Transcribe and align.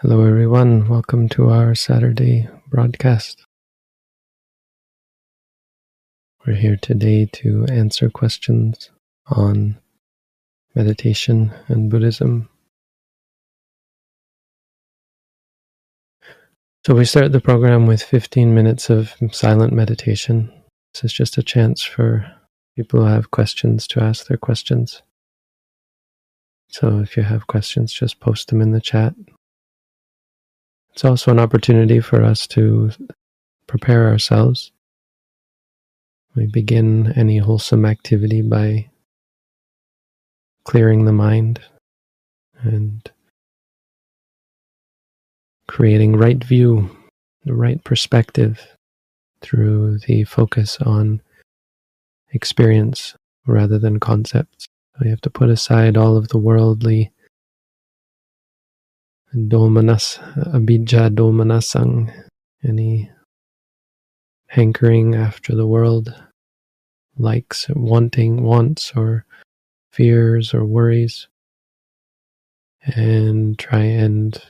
Hello, 0.00 0.26
everyone. 0.26 0.90
Welcome 0.90 1.26
to 1.30 1.48
our 1.48 1.74
Saturday 1.74 2.50
broadcast. 2.68 3.46
We're 6.46 6.56
here 6.56 6.76
today 6.76 7.24
to 7.32 7.64
answer 7.70 8.10
questions 8.10 8.90
on 9.28 9.78
meditation 10.74 11.50
and 11.68 11.90
Buddhism. 11.90 12.50
So, 16.86 16.94
we 16.94 17.06
start 17.06 17.32
the 17.32 17.40
program 17.40 17.86
with 17.86 18.02
15 18.02 18.54
minutes 18.54 18.90
of 18.90 19.14
silent 19.32 19.72
meditation. 19.72 20.52
This 20.92 21.04
is 21.04 21.12
just 21.14 21.38
a 21.38 21.42
chance 21.42 21.82
for 21.82 22.30
people 22.76 23.00
who 23.00 23.06
have 23.06 23.30
questions 23.30 23.86
to 23.86 24.02
ask 24.02 24.26
their 24.26 24.36
questions. 24.36 25.00
So, 26.68 26.98
if 26.98 27.16
you 27.16 27.22
have 27.22 27.46
questions, 27.46 27.94
just 27.94 28.20
post 28.20 28.48
them 28.48 28.60
in 28.60 28.72
the 28.72 28.80
chat 28.82 29.14
it's 30.96 31.04
also 31.04 31.30
an 31.30 31.38
opportunity 31.38 32.00
for 32.00 32.24
us 32.24 32.46
to 32.46 32.90
prepare 33.66 34.08
ourselves. 34.08 34.72
We 36.34 36.46
begin 36.46 37.12
any 37.12 37.36
wholesome 37.36 37.84
activity 37.84 38.40
by 38.40 38.88
clearing 40.64 41.04
the 41.04 41.12
mind 41.12 41.60
and 42.62 43.10
creating 45.68 46.16
right 46.16 46.42
view, 46.42 46.88
the 47.44 47.52
right 47.52 47.84
perspective 47.84 48.66
through 49.42 49.98
the 50.06 50.24
focus 50.24 50.78
on 50.80 51.20
experience 52.30 53.14
rather 53.46 53.78
than 53.78 54.00
concepts. 54.00 54.66
We 54.98 55.10
have 55.10 55.20
to 55.20 55.30
put 55.30 55.50
aside 55.50 55.98
all 55.98 56.16
of 56.16 56.28
the 56.28 56.38
worldly 56.38 57.12
domanas, 59.36 60.18
abhijjha 60.54 61.10
domanasang, 61.14 62.12
any 62.66 63.10
hankering 64.48 65.14
after 65.14 65.54
the 65.54 65.66
world, 65.66 66.14
likes, 67.18 67.66
wanting, 67.70 68.42
wants, 68.42 68.92
or 68.96 69.24
fears 69.90 70.54
or 70.54 70.64
worries, 70.64 71.28
and 72.82 73.58
try 73.58 73.80
and 73.80 74.42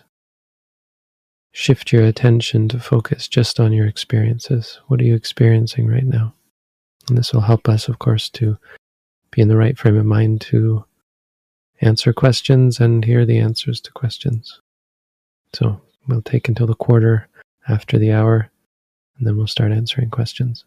shift 1.52 1.92
your 1.92 2.04
attention 2.04 2.68
to 2.68 2.78
focus 2.78 3.26
just 3.28 3.58
on 3.58 3.72
your 3.72 3.86
experiences. 3.86 4.78
What 4.86 5.00
are 5.00 5.04
you 5.04 5.14
experiencing 5.14 5.88
right 5.88 6.06
now? 6.06 6.34
And 7.08 7.16
this 7.16 7.32
will 7.32 7.40
help 7.40 7.68
us, 7.68 7.88
of 7.88 7.98
course, 7.98 8.28
to 8.30 8.58
be 9.30 9.42
in 9.42 9.48
the 9.48 9.56
right 9.56 9.76
frame 9.76 9.96
of 9.96 10.06
mind 10.06 10.40
to 10.42 10.84
answer 11.80 12.12
questions 12.12 12.78
and 12.78 13.04
hear 13.04 13.24
the 13.24 13.38
answers 13.38 13.80
to 13.82 13.92
questions. 13.92 14.60
So 15.52 15.80
we'll 16.06 16.22
take 16.22 16.48
until 16.48 16.66
the 16.66 16.74
quarter 16.74 17.28
after 17.68 17.98
the 17.98 18.12
hour, 18.12 18.50
and 19.18 19.26
then 19.26 19.36
we'll 19.36 19.46
start 19.46 19.72
answering 19.72 20.10
questions. 20.10 20.64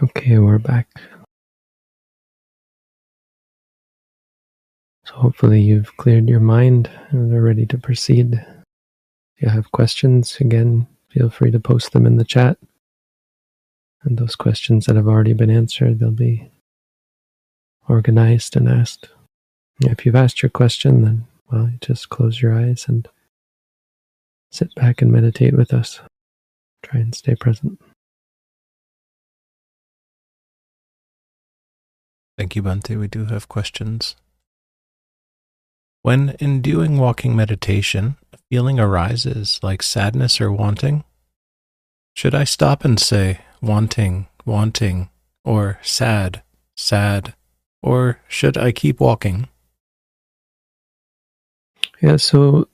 Okay, 0.00 0.38
we're 0.38 0.58
back. 0.58 0.88
So 5.04 5.14
hopefully 5.14 5.60
you've 5.60 5.96
cleared 5.96 6.28
your 6.28 6.38
mind 6.38 6.88
and 7.10 7.34
are 7.34 7.42
ready 7.42 7.66
to 7.66 7.78
proceed. 7.78 8.34
If 8.34 9.42
you 9.42 9.48
have 9.48 9.72
questions, 9.72 10.36
again, 10.38 10.86
feel 11.08 11.30
free 11.30 11.50
to 11.50 11.58
post 11.58 11.90
them 11.92 12.06
in 12.06 12.14
the 12.14 12.24
chat. 12.24 12.58
And 14.04 14.16
those 14.16 14.36
questions 14.36 14.86
that 14.86 14.94
have 14.94 15.08
already 15.08 15.32
been 15.32 15.50
answered, 15.50 15.98
they'll 15.98 16.12
be 16.12 16.48
organized 17.88 18.54
and 18.54 18.68
asked. 18.68 19.08
If 19.80 20.06
you've 20.06 20.14
asked 20.14 20.42
your 20.42 20.50
question, 20.50 21.02
then, 21.02 21.26
well, 21.50 21.72
just 21.80 22.08
close 22.08 22.40
your 22.40 22.54
eyes 22.56 22.84
and 22.86 23.08
sit 24.52 24.72
back 24.76 25.02
and 25.02 25.10
meditate 25.10 25.56
with 25.56 25.74
us. 25.74 25.98
Try 26.84 27.00
and 27.00 27.12
stay 27.16 27.34
present. 27.34 27.80
Thank 32.38 32.54
you, 32.54 32.62
Bhante. 32.62 32.96
We 32.96 33.08
do 33.08 33.24
have 33.24 33.48
questions. 33.48 34.14
When 36.02 36.36
in 36.38 36.62
doing 36.62 36.96
walking 36.96 37.34
meditation, 37.34 38.16
a 38.32 38.38
feeling 38.48 38.78
arises 38.78 39.58
like 39.60 39.82
sadness 39.82 40.40
or 40.40 40.52
wanting, 40.52 41.02
should 42.14 42.36
I 42.36 42.44
stop 42.44 42.84
and 42.84 43.00
say, 43.00 43.40
wanting, 43.60 44.28
wanting, 44.46 45.10
or 45.44 45.80
sad, 45.82 46.42
sad, 46.76 47.34
or 47.82 48.20
should 48.28 48.56
I 48.56 48.70
keep 48.70 49.00
walking? 49.00 49.48
Yeah, 52.00 52.18
so 52.18 52.68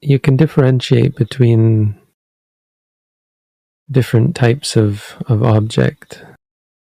you 0.00 0.18
can 0.18 0.36
differentiate 0.36 1.14
between 1.14 1.96
different 3.88 4.34
types 4.34 4.74
of, 4.74 5.14
of 5.28 5.44
object. 5.44 6.24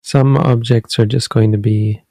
Some 0.05 0.37
objects 0.37 0.99
are 0.99 1.07
just 1.07 1.31
going 1.31 1.51
to 1.51 1.57
be 1.57 2.03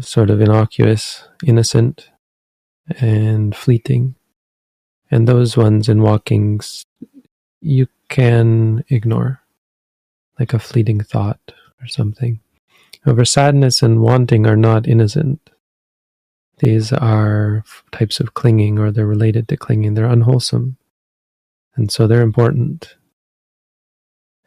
sort 0.00 0.28
of 0.28 0.42
innocuous, 0.42 1.26
innocent, 1.42 2.10
and 3.00 3.56
fleeting. 3.56 4.14
And 5.10 5.26
those 5.26 5.56
ones 5.56 5.88
in 5.88 6.02
walkings 6.02 6.84
you 7.62 7.86
can 8.10 8.84
ignore, 8.90 9.40
like 10.38 10.52
a 10.52 10.58
fleeting 10.58 11.00
thought 11.00 11.40
or 11.80 11.86
something. 11.86 12.40
However, 13.06 13.24
sadness 13.24 13.80
and 13.80 14.02
wanting 14.02 14.46
are 14.46 14.54
not 14.54 14.86
innocent. 14.86 15.48
These 16.58 16.92
are 16.92 17.64
types 17.90 18.20
of 18.20 18.34
clinging, 18.34 18.78
or 18.78 18.90
they're 18.90 19.06
related 19.06 19.48
to 19.48 19.56
clinging. 19.56 19.94
They're 19.94 20.04
unwholesome. 20.04 20.76
And 21.74 21.90
so 21.90 22.06
they're 22.06 22.20
important. 22.20 22.96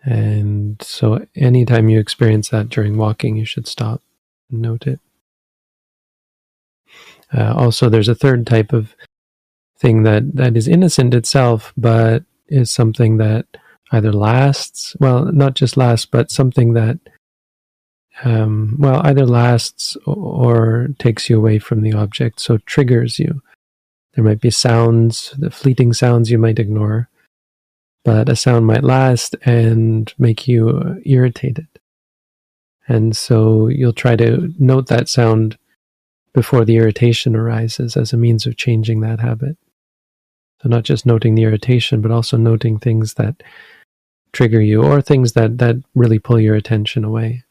And 0.04 0.82
so 0.82 1.26
anytime 1.36 1.90
you 1.90 2.00
experience 2.00 2.50
that 2.50 2.70
during 2.70 2.98
walking, 2.98 3.36
you 3.36 3.46
should 3.46 3.68
stop 3.68 4.02
and 4.50 4.62
note 4.62 4.88
it. 4.88 5.00
Uh, 7.34 7.54
also, 7.54 7.90
there's 7.90 8.08
a 8.08 8.16
third 8.16 8.48
type 8.48 8.74
of 8.74 8.96
thing 9.78 10.04
that, 10.04 10.36
that 10.36 10.58
is 10.58 10.68
innocent 10.68 11.14
itself, 11.14 11.74
but 11.78 12.24
is 12.48 12.72
something 12.72 13.18
that 13.18 13.46
either 13.92 14.12
lasts, 14.12 14.96
well, 15.00 15.26
not 15.26 15.56
just 15.56 15.78
lasts, 15.78 16.06
but 16.06 16.32
something 16.32 16.74
that, 16.74 16.98
um, 18.24 18.76
well, 18.80 19.02
either 19.06 19.26
lasts 19.26 19.96
or 20.06 20.90
takes 20.98 21.30
you 21.30 21.38
away 21.38 21.60
from 21.60 21.82
the 21.82 21.94
object, 21.94 22.40
so 22.40 22.58
triggers 22.60 23.20
you. 23.20 23.42
There 24.14 24.24
might 24.24 24.42
be 24.42 24.50
sounds, 24.50 25.34
the 25.38 25.52
fleeting 25.52 25.94
sounds 25.94 26.32
you 26.32 26.38
might 26.38 26.60
ignore, 26.60 27.10
but 28.04 28.30
a 28.30 28.36
sound 28.36 28.66
might 28.66 28.84
last 28.84 29.36
and 29.44 30.14
make 30.18 30.48
you 30.48 31.02
irritated. 31.06 31.68
And 32.88 33.16
so 33.16 33.68
you'll 33.68 33.94
try 33.94 34.16
to 34.16 34.54
note 34.58 34.88
that 34.88 35.10
sound 35.10 35.58
before 36.34 36.66
the 36.66 36.78
irritation 36.78 37.36
arises 37.36 37.96
as 37.96 38.14
a 38.14 38.18
means 38.18 38.46
of 38.46 38.58
changing 38.58 39.02
that 39.02 39.20
habit. 39.20 39.58
So 40.62 40.70
not 40.70 40.84
just 40.84 41.06
noting 41.06 41.36
the 41.36 41.44
irritation, 41.44 42.02
but 42.02 42.12
also 42.12 42.36
noting 42.36 42.80
things 42.80 43.14
that 43.16 43.42
trigger 44.34 44.62
you 44.62 44.84
or 44.84 45.02
things 45.02 45.34
that, 45.34 45.58
that 45.60 45.78
really 45.96 46.20
pull 46.20 46.40
your 46.40 46.56
attention 46.56 47.04
away. 47.04 47.44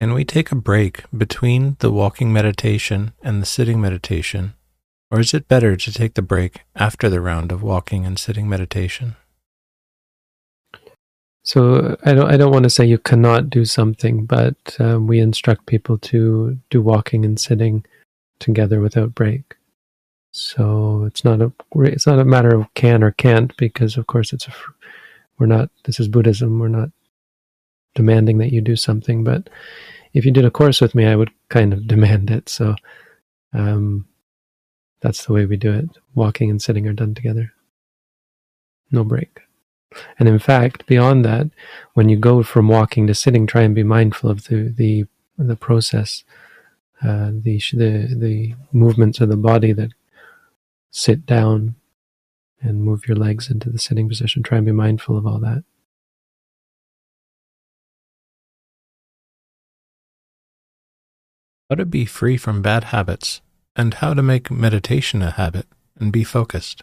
Can 0.00 0.14
we 0.14 0.24
take 0.24 0.50
a 0.50 0.54
break 0.56 1.04
between 1.14 1.76
the 1.80 1.92
walking 1.92 2.32
meditation 2.32 3.12
and 3.22 3.42
the 3.42 3.46
sitting 3.46 3.82
meditation? 3.82 4.54
Or 5.10 5.20
is 5.20 5.34
it 5.34 5.46
better 5.46 5.76
to 5.76 5.92
take 5.92 6.14
the 6.14 6.22
break 6.22 6.60
after 6.74 7.10
the 7.10 7.20
round 7.20 7.52
of 7.52 7.62
walking 7.62 8.06
and 8.06 8.18
sitting 8.18 8.48
meditation? 8.48 9.16
So 11.42 11.98
I 12.02 12.14
don't 12.14 12.30
I 12.30 12.38
don't 12.38 12.52
want 12.52 12.62
to 12.62 12.70
say 12.70 12.86
you 12.86 12.96
cannot 12.96 13.50
do 13.50 13.66
something, 13.66 14.24
but 14.24 14.76
um, 14.78 15.06
we 15.06 15.20
instruct 15.20 15.66
people 15.66 15.98
to 15.98 16.58
do 16.70 16.80
walking 16.80 17.26
and 17.26 17.38
sitting 17.38 17.84
together 18.38 18.80
without 18.80 19.14
break. 19.14 19.56
So 20.32 21.04
it's 21.04 21.24
not 21.24 21.42
a 21.42 21.52
it's 21.76 22.06
not 22.06 22.18
a 22.18 22.24
matter 22.24 22.54
of 22.54 22.72
can 22.72 23.02
or 23.02 23.10
can't 23.10 23.54
because 23.58 23.98
of 23.98 24.06
course 24.06 24.32
it's 24.32 24.48
a 24.48 24.52
we're 25.38 25.46
not 25.46 25.70
this 25.84 26.00
is 26.00 26.08
Buddhism 26.08 26.58
we're 26.58 26.68
not 26.68 26.90
demanding 27.94 28.38
that 28.38 28.52
you 28.52 28.60
do 28.60 28.76
something, 28.76 29.24
but 29.24 29.48
if 30.12 30.24
you 30.24 30.30
did 30.30 30.44
a 30.44 30.50
course 30.50 30.80
with 30.80 30.94
me, 30.94 31.06
I 31.06 31.16
would 31.16 31.30
kind 31.48 31.72
of 31.72 31.86
demand 31.86 32.30
it. 32.30 32.48
So 32.48 32.74
um, 33.52 34.06
that's 35.00 35.26
the 35.26 35.32
way 35.32 35.46
we 35.46 35.56
do 35.56 35.72
it. 35.72 35.90
Walking 36.14 36.50
and 36.50 36.60
sitting 36.60 36.86
are 36.86 36.92
done 36.92 37.14
together. 37.14 37.52
No 38.90 39.04
break. 39.04 39.40
And 40.18 40.28
in 40.28 40.38
fact, 40.38 40.86
beyond 40.86 41.24
that, 41.24 41.48
when 41.94 42.08
you 42.08 42.16
go 42.16 42.42
from 42.42 42.68
walking 42.68 43.06
to 43.06 43.14
sitting, 43.14 43.46
try 43.46 43.62
and 43.62 43.74
be 43.74 43.82
mindful 43.82 44.30
of 44.30 44.44
the 44.44 44.68
the, 44.68 45.04
the 45.36 45.56
process, 45.56 46.22
uh, 47.02 47.30
the 47.32 47.60
the 47.72 48.14
the 48.16 48.54
movements 48.72 49.20
of 49.20 49.28
the 49.28 49.36
body 49.36 49.72
that 49.72 49.90
sit 50.92 51.26
down 51.26 51.74
and 52.60 52.84
move 52.84 53.08
your 53.08 53.16
legs 53.16 53.50
into 53.50 53.68
the 53.68 53.78
sitting 53.78 54.08
position. 54.08 54.42
Try 54.42 54.58
and 54.58 54.66
be 54.66 54.72
mindful 54.72 55.16
of 55.16 55.26
all 55.26 55.40
that. 55.40 55.64
How 61.70 61.76
to 61.76 61.86
be 61.86 62.04
free 62.04 62.36
from 62.36 62.62
bad 62.62 62.84
habits, 62.84 63.42
and 63.76 63.94
how 63.94 64.12
to 64.12 64.24
make 64.24 64.50
meditation 64.50 65.22
a 65.22 65.30
habit 65.30 65.66
and 66.00 66.12
be 66.12 66.24
focused. 66.24 66.82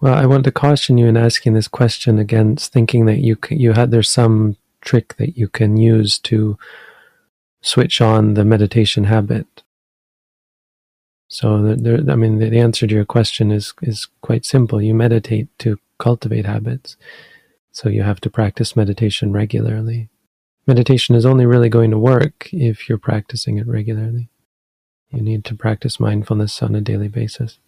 Well, 0.00 0.14
I 0.14 0.24
want 0.24 0.44
to 0.44 0.50
caution 0.50 0.96
you 0.96 1.06
in 1.06 1.18
asking 1.18 1.52
this 1.52 1.68
question 1.68 2.18
against 2.18 2.72
thinking 2.72 3.04
that 3.04 3.18
you 3.18 3.36
you 3.50 3.74
had 3.74 3.90
there's 3.90 4.08
some 4.08 4.56
trick 4.80 5.16
that 5.18 5.36
you 5.36 5.48
can 5.48 5.76
use 5.76 6.18
to 6.20 6.56
switch 7.60 8.00
on 8.00 8.32
the 8.32 8.44
meditation 8.46 9.04
habit. 9.04 9.64
So, 11.28 11.74
there, 11.74 11.98
I 12.10 12.16
mean, 12.16 12.38
the 12.38 12.58
answer 12.58 12.86
to 12.86 12.94
your 12.94 13.04
question 13.04 13.50
is 13.50 13.74
is 13.82 14.08
quite 14.22 14.46
simple. 14.46 14.80
You 14.80 14.94
meditate 14.94 15.48
to 15.58 15.78
cultivate 15.98 16.46
habits. 16.46 16.96
So 17.70 17.88
you 17.88 18.02
have 18.02 18.20
to 18.22 18.30
practice 18.30 18.76
meditation 18.76 19.32
regularly. 19.32 20.08
Meditation 20.66 21.14
is 21.14 21.24
only 21.24 21.46
really 21.46 21.68
going 21.68 21.90
to 21.90 21.98
work 21.98 22.48
if 22.52 22.88
you're 22.88 22.98
practicing 22.98 23.58
it 23.58 23.66
regularly. 23.66 24.30
You 25.10 25.22
need 25.22 25.44
to 25.46 25.54
practice 25.54 25.98
mindfulness 25.98 26.62
on 26.62 26.74
a 26.74 26.80
daily 26.80 27.08
basis. 27.08 27.58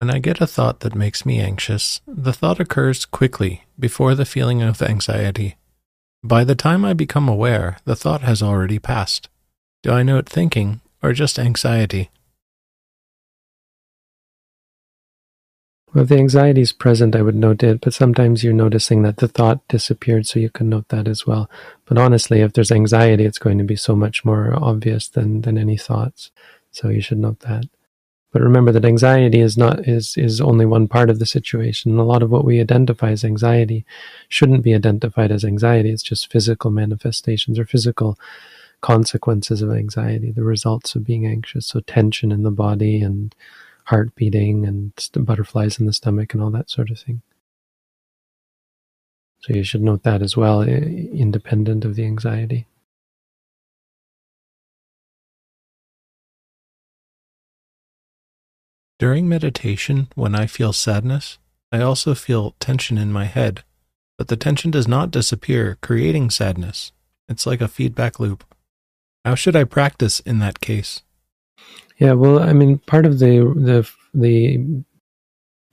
When 0.00 0.10
I 0.10 0.18
get 0.18 0.42
a 0.42 0.46
thought 0.46 0.80
that 0.80 0.94
makes 0.94 1.24
me 1.24 1.40
anxious, 1.40 2.02
the 2.06 2.32
thought 2.32 2.60
occurs 2.60 3.06
quickly 3.06 3.64
before 3.78 4.14
the 4.14 4.26
feeling 4.26 4.60
of 4.60 4.82
anxiety. 4.82 5.56
By 6.22 6.44
the 6.44 6.54
time 6.54 6.84
I 6.84 6.92
become 6.92 7.28
aware, 7.28 7.78
the 7.86 7.96
thought 7.96 8.20
has 8.20 8.42
already 8.42 8.78
passed. 8.78 9.30
Do 9.82 9.92
I 9.92 10.02
note 10.02 10.28
thinking 10.28 10.82
or 11.02 11.12
just 11.12 11.38
anxiety? 11.38 12.10
Well, 15.94 16.02
if 16.02 16.10
the 16.10 16.18
anxiety 16.18 16.60
is 16.60 16.72
present, 16.72 17.16
I 17.16 17.22
would 17.22 17.34
note 17.34 17.62
it, 17.62 17.80
but 17.80 17.94
sometimes 17.94 18.44
you're 18.44 18.52
noticing 18.52 19.02
that 19.02 19.16
the 19.16 19.28
thought 19.28 19.66
disappeared, 19.68 20.26
so 20.26 20.38
you 20.38 20.50
can 20.50 20.68
note 20.68 20.88
that 20.88 21.08
as 21.08 21.26
well. 21.26 21.48
But 21.86 21.96
honestly, 21.96 22.40
if 22.40 22.52
there's 22.52 22.70
anxiety, 22.70 23.24
it's 23.24 23.38
going 23.38 23.56
to 23.58 23.64
be 23.64 23.76
so 23.76 23.96
much 23.96 24.24
more 24.24 24.52
obvious 24.62 25.08
than, 25.08 25.40
than 25.40 25.56
any 25.56 25.78
thoughts. 25.78 26.30
So 26.70 26.90
you 26.90 27.00
should 27.00 27.18
note 27.18 27.40
that. 27.40 27.64
But 28.30 28.42
remember 28.42 28.70
that 28.72 28.84
anxiety 28.84 29.40
is 29.40 29.56
not 29.56 29.88
is 29.88 30.14
is 30.18 30.42
only 30.42 30.66
one 30.66 30.88
part 30.88 31.08
of 31.08 31.18
the 31.18 31.24
situation. 31.24 31.98
A 31.98 32.04
lot 32.04 32.22
of 32.22 32.30
what 32.30 32.44
we 32.44 32.60
identify 32.60 33.10
as 33.10 33.24
anxiety 33.24 33.86
shouldn't 34.28 34.62
be 34.62 34.74
identified 34.74 35.32
as 35.32 35.42
anxiety. 35.42 35.88
It's 35.90 36.02
just 36.02 36.30
physical 36.30 36.70
manifestations 36.70 37.58
or 37.58 37.64
physical 37.64 38.18
consequences 38.80 39.62
of 39.62 39.72
anxiety, 39.72 40.30
the 40.30 40.44
results 40.44 40.94
of 40.94 41.04
being 41.04 41.26
anxious. 41.26 41.66
So 41.66 41.80
tension 41.80 42.30
in 42.30 42.42
the 42.42 42.50
body 42.50 43.00
and 43.00 43.34
heart 43.84 44.14
beating 44.14 44.66
and 44.66 44.92
butterflies 45.14 45.78
in 45.78 45.86
the 45.86 45.92
stomach 45.92 46.34
and 46.34 46.42
all 46.42 46.50
that 46.50 46.70
sort 46.70 46.90
of 46.90 46.98
thing. 46.98 47.22
So 49.40 49.54
you 49.54 49.62
should 49.62 49.82
note 49.82 50.02
that 50.02 50.22
as 50.22 50.36
well, 50.36 50.62
independent 50.62 51.84
of 51.84 51.94
the 51.94 52.04
anxiety. 52.04 52.66
During 58.98 59.28
meditation, 59.28 60.08
when 60.14 60.34
I 60.34 60.46
feel 60.46 60.72
sadness, 60.72 61.38
I 61.70 61.80
also 61.80 62.14
feel 62.14 62.54
tension 62.58 62.96
in 62.96 63.12
my 63.12 63.26
head, 63.26 63.62
but 64.16 64.28
the 64.28 64.36
tension 64.36 64.70
does 64.70 64.88
not 64.88 65.10
disappear, 65.10 65.76
creating 65.82 66.30
sadness. 66.30 66.92
It's 67.28 67.46
like 67.46 67.60
a 67.60 67.68
feedback 67.68 68.18
loop. 68.18 68.42
How 69.26 69.34
should 69.34 69.56
I 69.56 69.64
practice 69.64 70.20
in 70.20 70.38
that 70.38 70.60
case? 70.60 71.02
Yeah, 71.98 72.12
well, 72.12 72.38
I 72.38 72.52
mean, 72.52 72.78
part 72.78 73.04
of 73.04 73.18
the 73.18 73.40
the 73.56 73.90
the 74.14 74.84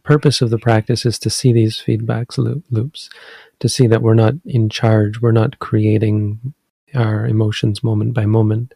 purpose 0.01 0.41
of 0.41 0.49
the 0.49 0.57
practice 0.57 1.05
is 1.05 1.19
to 1.19 1.29
see 1.29 1.53
these 1.53 1.77
feedback 1.77 2.35
loop, 2.39 2.63
loops, 2.71 3.11
to 3.59 3.69
see 3.69 3.85
that 3.85 4.01
we're 4.01 4.15
not 4.15 4.33
in 4.43 4.69
charge, 4.69 5.21
we're 5.21 5.31
not 5.31 5.59
creating 5.59 6.55
our 6.95 7.27
emotions 7.27 7.83
moment 7.83 8.15
by 8.15 8.25
moment, 8.25 8.73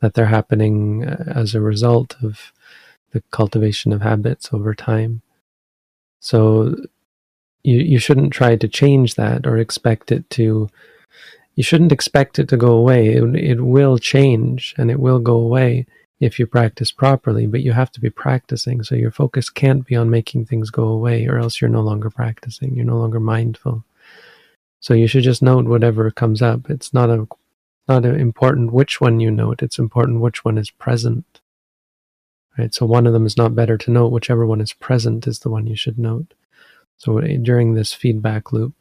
that 0.00 0.14
they're 0.14 0.24
happening 0.38 1.04
uh, 1.04 1.24
as 1.26 1.54
a 1.54 1.60
result 1.60 2.16
of 2.22 2.54
the 3.12 3.22
cultivation 3.32 3.92
of 3.92 4.00
habits 4.00 4.48
over 4.50 4.74
time. 4.74 5.20
So 6.20 6.74
you 7.62 7.80
you 7.80 7.98
shouldn't 7.98 8.32
try 8.32 8.56
to 8.56 8.66
change 8.66 9.16
that 9.16 9.46
or 9.46 9.58
expect 9.58 10.10
it 10.10 10.30
to 10.30 10.70
you 11.56 11.62
shouldn't 11.62 11.92
expect 11.92 12.38
it 12.38 12.48
to 12.50 12.56
go 12.56 12.72
away. 12.72 13.08
It, 13.08 13.34
it 13.34 13.60
will 13.62 13.98
change 13.98 14.74
and 14.76 14.90
it 14.90 15.00
will 15.00 15.18
go 15.18 15.36
away 15.36 15.86
if 16.20 16.38
you 16.38 16.46
practice 16.46 16.92
properly, 16.92 17.46
but 17.46 17.62
you 17.62 17.72
have 17.72 17.90
to 17.92 18.00
be 18.00 18.10
practicing. 18.10 18.82
So 18.82 18.94
your 18.94 19.10
focus 19.10 19.50
can't 19.50 19.84
be 19.84 19.96
on 19.96 20.10
making 20.10 20.46
things 20.46 20.70
go 20.70 20.84
away 20.84 21.26
or 21.26 21.38
else 21.38 21.60
you're 21.60 21.70
no 21.70 21.80
longer 21.80 22.10
practicing. 22.10 22.74
You're 22.74 22.84
no 22.84 22.98
longer 22.98 23.20
mindful. 23.20 23.84
So 24.80 24.94
you 24.94 25.06
should 25.06 25.24
just 25.24 25.42
note 25.42 25.66
whatever 25.66 26.10
comes 26.10 26.42
up. 26.42 26.70
It's 26.70 26.94
not 26.94 27.10
a 27.10 27.26
not 27.88 28.04
important 28.04 28.72
which 28.72 29.00
one 29.00 29.20
you 29.20 29.30
note. 29.30 29.62
It's 29.62 29.78
important 29.78 30.20
which 30.20 30.44
one 30.44 30.58
is 30.58 30.70
present. 30.70 31.40
Right? 32.58 32.74
So 32.74 32.84
one 32.84 33.06
of 33.06 33.12
them 33.12 33.26
is 33.26 33.36
not 33.36 33.54
better 33.54 33.78
to 33.78 33.90
note. 33.90 34.12
Whichever 34.12 34.46
one 34.46 34.60
is 34.60 34.72
present 34.72 35.26
is 35.26 35.40
the 35.40 35.50
one 35.50 35.66
you 35.66 35.76
should 35.76 35.98
note. 35.98 36.34
So 36.96 37.20
during 37.20 37.74
this 37.74 37.92
feedback 37.92 38.52
loop, 38.52 38.74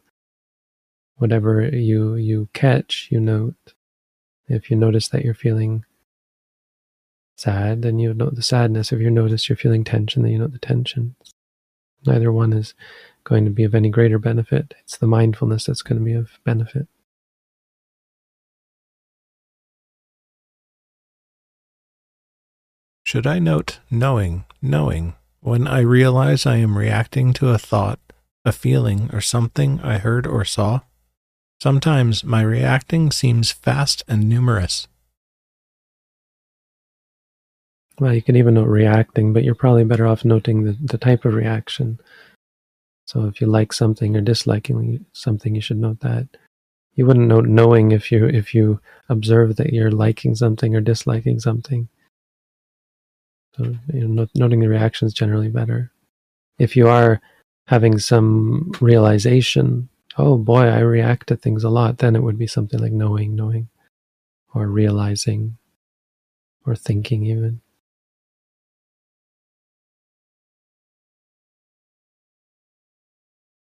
whatever 1.17 1.61
you 1.61 2.15
you 2.15 2.49
catch, 2.53 3.07
you 3.11 3.19
note. 3.19 3.73
If 4.47 4.69
you 4.69 4.77
notice 4.77 5.07
that 5.09 5.25
you're 5.25 5.33
feeling 5.33 5.85
sad, 7.35 7.81
then 7.81 7.99
you 7.99 8.13
note 8.13 8.35
the 8.35 8.43
sadness. 8.43 8.91
If 8.91 8.99
you 8.99 9.09
notice 9.09 9.49
you're 9.49 9.55
feeling 9.55 9.83
tension, 9.83 10.23
then 10.23 10.31
you 10.31 10.39
note 10.39 10.51
the 10.51 10.59
tension. 10.59 11.15
Neither 12.05 12.31
one 12.31 12.53
is 12.53 12.73
going 13.23 13.45
to 13.45 13.51
be 13.51 13.63
of 13.63 13.73
any 13.73 13.89
greater 13.89 14.19
benefit. 14.19 14.75
It's 14.83 14.97
the 14.97 15.07
mindfulness 15.07 15.65
that's 15.65 15.81
going 15.81 15.97
to 15.97 16.05
be 16.05 16.13
of 16.13 16.39
benefit. 16.43 16.87
Should 23.03 23.27
I 23.27 23.39
note 23.39 23.79
knowing, 23.89 24.45
knowing, 24.61 25.15
when 25.39 25.67
I 25.67 25.79
realize 25.79 26.45
I 26.45 26.57
am 26.57 26.77
reacting 26.77 27.33
to 27.33 27.49
a 27.49 27.57
thought, 27.57 27.99
a 28.43 28.51
feeling, 28.51 29.09
or 29.13 29.21
something 29.21 29.79
I 29.81 29.99
heard 29.99 30.25
or 30.27 30.43
saw? 30.43 30.81
Sometimes 31.61 32.23
my 32.23 32.41
reacting 32.41 33.11
seems 33.11 33.51
fast 33.51 34.03
and 34.07 34.29
numerous. 34.29 34.87
Well, 37.99 38.13
you 38.13 38.21
can 38.21 38.35
even 38.35 38.55
note 38.55 38.67
reacting, 38.67 39.31
but 39.31 39.43
you're 39.43 39.55
probably 39.55 39.85
better 39.85 40.05
off 40.05 40.25
noting 40.25 40.63
the, 40.63 40.77
the 40.79 40.97
type 40.97 41.23
of 41.23 41.33
reaction. 41.33 41.99
So 43.07 43.25
if 43.25 43.39
you 43.39 43.47
like 43.47 43.71
something 43.71 44.17
or 44.17 44.21
disliking 44.21 45.05
something, 45.13 45.55
you 45.55 45.61
should 45.61 45.77
note 45.77 46.01
that. 46.01 46.27
You 46.95 47.05
wouldn't 47.05 47.27
note 47.27 47.45
knowing 47.45 47.91
if 47.91 48.11
you 48.11 48.25
if 48.25 48.53
you 48.55 48.79
observe 49.09 49.57
that 49.57 49.73
you're 49.73 49.91
liking 49.91 50.35
something 50.35 50.75
or 50.75 50.81
disliking 50.81 51.39
something. 51.39 51.87
So, 53.55 53.75
you 53.93 54.07
know, 54.07 54.27
noting 54.35 54.59
the 54.59 54.67
reaction 54.67 55.05
is 55.05 55.13
generally 55.13 55.49
better. 55.49 55.91
If 56.57 56.75
you 56.75 56.87
are 56.87 57.21
having 57.67 57.99
some 57.99 58.71
realization, 58.81 59.89
oh 60.17 60.37
boy, 60.37 60.63
I 60.63 60.79
react 60.79 61.27
to 61.27 61.35
things 61.35 61.63
a 61.63 61.69
lot, 61.69 61.97
then 61.97 62.15
it 62.15 62.23
would 62.23 62.37
be 62.37 62.47
something 62.47 62.79
like 62.79 62.91
knowing, 62.91 63.35
knowing, 63.35 63.69
or 64.53 64.67
realizing, 64.67 65.57
or 66.65 66.75
thinking 66.75 67.25
even. 67.25 67.61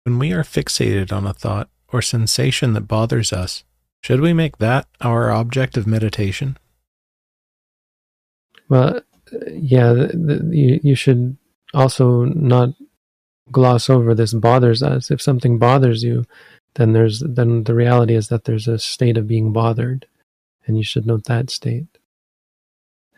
When 0.03 0.17
we 0.17 0.33
are 0.33 0.43
fixated 0.43 1.11
on 1.11 1.27
a 1.27 1.33
thought 1.33 1.69
or 1.89 2.01
sensation 2.01 2.73
that 2.73 2.87
bothers 2.87 3.31
us, 3.31 3.63
should 4.01 4.19
we 4.19 4.33
make 4.33 4.57
that 4.57 4.87
our 4.99 5.31
object 5.31 5.77
of 5.77 5.85
meditation? 5.85 6.57
Well, 8.67 8.97
uh, 8.97 9.01
yeah, 9.51 9.93
the, 9.93 10.07
the, 10.07 10.57
you, 10.57 10.79
you 10.81 10.95
should 10.95 11.37
also 11.73 12.23
not 12.25 12.69
gloss 13.51 13.89
over 13.89 14.13
this 14.15 14.33
bothers 14.33 14.81
us. 14.83 15.11
If 15.11 15.21
something 15.21 15.59
bothers 15.59 16.03
you, 16.03 16.25
then 16.75 16.93
there's 16.93 17.19
then 17.19 17.63
the 17.65 17.75
reality 17.75 18.15
is 18.15 18.29
that 18.29 18.45
there's 18.45 18.67
a 18.67 18.79
state 18.79 19.17
of 19.17 19.27
being 19.27 19.51
bothered, 19.51 20.07
and 20.65 20.77
you 20.77 20.83
should 20.83 21.05
note 21.05 21.25
that 21.25 21.49
state. 21.49 21.87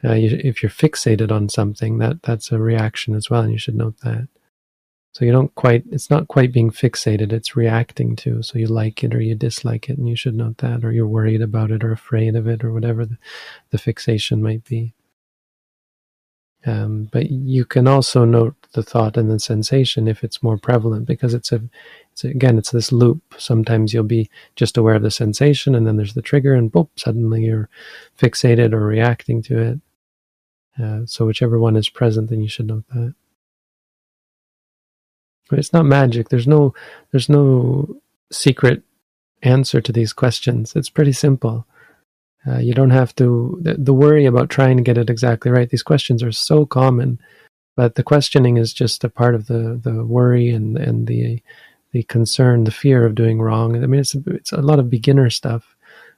Uh, 0.04 0.14
you, 0.14 0.40
if 0.44 0.62
you're 0.62 0.70
fixated 0.70 1.32
on 1.32 1.48
something, 1.50 1.98
that 2.00 2.24
that's 2.24 2.52
a 2.52 2.60
reaction 2.60 3.16
as 3.16 3.30
well, 3.30 3.42
and 3.42 3.52
you 3.52 3.58
should 3.60 3.76
note 3.76 4.00
that. 4.04 4.28
So 5.14 5.26
you 5.26 5.32
don't 5.32 5.54
quite, 5.54 5.84
it's 5.92 6.10
not 6.10 6.28
quite 6.28 6.52
being 6.52 6.72
fixated, 6.72 7.32
it's 7.32 7.56
reacting 7.56 8.16
to. 8.18 8.42
So 8.42 8.58
you 8.58 8.66
like 8.66 9.04
it 9.04 9.14
or 9.14 9.22
you 9.22 9.36
dislike 9.36 9.88
it, 9.88 9.98
and 10.00 10.10
you 10.10 10.16
should 10.16 10.36
note 10.36 10.58
that, 10.58 10.84
or 10.84 10.92
you're 10.92 11.08
worried 11.08 11.42
about 11.42 11.70
it 11.70 11.84
or 11.84 11.92
afraid 11.92 12.36
of 12.36 12.48
it, 12.48 12.64
or 12.64 12.74
whatever 12.74 13.06
the, 13.06 13.18
the 13.70 13.78
fixation 13.78 14.42
might 14.42 14.66
be. 14.66 14.94
Um, 16.66 17.10
but 17.12 17.30
you 17.30 17.66
can 17.66 17.88
also 17.88 18.24
note 18.24 18.56
the 18.72 18.84
thought 18.84 19.18
and 19.18 19.30
the 19.30 19.40
sensation 19.40 20.08
if 20.08 20.24
it's 20.24 20.42
more 20.42 20.58
prevalent 20.58 21.06
because 21.06 21.34
it's 21.34 21.52
a, 21.52 21.62
it's 22.12 22.24
a, 22.24 22.30
again, 22.30 22.58
it's 22.58 22.72
this 22.72 22.92
loop. 22.92 23.22
Sometimes 23.38 23.94
you'll 23.94 24.04
be 24.04 24.30
just 24.56 24.78
aware 24.78 24.96
of 24.96 25.04
the 25.04 25.12
sensation 25.12 25.76
and 25.76 25.86
then 25.86 25.98
there's 25.98 26.14
the 26.14 26.22
trigger 26.22 26.54
and 26.54 26.72
boop, 26.72 26.90
suddenly 26.96 27.44
you're 27.44 27.70
fixated 28.18 28.72
or 28.74 28.86
reacting 28.86 29.42
to 29.44 29.60
it. 29.60 29.80
Uh, 30.82 31.06
so 31.06 31.26
whichever 31.26 31.60
one 31.60 31.76
is 31.76 31.90
present, 31.90 32.30
then 32.30 32.42
you 32.42 32.48
should 32.48 32.68
note 32.68 32.86
that. 32.94 33.14
But 35.50 35.60
it's 35.60 35.74
not 35.74 35.86
magic. 35.86 36.30
There's 36.30 36.48
no, 36.48 36.74
there's 37.12 37.30
no 37.30 37.98
secret 38.32 38.84
answer 39.44 39.82
to 39.82 39.92
these 39.92 40.14
questions. 40.14 40.76
It's 40.76 40.90
pretty 40.90 41.12
simple. 41.12 41.68
Uh, 42.48 42.58
you 42.58 42.74
don't 42.74 42.90
have 42.90 43.16
to, 43.16 43.58
the, 43.62 43.76
the, 43.76 43.94
worry 43.94 44.26
about 44.26 44.50
trying 44.50 44.76
to 44.76 44.84
get 44.84 44.98
it 44.98 45.10
exactly 45.10 45.50
right. 45.50 45.70
These 45.70 45.84
questions 45.84 46.22
are 46.22 46.32
so 46.32 46.66
common, 46.66 47.20
but 47.76 47.96
the 47.96 48.04
questioning 48.04 48.58
is 48.58 48.74
just 48.74 49.04
a 49.04 49.10
part 49.10 49.34
of 49.34 49.48
the, 49.48 49.80
the 49.82 50.04
worry 50.04 50.50
and, 50.50 50.78
and 50.78 51.08
the, 51.08 51.42
the 51.94 52.04
concern, 52.04 52.66
the 52.66 52.72
fear 52.72 53.06
of 53.06 53.16
doing 53.16 53.40
wrong. 53.40 53.82
I 53.82 53.88
mean, 53.88 54.02
it's, 54.02 54.16
it's 54.28 54.52
a 54.52 54.62
lot 54.62 54.80
of 54.80 54.90
beginner 54.90 55.30
stuff 55.30 55.76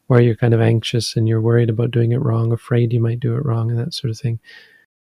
where 0.07 0.19
you're 0.21 0.35
kind 0.35 0.53
of 0.53 0.61
anxious 0.61 1.15
and 1.15 1.27
you're 1.27 1.41
worried 1.41 1.69
about 1.69 1.91
doing 1.91 2.11
it 2.11 2.21
wrong, 2.21 2.51
afraid 2.51 2.93
you 2.93 2.99
might 2.99 3.19
do 3.19 3.35
it 3.35 3.45
wrong, 3.45 3.69
and 3.69 3.79
that 3.79 3.93
sort 3.93 4.11
of 4.11 4.17
thing. 4.17 4.39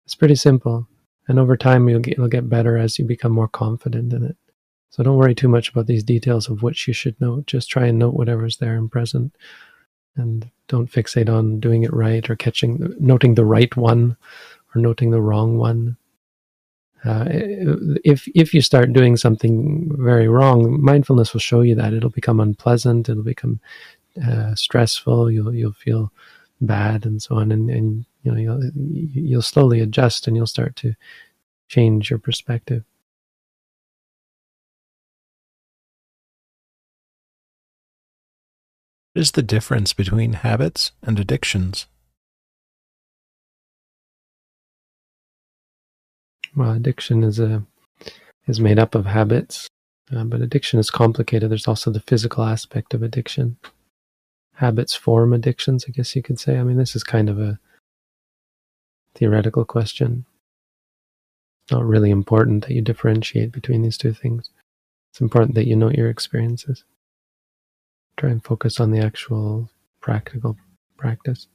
It's 0.05 0.15
pretty 0.15 0.37
simple. 0.37 0.89
And 1.29 1.39
over 1.39 1.57
time, 1.57 1.89
you'll 1.89 2.01
get, 2.01 2.15
it'll 2.15 2.29
get 2.29 2.49
better 2.49 2.77
as 2.77 2.99
you 2.99 3.05
become 3.05 3.33
more 3.33 3.49
confident 3.49 4.13
in 4.13 4.25
it. 4.25 4.37
So 4.91 5.03
don't 5.03 5.17
worry 5.17 5.35
too 5.35 5.49
much 5.49 5.71
about 5.71 5.87
these 5.87 6.05
details 6.05 6.49
of 6.49 6.63
which 6.63 6.87
you 6.87 6.95
should 6.95 7.21
note. 7.21 7.47
Just 7.47 7.69
try 7.69 7.87
and 7.87 7.99
note 7.99 8.15
whatever's 8.15 8.59
there 8.59 8.77
and 8.77 8.91
present 8.91 9.35
and 10.17 10.51
don't 10.69 10.91
fixate 10.91 11.29
on 11.29 11.61
doing 11.61 11.83
it 11.83 11.93
right 11.93 12.29
or 12.29 12.37
catching 12.37 12.95
noting 12.99 13.35
the 13.35 13.45
right 13.45 13.75
one 13.77 14.17
or 14.75 14.81
noting 14.81 15.11
the 15.11 15.21
wrong 15.21 15.59
one. 15.59 15.97
Uh, 17.05 17.27
if 18.05 18.27
if 18.35 18.55
you 18.55 18.63
start 18.63 18.93
doing 18.93 19.17
something 19.17 19.91
very 19.99 20.27
wrong 20.27 20.83
mindfulness 20.83 21.33
will 21.33 21.41
show 21.41 21.61
you 21.61 21.75
that. 21.75 21.93
It'll 21.93 22.11
become 22.11 22.41
unpleasant. 22.41 23.09
It'll 23.09 23.23
become 23.23 23.61
uh, 24.27 24.55
stressful. 24.55 25.31
You'll 25.31 25.55
you'll 25.55 25.73
feel 25.73 26.13
bad 26.61 27.05
and 27.05 27.23
so 27.23 27.37
on. 27.37 27.53
And, 27.53 27.69
and 27.69 28.07
you 28.23 28.33
know 28.33 28.39
you'll 28.39 28.71
you'll 28.75 29.43
slowly 29.43 29.81
adjust 29.81 30.27
and 30.27 30.37
you'll 30.37 30.47
start 30.47 30.77
to 30.77 30.95
change 31.69 32.09
your 32.09 32.19
perspective 32.19 32.85
What 39.15 39.21
is 39.21 39.33
the 39.33 39.43
difference 39.43 39.93
between 39.93 40.33
habits 40.33 40.91
and 41.01 41.21
addictions? 41.21 41.87
Well, 46.57 46.73
addiction 46.73 47.23
is 47.23 47.39
a 47.39 47.65
is 48.49 48.59
made 48.59 48.81
up 48.81 48.97
of 48.97 49.07
habits, 49.07 49.69
uh, 50.15 50.25
but 50.25 50.41
addiction 50.41 50.81
is 50.81 50.91
complicated. 50.91 51.51
There's 51.51 51.69
also 51.69 51.93
the 51.93 52.01
physical 52.01 52.43
aspect 52.43 52.93
of 52.93 53.05
addiction. 53.05 53.57
Habits 54.55 54.95
form 54.97 55.33
addictions, 55.33 55.85
I 55.89 55.93
guess 55.93 56.17
you 56.17 56.23
could 56.23 56.41
say. 56.41 56.59
I 56.59 56.65
mean, 56.65 56.77
this 56.77 56.97
is 56.97 57.05
kind 57.05 57.31
of 57.31 57.39
a 57.39 57.61
theoretical 59.15 59.65
question. 59.65 60.27
not 61.71 61.85
really 61.85 62.11
important 62.11 62.67
that 62.67 62.75
you 62.75 62.83
differentiate 62.83 63.53
between 63.53 63.83
these 63.83 63.97
two 63.97 64.13
things. 64.13 64.51
It's 65.13 65.21
important 65.21 65.55
that 65.55 65.69
you 65.69 65.77
note 65.77 65.95
your 65.95 66.11
experiences. 66.11 66.85
Try 68.17 68.31
and 68.31 68.45
focus 68.45 68.81
on 68.81 68.91
the 68.91 69.01
actual 69.01 69.71
practical 70.01 70.57
practice. 70.97 71.49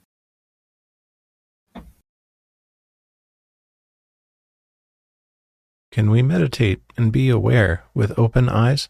Can 5.90 6.10
we 6.10 6.22
meditate 6.22 6.82
and 6.96 7.12
be 7.12 7.30
aware 7.30 7.84
with 7.94 8.16
open 8.18 8.48
eyes? 8.48 8.88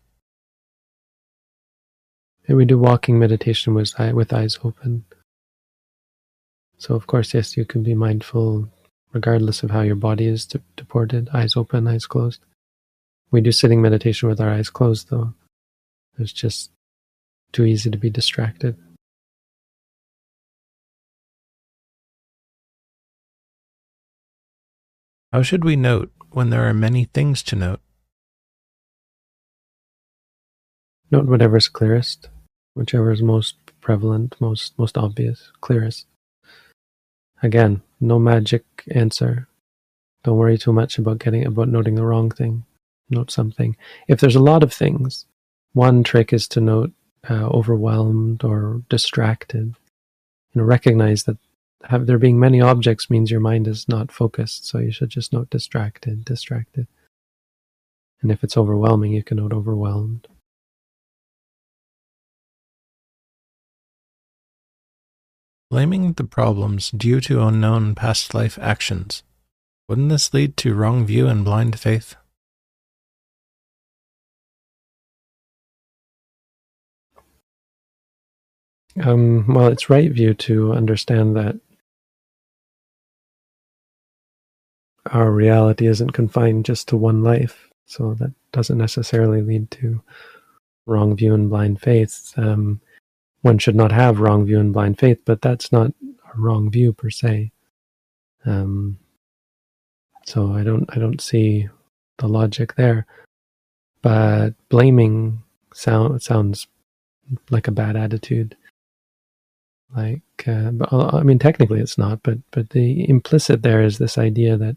And 2.47 2.57
we 2.57 2.65
do 2.67 2.79
walking 2.79 3.19
meditation 3.19 3.73
with, 3.75 3.95
with 4.13 4.33
eyes 4.33 4.59
open. 4.63 5.05
So, 6.77 6.95
of 6.95 7.07
course, 7.07 7.33
yes, 7.33 7.57
you 7.57 7.65
can 7.65 7.83
be 7.83 7.95
mindful 7.95 8.69
regardless 9.13 9.63
of 9.63 9.71
how 9.71 9.81
your 9.81 9.97
body 9.97 10.27
is 10.27 10.47
deported, 10.77 11.29
eyes 11.33 11.57
open, 11.57 11.87
eyes 11.87 12.07
closed. 12.07 12.41
We 13.31 13.41
do 13.41 13.53
sitting 13.53 13.81
meditation 13.81 14.29
with 14.29 14.41
our 14.41 14.51
eyes 14.51 14.71
closed, 14.71 15.09
though. 15.11 15.35
It's 16.19 16.33
just 16.33 16.71
too 17.53 17.65
easy 17.65 17.91
to 17.91 17.99
be 17.99 18.11
distracted. 18.11 18.77
How 25.33 25.43
should 25.43 25.65
we 25.65 25.77
note 25.77 26.11
when 26.31 26.51
there 26.51 26.69
are 26.69 26.75
many 26.75 27.05
things 27.05 27.43
to 27.45 27.57
note? 27.57 27.81
Note 31.11 31.27
whatever's 31.27 31.69
clearest, 31.69 32.29
whichever 32.75 33.13
is 33.13 33.23
most 33.23 33.57
prevalent, 33.81 34.37
most 34.41 34.79
most 34.79 34.99
obvious, 34.99 35.51
clearest. 35.61 36.07
Again, 37.43 37.83
no 38.01 38.19
magic 38.19 38.65
answer. 38.91 39.49
Don't 40.25 40.37
worry 40.37 40.59
too 40.59 40.73
much 40.73 40.99
about 40.99 41.19
getting 41.19 41.47
about 41.47 41.69
noting 41.69 41.95
the 41.95 42.05
wrong 42.05 42.31
thing. 42.31 42.65
Note 43.09 43.31
something. 43.31 43.77
If 44.09 44.21
there's 44.21 44.37
a 44.37 44.41
lot 44.41 44.63
of 44.63 44.73
things, 44.73 45.27
one 45.73 46.03
trick 46.03 46.33
is 46.33 46.47
to 46.49 46.61
note 46.61 46.93
uh, 47.29 47.47
overwhelmed 47.49 48.45
or 48.45 48.83
distracted. 48.89 49.75
You 50.53 50.61
know, 50.61 50.65
recognize 50.65 51.25
that 51.25 51.37
have 51.85 52.07
there 52.07 52.19
being 52.19 52.39
many 52.39 52.61
objects 52.61 53.09
means 53.11 53.31
your 53.31 53.41
mind 53.41 53.67
is 53.67 53.89
not 53.89 54.13
focused. 54.13 54.67
So 54.67 54.79
you 54.79 54.93
should 54.93 55.11
just 55.11 55.33
note 55.33 55.51
distracted, 55.51 56.25
distracted. 56.25 56.87
And 58.23 58.31
if 58.31 58.45
it's 58.45 58.57
overwhelming, 58.57 59.13
you 59.13 59.23
can 59.23 59.39
note 59.39 59.53
overwhelmed. 59.53 60.29
Blaming 65.71 66.13
the 66.15 66.25
problems 66.25 66.91
due 66.91 67.21
to 67.23 67.47
unknown 67.47 67.95
past 67.95 68.35
life 68.35 68.59
actions. 68.61 69.23
Wouldn't 69.89 70.09
this 70.09 70.35
lead 70.35 70.57
to 70.59 70.75
wrong 70.75 71.07
view 71.07 71.29
and 71.29 71.45
blind 71.45 71.79
faith? 71.79 72.17
Um, 79.03 79.47
well, 79.49 79.69
it's 79.69 79.91
right 79.91 80.11
view 80.11 80.35
to 80.35 80.73
understand 80.73 81.37
that 81.37 81.57
our 85.07 85.31
reality 85.31 85.87
isn't 85.87 86.13
confined 86.13 86.65
just 86.65 86.89
to 86.89 86.97
one 86.97 87.23
life. 87.23 87.69
So 87.87 88.15
that 88.15 88.33
doesn't 88.53 88.79
necessarily 88.79 89.43
lead 89.43 89.71
to 89.73 90.03
wrong 90.87 91.17
view 91.17 91.35
and 91.35 91.49
blind 91.51 91.81
faith. 91.81 92.33
Um, 92.37 92.81
one 93.43 93.59
should 93.59 93.77
not 93.77 93.93
have 93.93 94.21
wrong 94.21 94.45
view 94.45 94.61
and 94.61 94.73
blind 94.73 94.99
faith, 94.99 95.21
but 95.25 95.41
that's 95.41 95.73
not 95.73 95.93
a 96.03 96.39
wrong 96.39 96.71
view 96.71 96.93
per 96.93 97.11
se. 97.11 97.53
Um, 98.45 98.99
so 100.25 100.53
I 100.53 100.63
don't 100.63 100.89
I 100.95 100.99
don't 100.99 101.21
see 101.21 101.69
the 102.19 102.29
logic 102.29 102.75
there. 102.77 103.07
But 104.03 104.51
blaming 104.69 105.43
sound 105.75 106.23
sounds 106.23 106.67
like 107.51 107.69
a 107.69 107.73
bad 107.73 107.97
attitude. 107.97 108.57
Like, 109.97 110.23
uh, 110.47 110.71
but 110.71 110.93
uh, 110.93 111.11
I 111.15 111.23
mean, 111.23 111.39
technically 111.39 111.81
it's 111.81 111.99
not, 111.99 112.23
but 112.23 112.39
but 112.53 112.71
the 112.71 113.09
implicit 113.09 113.63
there 113.63 113.83
is 113.83 113.99
this 113.99 114.19
idea 114.19 114.57
that 114.57 114.77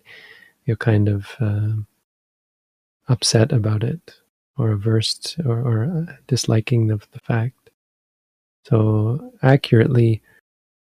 you're 0.65 0.77
kind 0.77 1.07
of 1.07 1.27
uh, 1.39 1.73
upset 3.09 3.51
about 3.51 3.83
it, 3.83 4.15
or 4.57 4.71
averse, 4.71 5.37
or, 5.45 5.59
or 5.59 5.83
uh, 5.83 6.13
disliking 6.27 6.87
the 6.87 6.97
the 7.11 7.19
fact. 7.19 7.69
So, 8.65 9.33
accurately 9.43 10.21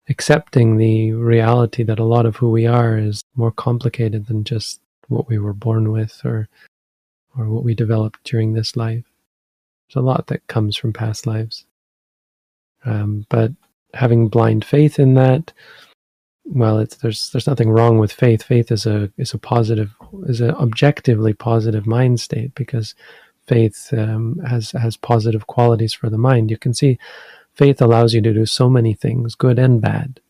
accepting 0.10 0.77
the 0.77 1.12
reality 1.13 1.84
that 1.84 1.99
a 1.99 2.03
lot 2.06 2.25
of 2.25 2.38
who 2.38 2.49
we 2.49 2.65
are 2.65 2.97
is 2.97 3.23
more 3.36 3.51
complicated 3.51 4.25
than 4.27 4.43
just 4.43 4.80
what 5.10 5.27
we 5.27 5.38
were 5.38 5.53
born 5.53 5.91
with 5.91 6.21
or 6.25 6.47
or 7.38 7.49
what 7.49 7.63
we 7.63 7.75
developed 7.75 8.23
during 8.23 8.53
this 8.53 8.75
life. 8.75 9.06
There's 9.88 10.01
a 10.01 10.06
lot 10.06 10.27
that 10.27 10.47
comes 10.47 10.75
from 10.75 10.91
past 10.91 11.27
lives. 11.27 11.65
Um, 12.86 13.25
but 13.30 13.51
having 13.93 14.30
blind 14.30 14.65
faith 14.65 15.00
in 15.00 15.15
that, 15.15 15.54
well, 16.45 16.80
it's, 16.80 16.97
there's 16.97 17.30
there's 17.32 17.47
nothing 17.47 17.69
wrong 17.69 18.00
with 18.00 18.12
faith. 18.12 18.43
Faith 18.43 18.71
is 18.71 18.86
a 18.86 19.12
is 19.17 19.34
a 19.34 19.38
positive 19.38 19.93
is 20.28 20.41
an 20.41 20.52
objectively 20.52 21.34
positive 21.34 21.86
mind 21.88 22.19
state 22.21 22.56
because 22.56 22.95
faith 23.47 23.93
um, 23.93 24.39
has 24.47 24.71
has 24.71 24.97
positive 24.97 25.47
qualities 25.47 25.93
for 25.93 26.10
the 26.10 26.17
mind. 26.17 26.52
You 26.52 26.58
can 26.58 26.73
see 26.73 26.97
Faith 27.58 27.82
allows 27.82 28.13
you 28.13 28.21
to 28.21 28.34
do 28.34 28.45
so 28.45 28.69
many 28.69 28.93
things, 28.93 29.34
good 29.34 29.58
and 29.58 29.82
bad. 29.82 30.21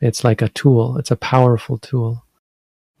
It's 0.00 0.22
like 0.22 0.40
a 0.40 0.48
tool, 0.50 0.98
it's 0.98 1.10
a 1.10 1.16
powerful 1.16 1.78
tool, 1.78 2.23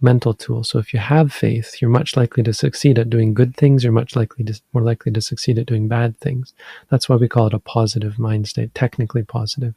mental 0.00 0.34
tool. 0.34 0.64
So 0.64 0.78
if 0.78 0.92
you 0.92 1.00
have 1.00 1.32
faith, 1.32 1.80
you're 1.80 1.90
much 1.90 2.16
likely 2.16 2.42
to 2.42 2.52
succeed 2.52 2.98
at 2.98 3.10
doing 3.10 3.34
good 3.34 3.56
things, 3.56 3.82
you're 3.82 3.92
much 3.92 4.16
likely 4.16 4.44
to, 4.44 4.60
more 4.72 4.82
likely 4.82 5.12
to 5.12 5.20
succeed 5.20 5.58
at 5.58 5.66
doing 5.66 5.88
bad 5.88 6.18
things. 6.18 6.54
That's 6.90 7.08
why 7.08 7.16
we 7.16 7.28
call 7.28 7.46
it 7.48 7.54
a 7.54 7.58
positive 7.58 8.18
mind 8.18 8.48
state, 8.48 8.74
technically 8.74 9.22
positive. 9.22 9.74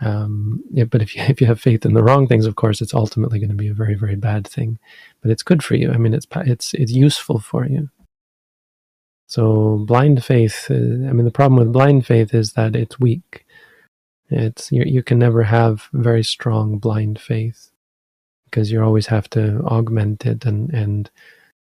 Um, 0.00 0.62
yeah, 0.70 0.84
but 0.84 1.02
if 1.02 1.16
you 1.16 1.22
if 1.28 1.40
you 1.40 1.46
have 1.46 1.60
faith 1.60 1.84
in 1.84 1.94
the 1.94 2.02
wrong 2.02 2.26
things, 2.26 2.46
of 2.46 2.56
course, 2.56 2.80
it's 2.80 2.94
ultimately 2.94 3.38
going 3.38 3.50
to 3.50 3.56
be 3.56 3.68
a 3.68 3.74
very 3.74 3.94
very 3.94 4.16
bad 4.16 4.46
thing. 4.46 4.78
But 5.22 5.30
it's 5.30 5.42
good 5.42 5.62
for 5.62 5.74
you. 5.74 5.90
I 5.90 5.96
mean, 5.96 6.14
it's 6.14 6.26
it's 6.34 6.74
it's 6.74 6.92
useful 6.92 7.38
for 7.38 7.66
you. 7.66 7.90
So 9.28 9.84
blind 9.86 10.24
faith, 10.24 10.66
uh, 10.70 10.74
I 10.74 11.12
mean, 11.12 11.24
the 11.24 11.32
problem 11.32 11.58
with 11.58 11.72
blind 11.72 12.06
faith 12.06 12.32
is 12.32 12.52
that 12.52 12.76
it's 12.76 13.00
weak. 13.00 13.44
It's 14.28 14.70
you, 14.70 14.84
you 14.84 15.02
can 15.02 15.18
never 15.18 15.44
have 15.44 15.88
very 15.92 16.22
strong 16.22 16.78
blind 16.78 17.20
faith 17.20 17.70
because 18.56 18.72
you 18.72 18.82
always 18.82 19.08
have 19.08 19.28
to 19.28 19.60
augment 19.66 20.24
it 20.24 20.46
and 20.46 20.72
and 20.72 21.10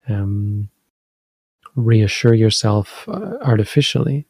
um, 0.08 0.70
reassure 1.74 2.34
yourself 2.34 3.04
uh, 3.08 3.36
artificially. 3.42 4.26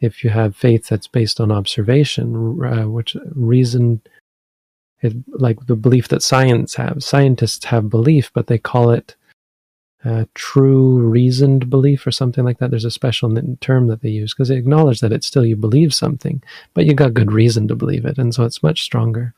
If 0.00 0.22
you 0.22 0.30
have 0.30 0.54
faith 0.54 0.86
that's 0.86 1.08
based 1.08 1.40
on 1.40 1.50
observation, 1.50 2.36
uh, 2.64 2.88
which 2.88 3.16
reason, 3.34 4.02
it, 5.00 5.14
like 5.26 5.66
the 5.66 5.74
belief 5.74 6.06
that 6.08 6.22
science 6.22 6.76
have, 6.76 7.02
scientists 7.02 7.64
have 7.64 7.90
belief, 7.90 8.30
but 8.32 8.46
they 8.46 8.58
call 8.58 8.90
it 8.90 9.16
uh, 10.04 10.26
true 10.34 10.98
reasoned 10.98 11.68
belief 11.68 12.06
or 12.06 12.12
something 12.12 12.44
like 12.44 12.58
that. 12.58 12.70
There's 12.70 12.84
a 12.84 12.90
special 12.90 13.34
term 13.60 13.88
that 13.88 14.00
they 14.00 14.10
use 14.10 14.32
because 14.32 14.48
they 14.48 14.56
acknowledge 14.56 15.00
that 15.00 15.12
it's 15.12 15.26
still 15.26 15.44
you 15.44 15.56
believe 15.56 15.92
something, 15.92 16.40
but 16.72 16.86
you 16.86 16.94
got 16.94 17.14
good 17.14 17.32
reason 17.32 17.66
to 17.66 17.74
believe 17.74 18.04
it, 18.04 18.16
and 18.16 18.32
so 18.32 18.44
it's 18.44 18.62
much 18.62 18.82
stronger. 18.82 19.34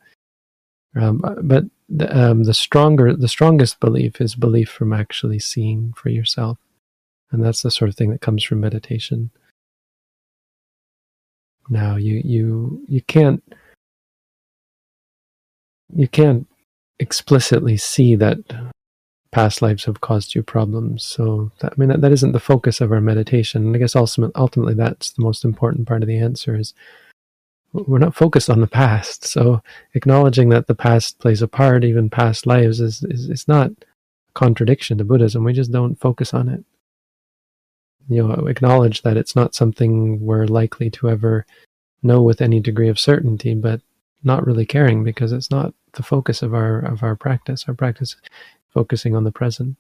Um, 0.95 1.23
but 1.43 1.65
the, 1.89 2.17
um, 2.17 2.45
the 2.45 2.55
stronger, 2.55 3.15
the 3.15 3.29
strongest 3.29 3.81
belief 3.81 4.21
is 4.21 4.35
belief 4.35 4.69
from 4.69 4.93
actually 4.93 5.39
seeing 5.39 5.93
for 5.97 6.09
yourself, 6.09 6.59
and 7.31 7.45
that's 7.45 7.63
the 7.63 7.71
sort 7.71 7.89
of 7.89 7.95
thing 7.95 8.11
that 8.11 8.21
comes 8.21 8.43
from 8.43 8.61
meditation. 8.61 9.31
Now 11.69 11.97
you 11.97 12.23
you 12.25 12.85
you 12.89 13.03
can't 13.03 13.43
you 15.95 16.09
can't 16.09 16.47
explicitly 16.99 17.77
see 17.77 18.15
that 18.17 18.39
past 19.33 19.61
lives 19.61 19.85
have 19.85 20.01
caused 20.01 20.35
you 20.35 20.43
problems. 20.43 21.05
So, 21.05 21.53
that, 21.59 21.73
I 21.73 21.75
mean, 21.77 21.91
that, 21.91 22.01
that 22.01 22.13
isn't 22.13 22.33
the 22.33 22.41
focus 22.41 22.81
of 22.81 22.91
our 22.91 23.01
meditation. 23.01 23.67
And 23.67 23.77
I 23.77 23.79
guess 23.79 23.95
ultimately, 23.95 24.33
ultimately, 24.35 24.75
that's 24.75 25.11
the 25.11 25.23
most 25.23 25.45
important 25.45 25.87
part 25.87 26.03
of 26.03 26.09
the 26.09 26.19
answer 26.19 26.57
is 26.57 26.73
we're 27.73 27.99
not 27.99 28.15
focused 28.15 28.49
on 28.49 28.61
the 28.61 28.67
past. 28.67 29.25
So, 29.25 29.63
acknowledging 29.95 30.49
that 30.51 30.67
the 30.67 30.75
past 30.75 31.19
plays 31.19 31.43
a 31.43 31.49
part, 31.49 31.85
even 31.85 32.11
past 32.11 32.47
lives, 32.47 32.81
is, 32.81 33.03
is, 33.05 33.29
is 33.29 33.49
not 33.49 33.71
contradiction 34.35 34.99
to 34.99 35.05
Buddhism. 35.05 35.45
We 35.45 35.53
just 35.53 35.73
don't 35.73 36.01
focus 36.01 36.33
on 36.33 36.49
it. 36.49 36.65
You 38.09 38.27
know, 38.27 38.47
acknowledge 38.47 39.03
that 39.03 39.17
it's 39.17 39.35
not 39.35 39.55
something 39.55 40.21
we're 40.21 40.47
likely 40.47 40.91
to 40.91 41.09
ever 41.09 41.45
know 42.03 42.23
with 42.23 42.41
any 42.41 42.61
degree 42.61 42.89
of 42.89 43.01
certainty, 43.01 43.55
but 43.55 43.81
not 44.23 44.47
really 44.47 44.67
caring 44.67 45.03
because 45.03 45.33
it's 45.33 45.51
not 45.51 45.75
the 45.93 46.03
focus 46.03 46.43
of 46.43 46.55
our 46.55 46.79
of 46.79 47.03
our 47.03 47.17
practice. 47.17 47.65
Our 47.67 47.75
practice 47.75 48.17
focusing 48.73 49.17
on 49.17 49.25
the 49.25 49.33
present. 49.33 49.77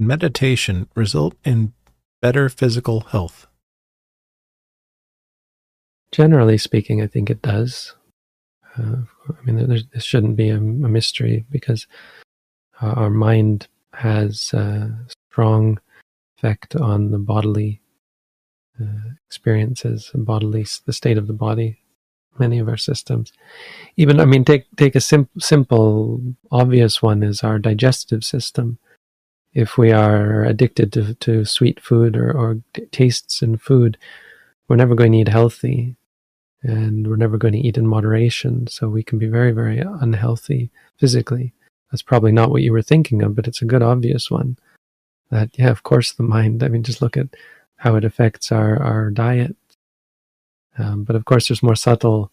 Meditation 0.00 0.88
result 0.96 1.34
in 1.44 1.74
better 2.22 2.48
physical 2.48 3.00
health. 3.00 3.46
generally 6.12 6.58
speaking, 6.58 7.00
I 7.02 7.06
think 7.06 7.30
it 7.30 7.42
does. 7.42 7.94
Uh, 8.76 9.02
I 9.28 9.44
mean, 9.44 9.68
this 9.92 10.04
shouldn't 10.04 10.36
be 10.36 10.48
a, 10.48 10.56
a 10.56 10.60
mystery 10.60 11.44
because 11.50 11.86
our 12.80 13.10
mind 13.10 13.68
has 13.94 14.52
a 14.52 14.96
strong 15.28 15.78
effect 16.36 16.76
on 16.76 17.10
the 17.10 17.18
bodily 17.18 17.80
uh, 18.80 19.10
experiences, 19.26 20.10
bodily 20.14 20.66
the 20.86 20.92
state 20.92 21.18
of 21.18 21.26
the 21.26 21.32
body. 21.32 21.78
Many 22.38 22.58
of 22.58 22.68
our 22.68 22.76
systems, 22.76 23.32
even 23.96 24.18
I 24.18 24.24
mean, 24.24 24.44
take 24.44 24.64
take 24.76 24.94
a 24.94 25.00
sim- 25.00 25.28
simple, 25.38 26.22
obvious 26.50 27.02
one 27.02 27.22
is 27.22 27.42
our 27.42 27.58
digestive 27.58 28.24
system. 28.24 28.78
If 29.52 29.76
we 29.76 29.90
are 29.90 30.44
addicted 30.44 30.92
to, 30.92 31.14
to 31.14 31.44
sweet 31.44 31.80
food 31.80 32.16
or, 32.16 32.30
or 32.30 32.60
tastes 32.92 33.42
in 33.42 33.56
food, 33.56 33.98
we're 34.68 34.76
never 34.76 34.94
going 34.94 35.12
to 35.12 35.18
eat 35.18 35.28
healthy 35.28 35.96
and 36.62 37.06
we're 37.06 37.16
never 37.16 37.36
going 37.36 37.54
to 37.54 37.60
eat 37.60 37.76
in 37.76 37.86
moderation. 37.86 38.66
So 38.68 38.88
we 38.88 39.02
can 39.02 39.18
be 39.18 39.26
very, 39.26 39.52
very 39.52 39.78
unhealthy 39.78 40.70
physically. 40.98 41.52
That's 41.90 42.02
probably 42.02 42.32
not 42.32 42.50
what 42.50 42.62
you 42.62 42.72
were 42.72 42.82
thinking 42.82 43.22
of, 43.22 43.34
but 43.34 43.48
it's 43.48 43.62
a 43.62 43.66
good 43.66 43.82
obvious 43.82 44.30
one. 44.30 44.56
That, 45.30 45.50
yeah, 45.58 45.70
of 45.70 45.82
course, 45.82 46.12
the 46.12 46.22
mind, 46.22 46.62
I 46.62 46.68
mean, 46.68 46.82
just 46.82 47.02
look 47.02 47.16
at 47.16 47.28
how 47.76 47.96
it 47.96 48.04
affects 48.04 48.52
our, 48.52 48.80
our 48.80 49.10
diet. 49.10 49.56
Um, 50.78 51.04
but 51.04 51.16
of 51.16 51.24
course, 51.24 51.48
there's 51.48 51.62
more 51.62 51.74
subtle, 51.74 52.30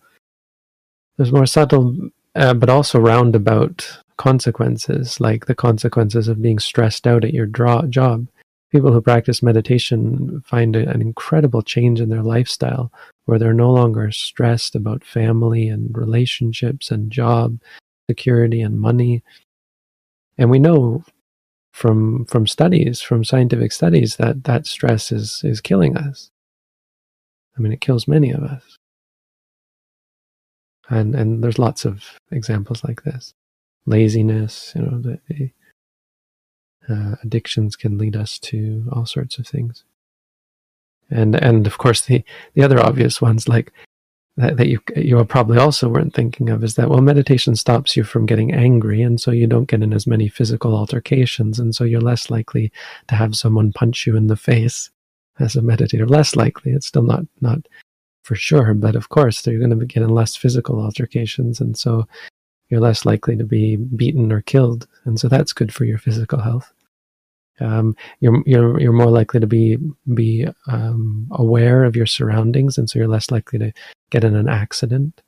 there's 1.15 1.31
more 1.31 1.45
subtle, 1.45 2.09
uh, 2.35 2.53
but 2.53 2.69
also 2.69 2.99
roundabout 2.99 3.99
consequences, 4.17 5.19
like 5.19 5.45
the 5.45 5.55
consequences 5.55 6.27
of 6.27 6.41
being 6.41 6.59
stressed 6.59 7.07
out 7.07 7.23
at 7.23 7.33
your 7.33 7.45
draw, 7.45 7.83
job. 7.83 8.27
People 8.71 8.91
who 8.91 9.01
practice 9.01 9.41
meditation 9.41 10.43
find 10.45 10.75
a, 10.75 10.89
an 10.89 11.01
incredible 11.01 11.61
change 11.61 12.01
in 12.01 12.09
their 12.09 12.23
lifestyle 12.23 12.91
where 13.25 13.39
they're 13.39 13.53
no 13.53 13.71
longer 13.71 14.11
stressed 14.11 14.75
about 14.75 15.05
family 15.05 15.69
and 15.69 15.97
relationships 15.97 16.91
and 16.91 17.11
job 17.11 17.59
security 18.09 18.61
and 18.61 18.79
money. 18.79 19.23
And 20.37 20.49
we 20.49 20.59
know 20.59 21.03
from 21.71 22.25
from 22.25 22.47
studies 22.47 23.01
from 23.01 23.23
scientific 23.23 23.71
studies 23.71 24.15
that 24.15 24.43
that 24.45 24.65
stress 24.65 25.11
is 25.11 25.41
is 25.43 25.61
killing 25.61 25.95
us. 25.95 26.31
I 27.57 27.61
mean 27.61 27.71
it 27.71 27.81
kills 27.81 28.07
many 28.07 28.31
of 28.31 28.41
us. 28.41 28.77
And 30.89 31.15
and 31.15 31.43
there's 31.43 31.59
lots 31.59 31.85
of 31.85 32.03
examples 32.31 32.83
like 32.83 33.03
this 33.03 33.33
laziness 33.87 34.73
you 34.75 34.81
know 34.83 34.99
the, 34.99 35.19
uh, 36.89 37.15
addictions 37.23 37.75
can 37.75 37.97
lead 37.97 38.15
us 38.15 38.39
to 38.39 38.87
all 38.91 39.05
sorts 39.05 39.37
of 39.37 39.47
things. 39.47 39.83
And 41.09 41.35
and 41.35 41.67
of 41.67 41.77
course 41.77 42.01
the 42.01 42.23
the 42.53 42.63
other 42.63 42.79
obvious 42.79 43.21
ones 43.21 43.47
like 43.47 43.71
that, 44.35 44.57
that 44.57 44.67
you 44.67 44.79
you 44.95 45.23
probably 45.25 45.57
also 45.57 45.87
weren't 45.89 46.13
thinking 46.13 46.49
of 46.49 46.63
is 46.63 46.75
that 46.75 46.89
well 46.89 47.01
meditation 47.01 47.55
stops 47.55 47.95
you 47.95 48.03
from 48.03 48.25
getting 48.25 48.53
angry 48.53 49.01
and 49.01 49.19
so 49.19 49.31
you 49.31 49.47
don't 49.47 49.69
get 49.69 49.81
in 49.81 49.93
as 49.93 50.05
many 50.05 50.27
physical 50.27 50.75
altercations 50.75 51.59
and 51.59 51.73
so 51.73 51.85
you're 51.85 52.01
less 52.01 52.29
likely 52.29 52.71
to 53.07 53.15
have 53.15 53.35
someone 53.35 53.71
punch 53.71 54.05
you 54.05 54.17
in 54.17 54.27
the 54.27 54.35
face 54.35 54.91
as 55.39 55.55
a 55.55 55.61
meditator 55.61 56.09
less 56.09 56.35
likely 56.35 56.73
it's 56.73 56.87
still 56.87 57.03
not 57.03 57.23
not 57.39 57.59
for 58.23 58.35
sure 58.35 58.73
but 58.73 58.95
of 58.95 59.07
course 59.07 59.47
you're 59.47 59.59
going 59.59 59.79
to 59.79 59.85
get 59.85 60.03
in 60.03 60.09
less 60.09 60.35
physical 60.35 60.81
altercations 60.81 61.61
and 61.61 61.77
so 61.77 62.05
you're 62.69 62.81
less 62.81 63.05
likely 63.05 63.35
to 63.35 63.43
be 63.43 63.75
beaten 63.75 64.31
or 64.31 64.41
killed 64.41 64.87
and 65.05 65.19
so 65.19 65.27
that's 65.27 65.53
good 65.53 65.73
for 65.73 65.85
your 65.85 65.97
physical 65.97 66.39
health 66.39 66.73
um, 67.59 67.95
you're 68.19 68.43
you're 68.45 68.79
you're 68.79 68.93
more 68.93 69.09
likely 69.09 69.39
to 69.39 69.47
be 69.47 69.77
be 70.13 70.47
um, 70.67 71.27
aware 71.31 71.83
of 71.83 71.95
your 71.95 72.05
surroundings, 72.05 72.77
and 72.77 72.89
so 72.89 72.99
you're 72.99 73.07
less 73.07 73.31
likely 73.31 73.59
to 73.59 73.73
get 74.09 74.23
in 74.23 74.35
an 74.35 74.47
accident. 74.47 75.21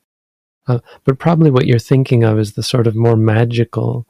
Uh, 0.66 0.78
but 1.04 1.18
probably 1.18 1.50
what 1.50 1.66
you're 1.66 1.78
thinking 1.78 2.22
of 2.22 2.38
is 2.38 2.52
the 2.52 2.62
sort 2.62 2.86
of 2.86 2.94
more 2.94 3.16
magical, 3.16 4.06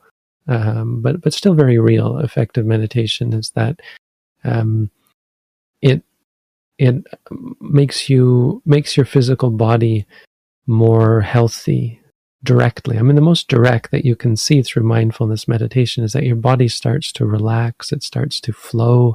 um, 0.48 1.00
but 1.00 1.20
but 1.22 1.32
still 1.32 1.54
very 1.54 1.78
real, 1.78 2.18
effect 2.18 2.58
of 2.58 2.66
meditation. 2.66 3.32
Is 3.32 3.50
that 3.50 3.80
um, 4.44 4.90
it 5.80 6.02
it 6.78 7.02
makes 7.60 8.10
you 8.10 8.60
makes 8.66 8.96
your 8.96 9.06
physical 9.06 9.50
body 9.50 10.06
more 10.66 11.22
healthy 11.22 11.99
directly. 12.42 12.98
I 12.98 13.02
mean, 13.02 13.16
the 13.16 13.22
most 13.22 13.48
direct 13.48 13.90
that 13.90 14.04
you 14.04 14.16
can 14.16 14.36
see 14.36 14.62
through 14.62 14.84
mindfulness 14.84 15.46
meditation 15.46 16.04
is 16.04 16.12
that 16.12 16.24
your 16.24 16.36
body 16.36 16.68
starts 16.68 17.12
to 17.12 17.26
relax, 17.26 17.92
it 17.92 18.02
starts 18.02 18.40
to 18.40 18.52
flow. 18.52 19.14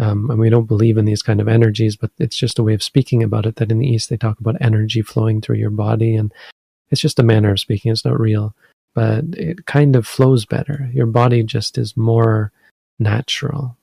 Um, 0.00 0.30
and 0.30 0.38
we 0.38 0.48
don't 0.48 0.68
believe 0.68 0.96
in 0.96 1.06
these 1.06 1.22
kind 1.22 1.40
of 1.40 1.48
energies, 1.48 1.96
but 1.96 2.12
it's 2.18 2.36
just 2.36 2.58
a 2.60 2.62
way 2.62 2.72
of 2.72 2.84
speaking 2.84 3.22
about 3.22 3.46
it. 3.46 3.56
That 3.56 3.72
in 3.72 3.80
the 3.80 3.88
East 3.88 4.08
they 4.08 4.16
talk 4.16 4.38
about 4.38 4.56
energy 4.60 5.02
flowing 5.02 5.40
through 5.40 5.56
your 5.56 5.70
body, 5.70 6.14
and 6.14 6.32
it's 6.90 7.00
just 7.00 7.18
a 7.18 7.24
manner 7.24 7.50
of 7.50 7.58
speaking. 7.58 7.90
It's 7.90 8.04
not 8.04 8.20
real, 8.20 8.54
but 8.94 9.24
it 9.32 9.66
kind 9.66 9.96
of 9.96 10.06
flows 10.06 10.46
better. 10.46 10.88
Your 10.94 11.06
body 11.06 11.42
just 11.42 11.76
is 11.78 11.96
more 11.96 12.52
natural. 13.00 13.76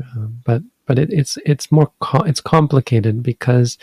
Uh, 0.00 0.28
but 0.44 0.62
but 0.86 0.98
it, 0.98 1.12
it's 1.12 1.38
it's 1.44 1.70
more 1.70 1.92
co- 2.00 2.22
it's 2.22 2.40
complicated 2.40 3.22
because 3.22 3.76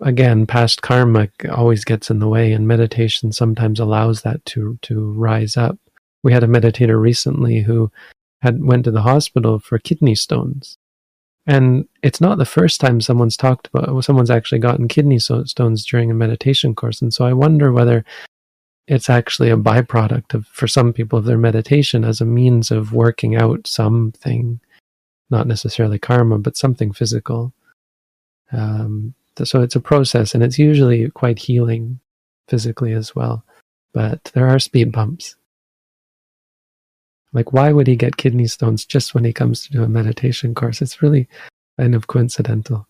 again, 0.00 0.46
past 0.46 0.82
karma 0.82 1.28
always 1.52 1.84
gets 1.84 2.10
in 2.10 2.18
the 2.18 2.28
way, 2.28 2.52
and 2.52 2.66
meditation 2.68 3.32
sometimes 3.32 3.80
allows 3.80 4.22
that 4.22 4.44
to 4.46 4.78
to 4.82 5.12
rise 5.12 5.56
up. 5.56 5.78
We 6.22 6.32
had 6.32 6.44
a 6.44 6.48
meditator 6.48 7.00
recently 7.00 7.60
who 7.60 7.90
had 8.40 8.62
went 8.64 8.84
to 8.84 8.90
the 8.90 9.02
hospital 9.02 9.58
for 9.58 9.78
kidney 9.78 10.14
stones, 10.14 10.76
and 11.46 11.88
it's 12.02 12.20
not 12.20 12.38
the 12.38 12.44
first 12.44 12.80
time 12.80 13.00
someone's 13.00 13.36
talked 13.36 13.68
about 13.68 14.04
someone's 14.04 14.30
actually 14.30 14.58
gotten 14.58 14.88
kidney 14.88 15.18
stones 15.18 15.84
during 15.84 16.10
a 16.10 16.14
meditation 16.14 16.74
course, 16.74 17.02
and 17.02 17.12
so 17.12 17.24
I 17.24 17.32
wonder 17.32 17.72
whether 17.72 18.04
it's 18.86 19.08
actually 19.08 19.50
a 19.50 19.56
byproduct 19.56 20.34
of 20.34 20.46
for 20.46 20.68
some 20.68 20.92
people 20.92 21.18
of 21.18 21.24
their 21.24 21.38
meditation 21.38 22.04
as 22.04 22.20
a 22.20 22.26
means 22.26 22.70
of 22.70 22.92
working 22.92 23.34
out 23.34 23.66
something, 23.66 24.60
not 25.30 25.46
necessarily 25.46 25.98
karma, 25.98 26.38
but 26.38 26.56
something 26.56 26.92
physical. 26.92 27.52
Um, 28.52 29.14
so 29.42 29.62
it's 29.62 29.76
a 29.76 29.80
process 29.80 30.34
and 30.34 30.42
it's 30.42 30.58
usually 30.58 31.10
quite 31.10 31.38
healing 31.38 32.00
physically 32.48 32.92
as 32.92 33.14
well. 33.14 33.44
But 33.92 34.30
there 34.34 34.48
are 34.48 34.58
speed 34.58 34.92
bumps. 34.92 35.36
Like, 37.32 37.52
why 37.52 37.72
would 37.72 37.88
he 37.88 37.96
get 37.96 38.16
kidney 38.16 38.46
stones 38.46 38.84
just 38.84 39.14
when 39.14 39.24
he 39.24 39.32
comes 39.32 39.66
to 39.66 39.72
do 39.72 39.82
a 39.82 39.88
meditation 39.88 40.54
course? 40.54 40.80
It's 40.80 41.02
really 41.02 41.28
kind 41.78 41.94
of 41.94 42.06
coincidental. 42.06 42.86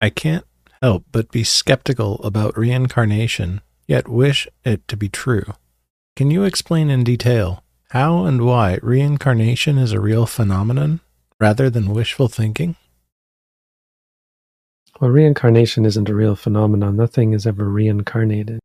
I 0.00 0.10
can't 0.10 0.44
help 0.82 1.04
but 1.12 1.30
be 1.30 1.44
skeptical 1.44 2.16
about 2.24 2.58
reincarnation, 2.58 3.60
yet 3.86 4.08
wish 4.08 4.48
it 4.64 4.88
to 4.88 4.96
be 4.96 5.08
true. 5.08 5.44
Can 6.16 6.32
you 6.32 6.42
explain 6.42 6.90
in 6.90 7.04
detail 7.04 7.62
how 7.92 8.24
and 8.24 8.40
why 8.40 8.78
reincarnation 8.80 9.76
is 9.76 9.92
a 9.92 10.00
real 10.00 10.24
phenomenon 10.24 11.00
rather 11.38 11.68
than 11.68 11.92
wishful 11.92 12.26
thinking? 12.26 12.74
Well, 14.98 15.10
reincarnation 15.10 15.84
isn't 15.84 16.08
a 16.08 16.14
real 16.14 16.34
phenomenon. 16.34 16.96
Nothing 16.96 17.34
is 17.34 17.46
ever 17.46 17.68
reincarnated. 17.68 18.60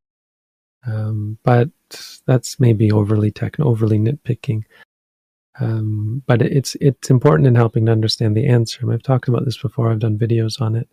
Um, 0.86 1.40
but 1.44 1.70
that's 2.26 2.58
maybe 2.58 2.90
overly 2.90 3.30
tech, 3.30 3.60
overly 3.60 4.00
nitpicking. 4.00 4.62
Um, 5.60 6.24
but 6.26 6.42
it's 6.42 6.78
it's 6.80 7.10
important 7.10 7.48
in 7.48 7.56
helping 7.56 7.88
to 7.88 7.92
understand 7.92 8.38
the 8.38 8.48
answer. 8.48 8.90
I've 8.94 9.04
talked 9.04 9.28
about 9.28 9.44
this 9.44 9.58
before. 9.58 9.92
I've 9.92 10.00
done 10.00 10.18
videos 10.18 10.62
on 10.62 10.74
it. 10.78 10.88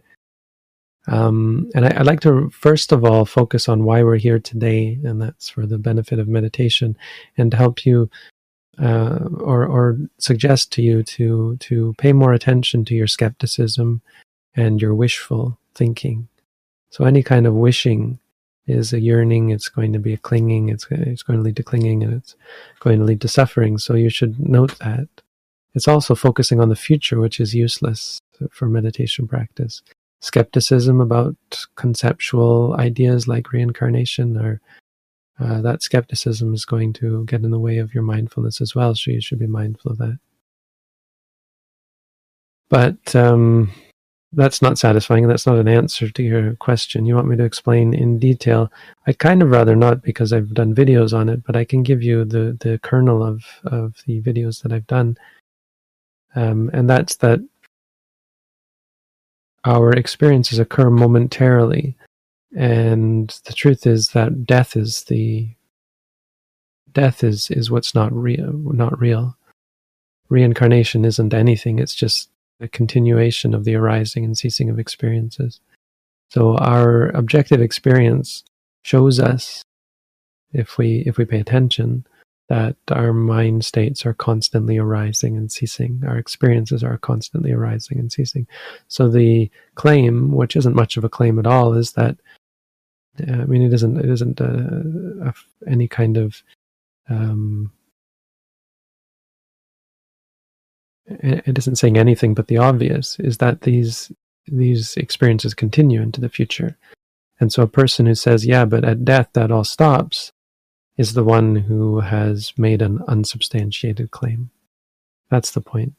Um, 1.07 1.71
and 1.75 1.85
I, 1.85 1.99
would 1.99 2.07
like 2.07 2.21
to 2.21 2.49
first 2.51 2.93
of 2.93 3.05
all 3.05 3.25
focus 3.25 3.69
on 3.69 3.85
why 3.85 4.03
we're 4.03 4.17
here 4.17 4.39
today, 4.39 4.99
and 5.05 5.21
that's 5.21 5.51
for 5.51 5.67
the 5.67 5.79
benefit 5.79 6.19
of 6.19 6.29
meditation, 6.29 6.97
and 7.37 7.51
to 7.51 7.57
help 7.57 7.85
you 7.85 8.11
uh, 8.83 9.19
or, 9.39 9.67
or 9.67 9.99
suggest 10.19 10.73
to 10.73 10.83
you 10.83 11.03
to 11.03 11.57
to 11.59 11.95
pay 11.99 12.13
more 12.13 12.33
attention 12.33 12.85
to 12.87 12.95
your 12.95 13.07
skepticism 13.07 14.01
and 14.57 14.81
your 14.81 14.95
wishful 14.95 15.59
thinking. 15.75 16.29
So 16.91 17.05
any 17.05 17.23
kind 17.23 17.47
of 17.47 17.55
wishing 17.55 18.19
is 18.67 18.93
a 18.93 19.01
yearning. 19.01 19.51
It's 19.51 19.69
going 19.69 19.93
to 19.93 19.99
be 19.99 20.15
a 20.15 20.19
clinging. 20.19 20.71
It's 20.71 20.87
it's 20.91 21.23
going 21.23 21.39
to 21.39 21.43
lead 21.43 21.57
to 21.57 21.63
clinging, 21.63 22.03
and 22.03 22.15
it's 22.15 22.35
going 22.81 22.99
to 22.99 23.05
lead 23.05 23.21
to 23.21 23.29
suffering. 23.29 23.77
So 23.77 23.95
you 23.95 24.09
should 24.09 24.41
note 24.41 24.79
that. 24.79 25.09
It's 25.75 25.89
also 25.89 26.15
focusing 26.15 26.61
on 26.61 26.69
the 26.69 26.77
future, 26.77 27.19
which 27.19 27.41
is 27.41 27.53
useless 27.53 28.21
for 28.51 28.69
meditation 28.69 29.27
practice 29.27 29.83
skepticism 30.25 31.03
about 31.03 31.37
conceptual 31.77 32.75
ideas 32.79 33.29
like 33.29 33.53
reincarnation 33.53 34.39
or 34.39 34.61
uh, 35.39 35.61
that 35.61 35.83
skepticism 35.83 36.55
is 36.55 36.65
going 36.65 36.95
to 36.95 37.27
get 37.27 37.43
in 37.43 37.51
the 37.51 37.59
way 37.59 37.77
of 37.77 37.93
your 37.93 38.03
mindfulness 38.03 38.61
as 38.61 38.75
well. 38.75 38.95
So 38.95 39.11
you 39.11 39.21
should 39.21 39.39
be 39.39 39.47
mindful 39.47 39.93
of 39.93 39.99
that. 39.99 40.19
But 42.71 43.15
um, 43.15 43.71
that's 44.33 44.63
not 44.63 44.79
satisfying. 44.79 45.29
That's 45.29 45.47
not 45.47 45.59
an 45.59 45.69
answer 45.69 46.09
to 46.09 46.23
your 46.23 46.57
question. 46.57 47.05
You 47.05 47.17
want 47.17 47.29
me 47.29 47.37
to 47.37 47.45
explain 47.45 47.93
in 47.93 48.19
detail? 48.19 48.73
I'd 49.07 49.19
kind 49.19 49.43
of 49.43 49.51
rather 49.51 49.77
not 49.77 50.03
because 50.03 50.33
I've 50.33 50.55
done 50.55 50.75
videos 50.75 51.13
on 51.13 51.29
it, 51.29 51.45
but 51.45 51.55
I 51.55 51.65
can 51.65 51.83
give 51.83 52.03
you 52.03 52.25
the, 52.25 52.57
the 52.61 52.81
kernel 52.83 53.23
of, 53.23 53.45
of 53.65 53.97
the 54.07 54.23
videos 54.23 54.63
that 54.63 54.73
I've 54.73 54.87
done. 54.87 55.19
Um, 56.35 56.71
and 56.73 56.89
that's 56.89 57.17
that 57.17 57.41
our 59.65 59.93
experiences 59.93 60.59
occur 60.59 60.91
momentarily. 60.91 61.97
And 62.57 63.29
the 63.47 63.53
truth 63.53 63.87
is 63.87 64.11
that 64.11 64.47
death 64.47 64.77
is 64.77 65.05
the 65.05 65.49
death 66.93 67.25
is, 67.25 67.51
is 67.51 67.71
what's 67.71 67.95
not 67.95 68.13
real 68.13 68.53
not 68.53 68.99
real. 68.99 69.37
Reincarnation 70.29 71.05
isn't 71.05 71.35
anything, 71.35 71.79
it's 71.79 71.95
just 71.95 72.31
a 72.61 72.69
continuation 72.69 73.53
of 73.55 73.65
the 73.65 73.75
arising 73.75 74.25
and 74.25 74.39
ceasing 74.39 74.71
of 74.71 74.79
experiences. 74.79 75.61
So 76.31 76.57
our 76.57 77.09
objective 77.09 77.61
experience 77.61 78.45
shows 78.83 79.19
us 79.19 79.63
if 80.53 80.79
we 80.79 81.03
if 81.07 81.19
we 81.19 81.25
pay 81.25 81.41
attention 81.41 82.07
that 82.49 82.77
our 82.91 83.13
mind 83.13 83.65
states 83.65 84.05
are 84.05 84.15
constantly 84.15 84.77
arising 84.77 85.37
and 85.37 85.51
ceasing. 85.51 86.03
Our 86.07 86.19
experiences 86.19 86.85
are 86.85 86.99
constantly 86.99 87.53
arising 87.53 87.99
and 87.99 88.13
ceasing. 88.13 88.47
So 88.89 89.09
the 89.09 89.51
claim 89.77 90.33
which 90.33 90.57
isn't 90.57 90.77
much 90.77 90.97
of 90.97 91.05
a 91.05 91.09
claim 91.09 91.39
at 91.39 91.47
all 91.47 91.73
is 91.75 91.93
that 91.93 92.17
uh, 93.29 93.33
i 93.33 93.45
mean 93.45 93.63
it 93.63 93.73
isn't 93.73 93.97
it 93.97 94.11
isn't 94.11 94.41
a, 94.41 95.33
any 95.69 95.87
kind 95.87 96.17
of 96.17 96.43
um, 97.09 97.71
it 101.07 101.59
isn't 101.59 101.77
saying 101.77 101.99
anything 101.99 102.35
but 102.35 102.49
the 102.49 102.57
obvious 102.57 103.19
is 103.21 103.39
that 103.39 103.63
these 103.63 104.11
these 104.47 104.97
experiences 104.97 105.55
continue 105.55 106.03
into 106.03 106.21
the 106.21 106.29
future. 106.29 106.77
And 107.41 107.53
so 107.53 107.63
a 107.63 107.69
person 107.69 108.07
who 108.07 108.15
says 108.15 108.47
yeah 108.47 108.65
but 108.65 108.85
at 108.85 109.05
death 109.05 109.31
that 109.35 109.51
all 109.51 109.65
stops 109.65 110.33
is 110.97 111.15
the 111.15 111.25
one 111.25 111.57
who 111.57 112.01
has 112.01 112.53
made 112.57 112.81
an 112.81 113.03
unsubstantiated 113.09 114.11
claim. 114.11 114.51
That's 115.31 115.51
the 115.51 115.61
point. 115.61 115.95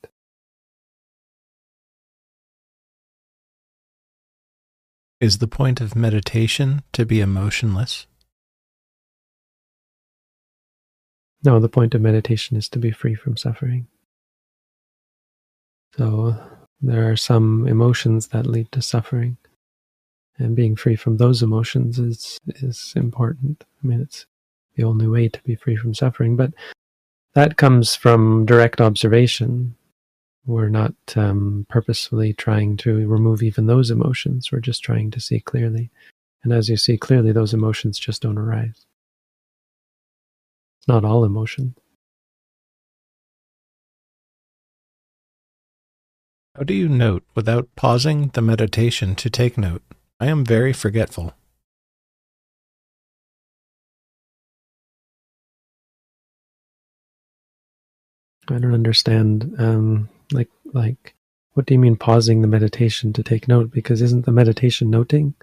Is 5.20 5.40
the 5.40 5.48
point 5.48 5.82
of 5.82 5.96
meditation 5.96 6.84
to 6.94 7.06
be 7.06 7.20
emotionless? 7.20 8.06
No, 11.44 11.60
the 11.60 11.70
point 11.70 11.94
of 11.94 12.02
meditation 12.02 12.58
is 12.58 12.70
to 12.70 12.80
be 12.80 12.92
free 12.92 13.16
from 13.16 13.38
suffering. 13.38 13.88
So 15.98 16.36
there 16.82 17.10
are 17.10 17.16
some 17.16 17.68
emotions 17.68 18.28
that 18.30 18.46
lead 18.46 18.72
to 18.74 18.82
suffering, 18.82 19.38
and 20.38 20.56
being 20.56 20.76
free 20.76 20.96
from 20.96 21.18
those 21.18 21.42
emotions 21.42 22.00
is 22.00 22.40
is 22.48 22.94
important. 22.96 23.64
I 23.84 23.88
mean, 23.88 24.02
it's 24.02 24.26
the 24.76 24.84
only 24.84 25.08
way 25.08 25.30
to 25.30 25.42
be 25.44 25.56
free 25.56 25.76
from 25.76 25.94
suffering. 25.94 26.36
But 26.36 26.54
that 27.34 27.58
comes 27.58 27.96
from 27.96 28.46
direct 28.46 28.82
observation. 28.82 29.76
We're 30.46 30.70
not 30.70 30.94
um, 31.16 31.66
purposefully 31.70 32.34
trying 32.34 32.78
to 32.78 33.08
remove 33.08 33.42
even 33.42 33.66
those 33.66 33.92
emotions. 33.92 34.52
We're 34.52 34.60
just 34.60 34.84
trying 34.84 35.12
to 35.12 35.20
see 35.20 35.40
clearly. 35.40 35.90
And 36.44 36.54
as 36.54 36.70
you 36.70 36.78
see 36.78 36.98
clearly, 36.98 37.32
those 37.32 37.54
emotions 37.54 37.98
just 37.98 38.22
don't 38.22 38.38
arise. 38.38 38.86
It's 40.80 40.88
not 40.88 41.04
all 41.04 41.26
emotion. 41.26 41.76
How 46.56 46.64
do 46.64 46.74
you 46.74 46.88
note 46.88 47.24
without 47.34 47.68
pausing 47.76 48.30
the 48.30 48.42
meditation 48.42 49.16
to 49.16 49.30
take 49.30 49.58
note? 49.58 49.82
I 50.22 50.28
am 50.28 50.46
very 50.46 50.72
forgetful. 50.72 51.34
I 58.50 58.60
don't 58.60 58.74
understand. 58.74 59.56
Um, 59.58 60.10
like, 60.32 60.50
like, 60.74 61.16
what 61.54 61.66
do 61.66 61.74
you 61.74 61.80
mean 61.80 61.96
pausing 61.96 62.42
the 62.42 62.48
meditation 62.48 63.14
to 63.14 63.24
take 63.24 63.48
note? 63.48 63.72
Because 63.72 64.02
isn't 64.02 64.26
the 64.26 64.32
meditation 64.32 64.90
noting? 64.90 65.34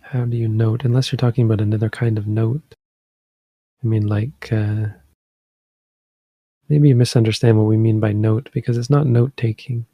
How 0.00 0.24
do 0.24 0.36
you 0.36 0.48
note? 0.48 0.84
Unless 0.84 1.12
you're 1.12 1.18
talking 1.18 1.44
about 1.44 1.60
another 1.60 1.88
kind 1.88 2.18
of 2.18 2.26
note. 2.26 2.74
I 3.82 3.86
mean, 3.86 4.06
like, 4.06 4.52
uh, 4.52 4.86
maybe 6.68 6.88
you 6.88 6.96
misunderstand 6.96 7.58
what 7.58 7.68
we 7.68 7.76
mean 7.76 8.00
by 8.00 8.12
note 8.12 8.50
because 8.52 8.76
it's 8.76 8.90
not 8.90 9.06
note 9.06 9.36
taking. 9.36 9.86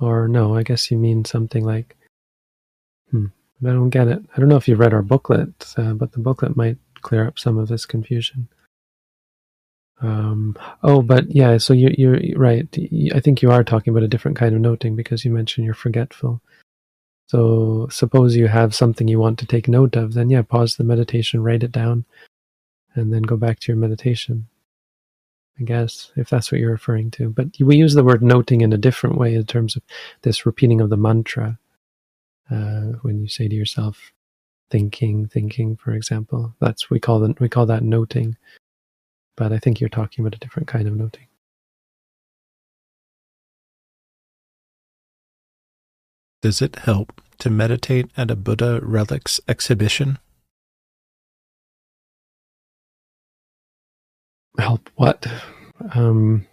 Or 0.00 0.26
no, 0.26 0.56
I 0.56 0.62
guess 0.62 0.90
you 0.90 0.96
mean 0.96 1.24
something 1.24 1.64
like, 1.64 1.96
hmm, 3.10 3.26
I 3.64 3.68
don't 3.68 3.90
get 3.90 4.08
it. 4.08 4.22
I 4.34 4.40
don't 4.40 4.48
know 4.48 4.56
if 4.56 4.66
you've 4.66 4.78
read 4.78 4.94
our 4.94 5.02
booklet, 5.02 5.74
uh, 5.76 5.94
but 5.94 6.12
the 6.12 6.18
booklet 6.18 6.56
might 6.56 6.78
clear 7.00 7.26
up 7.26 7.38
some 7.38 7.58
of 7.58 7.68
this 7.68 7.86
confusion. 7.86 8.48
Um, 10.00 10.56
oh, 10.82 11.00
but 11.00 11.30
yeah, 11.30 11.58
so 11.58 11.72
you're, 11.72 11.92
you're 11.92 12.38
right. 12.38 12.66
I 13.14 13.20
think 13.20 13.40
you 13.40 13.52
are 13.52 13.62
talking 13.62 13.92
about 13.92 14.02
a 14.02 14.08
different 14.08 14.36
kind 14.36 14.54
of 14.54 14.60
noting 14.60 14.96
because 14.96 15.24
you 15.24 15.30
mentioned 15.30 15.64
you're 15.64 15.74
forgetful. 15.74 16.40
So 17.28 17.88
suppose 17.90 18.34
you 18.36 18.48
have 18.48 18.74
something 18.74 19.06
you 19.06 19.20
want 19.20 19.38
to 19.38 19.46
take 19.46 19.68
note 19.68 19.96
of, 19.96 20.14
then 20.14 20.28
yeah, 20.28 20.42
pause 20.42 20.76
the 20.76 20.84
meditation, 20.84 21.42
write 21.42 21.62
it 21.62 21.72
down, 21.72 22.04
and 22.94 23.12
then 23.12 23.22
go 23.22 23.36
back 23.36 23.60
to 23.60 23.72
your 23.72 23.78
meditation. 23.78 24.48
I 25.60 25.64
guess, 25.64 26.10
if 26.16 26.30
that's 26.30 26.50
what 26.50 26.60
you're 26.60 26.72
referring 26.72 27.10
to. 27.12 27.28
But 27.28 27.48
we 27.60 27.76
use 27.76 27.94
the 27.94 28.02
word 28.02 28.22
noting 28.22 28.62
in 28.62 28.72
a 28.72 28.78
different 28.78 29.18
way 29.18 29.34
in 29.34 29.44
terms 29.44 29.76
of 29.76 29.82
this 30.22 30.46
repeating 30.46 30.80
of 30.80 30.90
the 30.90 30.96
mantra 30.96 31.58
uh, 32.52 32.98
when 33.02 33.18
you 33.20 33.28
say 33.28 33.48
to 33.48 33.54
yourself, 33.54 34.12
thinking, 34.70 35.26
thinking, 35.26 35.76
for 35.76 35.92
example. 35.92 36.54
That's 36.60 36.90
we 36.90 37.00
call 37.00 37.20
that 37.20 37.40
we 37.40 37.48
call 37.48 37.66
that 37.66 37.82
noting. 37.82 38.36
But 39.36 39.52
I 39.52 39.58
think 39.58 39.80
you're 39.80 39.88
talking 39.88 40.24
about 40.24 40.34
a 40.34 40.38
different 40.38 40.68
kind 40.68 40.86
of 40.86 40.96
noting. 40.96 41.26
Does 46.42 46.60
it 46.60 46.76
help 46.80 47.20
to 47.38 47.50
meditate 47.50 48.10
at 48.16 48.30
a 48.30 48.36
Buddha 48.36 48.80
relics 48.82 49.40
exhibition? 49.46 50.18
Help 54.58 54.90
what? 54.96 55.26
Um, 55.94 56.46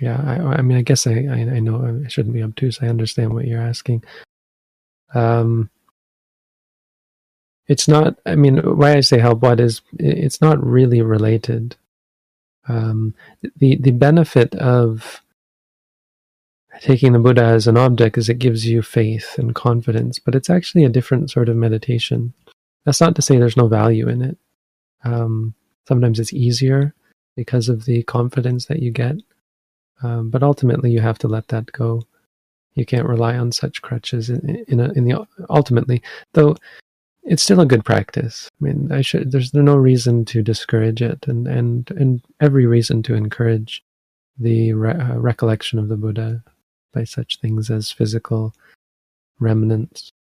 Yeah, 0.00 0.20
I, 0.24 0.58
I 0.58 0.62
mean, 0.62 0.76
I 0.76 0.82
guess 0.82 1.06
I, 1.06 1.12
I, 1.12 1.56
I 1.56 1.60
know 1.60 2.02
I 2.04 2.08
shouldn't 2.08 2.34
be 2.34 2.42
obtuse. 2.42 2.78
I 2.82 2.88
understand 2.88 3.32
what 3.32 3.46
you're 3.46 3.62
asking. 3.62 4.04
Um, 5.14 5.70
it's 7.66 7.88
not. 7.88 8.18
I 8.26 8.36
mean, 8.36 8.58
why 8.58 8.96
I 8.96 9.00
say 9.00 9.18
help 9.18 9.40
what 9.40 9.60
is 9.60 9.80
it's 9.98 10.40
not 10.40 10.62
really 10.64 11.02
related. 11.02 11.76
Um, 12.68 13.14
the 13.56 13.76
the 13.76 13.92
benefit 13.92 14.54
of 14.56 15.22
taking 16.80 17.12
the 17.12 17.18
Buddha 17.18 17.42
as 17.42 17.66
an 17.66 17.76
object 17.76 18.18
is 18.18 18.28
it 18.28 18.38
gives 18.38 18.66
you 18.66 18.82
faith 18.82 19.38
and 19.38 19.54
confidence, 19.54 20.18
but 20.18 20.34
it's 20.34 20.50
actually 20.50 20.84
a 20.84 20.90
different 20.90 21.30
sort 21.30 21.48
of 21.48 21.56
meditation. 21.56 22.34
That's 22.84 23.00
not 23.00 23.16
to 23.16 23.22
say 23.22 23.38
there's 23.38 23.56
no 23.56 23.66
value 23.66 24.08
in 24.08 24.22
it. 24.22 24.36
Um, 25.04 25.54
sometimes 25.88 26.20
it's 26.20 26.32
easier 26.32 26.94
because 27.34 27.68
of 27.68 27.84
the 27.84 28.02
confidence 28.02 28.66
that 28.66 28.80
you 28.80 28.90
get. 28.90 29.16
Um, 30.02 30.30
but 30.30 30.42
ultimately, 30.42 30.90
you 30.90 31.00
have 31.00 31.18
to 31.18 31.28
let 31.28 31.48
that 31.48 31.72
go. 31.72 32.02
You 32.74 32.84
can't 32.84 33.08
rely 33.08 33.36
on 33.36 33.52
such 33.52 33.80
crutches 33.80 34.28
in, 34.28 34.64
in, 34.68 34.80
a, 34.80 34.92
in 34.92 35.04
the 35.04 35.26
ultimately, 35.48 36.02
though 36.34 36.56
it's 37.26 37.42
still 37.42 37.60
a 37.60 37.66
good 37.66 37.84
practice. 37.84 38.48
I 38.60 38.64
mean, 38.64 38.92
I 38.92 39.00
should. 39.00 39.32
There's 39.32 39.52
no 39.52 39.76
reason 39.76 40.24
to 40.26 40.42
discourage 40.42 41.02
it, 41.02 41.26
and 41.26 41.48
and 41.48 41.90
and 41.90 42.22
every 42.40 42.66
reason 42.66 43.02
to 43.04 43.14
encourage 43.14 43.82
the 44.38 44.72
re- 44.74 44.92
uh, 44.92 45.16
recollection 45.18 45.78
of 45.78 45.88
the 45.88 45.96
Buddha 45.96 46.44
by 46.92 47.04
such 47.04 47.40
things 47.40 47.70
as 47.70 47.90
physical 47.90 48.54
remnants. 49.40 50.12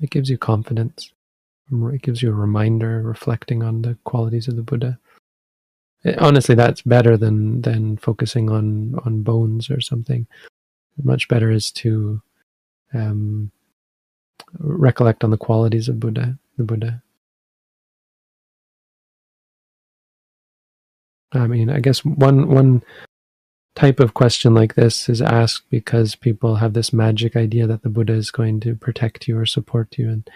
It 0.00 0.10
gives 0.10 0.28
you 0.28 0.36
confidence. 0.36 1.12
It 1.72 2.02
gives 2.02 2.22
you 2.22 2.30
a 2.30 2.34
reminder, 2.34 3.00
reflecting 3.02 3.62
on 3.62 3.82
the 3.82 3.96
qualities 4.04 4.48
of 4.48 4.56
the 4.56 4.62
Buddha 4.62 4.98
honestly 6.18 6.54
that's 6.54 6.82
better 6.82 7.16
than 7.16 7.62
than 7.62 7.96
focusing 7.96 8.50
on 8.50 8.98
on 9.04 9.22
bones 9.22 9.70
or 9.70 9.80
something. 9.80 10.26
Much 11.02 11.28
better 11.28 11.50
is 11.50 11.70
to 11.72 12.22
um, 12.92 13.50
recollect 14.58 15.24
on 15.24 15.30
the 15.30 15.36
qualities 15.36 15.88
of 15.88 16.00
buddha 16.00 16.38
the 16.56 16.64
buddha. 16.64 17.02
I 21.32 21.48
mean 21.48 21.68
i 21.68 21.80
guess 21.80 22.04
one 22.04 22.48
one 22.48 22.84
type 23.74 23.98
of 23.98 24.14
question 24.14 24.54
like 24.54 24.74
this 24.74 25.08
is 25.08 25.20
asked 25.20 25.64
because 25.68 26.14
people 26.14 26.56
have 26.56 26.74
this 26.74 26.92
magic 26.92 27.34
idea 27.34 27.66
that 27.66 27.82
the 27.82 27.88
buddha 27.88 28.12
is 28.12 28.30
going 28.30 28.60
to 28.60 28.76
protect 28.76 29.26
you 29.26 29.36
or 29.36 29.46
support 29.46 29.98
you 29.98 30.08
and 30.08 30.30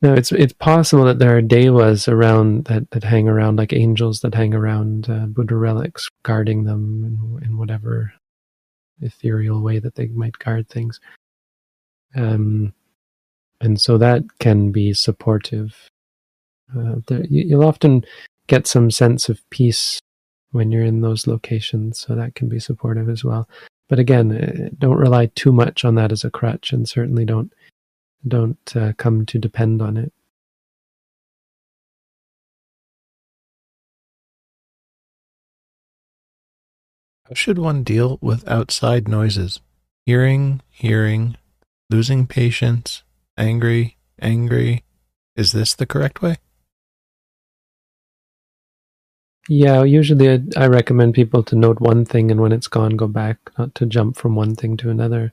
no, 0.00 0.14
it's 0.14 0.30
it's 0.30 0.52
possible 0.52 1.04
that 1.04 1.18
there 1.18 1.36
are 1.36 1.42
devas 1.42 2.06
around 2.06 2.66
that, 2.66 2.90
that 2.90 3.02
hang 3.02 3.28
around 3.28 3.56
like 3.56 3.72
angels 3.72 4.20
that 4.20 4.34
hang 4.34 4.54
around 4.54 5.10
uh, 5.10 5.26
Buddha 5.26 5.56
relics, 5.56 6.08
guarding 6.22 6.64
them 6.64 7.04
in, 7.04 7.46
in 7.46 7.58
whatever 7.58 8.12
ethereal 9.00 9.60
way 9.60 9.78
that 9.78 9.96
they 9.96 10.06
might 10.06 10.38
guard 10.38 10.68
things. 10.68 11.00
Um, 12.14 12.72
and 13.60 13.80
so 13.80 13.98
that 13.98 14.22
can 14.38 14.70
be 14.70 14.92
supportive. 14.92 15.74
Uh, 16.76 16.96
there, 17.08 17.24
you'll 17.28 17.64
often 17.64 18.04
get 18.46 18.66
some 18.66 18.90
sense 18.90 19.28
of 19.28 19.40
peace 19.50 20.00
when 20.52 20.70
you're 20.70 20.84
in 20.84 21.00
those 21.00 21.26
locations, 21.26 21.98
so 21.98 22.14
that 22.14 22.34
can 22.34 22.48
be 22.48 22.60
supportive 22.60 23.08
as 23.08 23.24
well. 23.24 23.48
But 23.88 23.98
again, 23.98 24.32
uh, 24.32 24.68
don't 24.78 24.96
rely 24.96 25.26
too 25.34 25.52
much 25.52 25.84
on 25.84 25.96
that 25.96 26.12
as 26.12 26.24
a 26.24 26.30
crutch, 26.30 26.72
and 26.72 26.88
certainly 26.88 27.24
don't 27.24 27.52
don't 28.26 28.76
uh, 28.76 28.92
come 28.96 29.26
to 29.26 29.38
depend 29.38 29.80
on 29.82 29.96
it. 29.96 30.12
How 37.28 37.34
should 37.34 37.58
one 37.58 37.82
deal 37.82 38.18
with 38.22 38.48
outside 38.48 39.06
noises? 39.06 39.60
Hearing, 40.06 40.62
hearing, 40.70 41.36
losing 41.90 42.26
patience, 42.26 43.02
angry, 43.36 43.98
angry. 44.20 44.84
Is 45.36 45.52
this 45.52 45.74
the 45.74 45.84
correct 45.84 46.22
way? 46.22 46.36
Yeah, 49.48 49.82
usually 49.82 50.42
I 50.56 50.66
recommend 50.66 51.14
people 51.14 51.42
to 51.44 51.56
note 51.56 51.80
one 51.80 52.04
thing 52.04 52.30
and 52.30 52.40
when 52.40 52.52
it's 52.52 52.68
gone, 52.68 52.96
go 52.96 53.06
back, 53.06 53.38
not 53.58 53.74
to 53.76 53.86
jump 53.86 54.16
from 54.16 54.34
one 54.34 54.54
thing 54.54 54.76
to 54.78 54.90
another. 54.90 55.32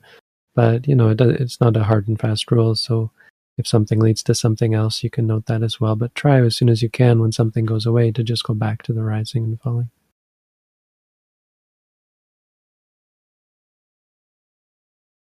But, 0.56 0.88
you 0.88 0.96
know, 0.96 1.10
it 1.10 1.18
does, 1.18 1.32
it's 1.34 1.60
not 1.60 1.76
a 1.76 1.84
hard 1.84 2.08
and 2.08 2.18
fast 2.18 2.50
rule. 2.50 2.74
So 2.74 3.10
if 3.58 3.68
something 3.68 4.00
leads 4.00 4.22
to 4.24 4.34
something 4.34 4.74
else, 4.74 5.04
you 5.04 5.10
can 5.10 5.26
note 5.26 5.46
that 5.46 5.62
as 5.62 5.80
well. 5.80 5.96
But 5.96 6.14
try 6.14 6.40
as 6.40 6.56
soon 6.56 6.70
as 6.70 6.82
you 6.82 6.88
can 6.88 7.20
when 7.20 7.30
something 7.30 7.66
goes 7.66 7.86
away 7.86 8.10
to 8.12 8.24
just 8.24 8.42
go 8.42 8.54
back 8.54 8.82
to 8.84 8.94
the 8.94 9.04
rising 9.04 9.44
and 9.44 9.60
falling. 9.60 9.90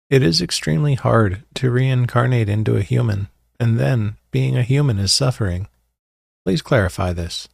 It 0.09 0.23
is 0.23 0.41
extremely 0.41 0.95
hard 0.95 1.43
to 1.55 1.69
reincarnate 1.69 2.49
into 2.49 2.75
a 2.75 2.81
human, 2.81 3.27
and 3.59 3.77
then 3.79 4.17
being 4.31 4.57
a 4.57 4.63
human 4.63 4.97
is 4.97 5.13
suffering. 5.13 5.67
Please 6.45 6.63
clarify 6.63 7.13
this. 7.13 7.47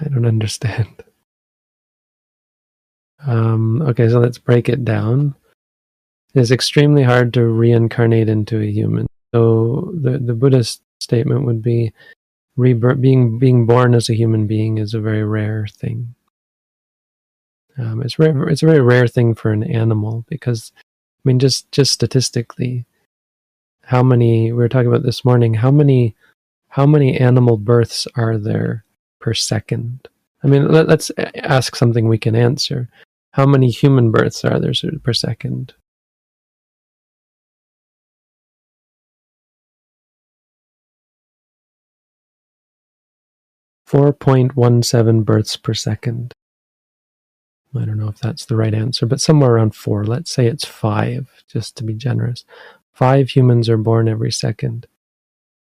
I 0.00 0.08
don't 0.08 0.24
understand. 0.34 1.04
Um, 3.26 3.82
okay, 3.82 4.08
so 4.08 4.18
let's 4.18 4.38
break 4.38 4.68
it 4.68 4.84
down. 4.84 5.34
It's 6.34 6.50
extremely 6.50 7.02
hard 7.02 7.34
to 7.34 7.44
reincarnate 7.44 8.28
into 8.28 8.60
a 8.60 8.70
human. 8.70 9.06
So 9.34 9.92
the 9.94 10.18
the 10.18 10.34
Buddhist 10.34 10.82
statement 11.00 11.44
would 11.44 11.62
be, 11.62 11.92
rebirth, 12.56 13.00
being 13.00 13.38
being 13.38 13.66
born 13.66 13.94
as 13.94 14.08
a 14.08 14.14
human 14.14 14.46
being 14.46 14.78
is 14.78 14.94
a 14.94 15.00
very 15.00 15.24
rare 15.24 15.66
thing. 15.66 16.14
Um, 17.78 18.02
it's 18.02 18.18
rare, 18.18 18.48
it's 18.48 18.62
a 18.62 18.66
very 18.66 18.80
rare 18.80 19.08
thing 19.08 19.34
for 19.34 19.50
an 19.50 19.62
animal 19.62 20.24
because, 20.28 20.72
I 20.76 20.80
mean, 21.24 21.38
just 21.38 21.70
just 21.72 21.92
statistically, 21.92 22.86
how 23.84 24.02
many 24.02 24.52
we 24.52 24.58
were 24.58 24.68
talking 24.68 24.88
about 24.88 25.02
this 25.02 25.24
morning? 25.24 25.54
How 25.54 25.70
many 25.70 26.14
how 26.68 26.86
many 26.86 27.18
animal 27.18 27.56
births 27.56 28.06
are 28.14 28.38
there 28.38 28.84
per 29.20 29.34
second? 29.34 30.08
I 30.42 30.48
mean, 30.48 30.68
let, 30.68 30.88
us 30.88 31.10
ask 31.36 31.76
something 31.76 32.08
we 32.08 32.18
can 32.18 32.34
answer. 32.34 32.88
How 33.32 33.46
many 33.46 33.70
human 33.70 34.10
births 34.10 34.44
are 34.44 34.60
there 34.60 34.72
per 35.02 35.12
second? 35.12 35.74
Four 43.86 44.12
point 44.12 44.56
one 44.56 44.82
seven 44.82 45.22
births 45.22 45.56
per 45.56 45.74
second. 45.74 46.32
I 47.74 47.84
don't 47.84 47.98
know 47.98 48.08
if 48.08 48.18
that's 48.18 48.46
the 48.46 48.56
right 48.56 48.74
answer, 48.74 49.06
but 49.06 49.20
somewhere 49.20 49.52
around 49.52 49.74
four. 49.74 50.04
Let's 50.04 50.30
say 50.30 50.46
it's 50.46 50.64
five, 50.64 51.30
just 51.48 51.76
to 51.76 51.84
be 51.84 51.94
generous. 51.94 52.44
Five 52.92 53.30
humans 53.30 53.68
are 53.68 53.78
born 53.78 54.08
every 54.08 54.32
second. 54.32 54.86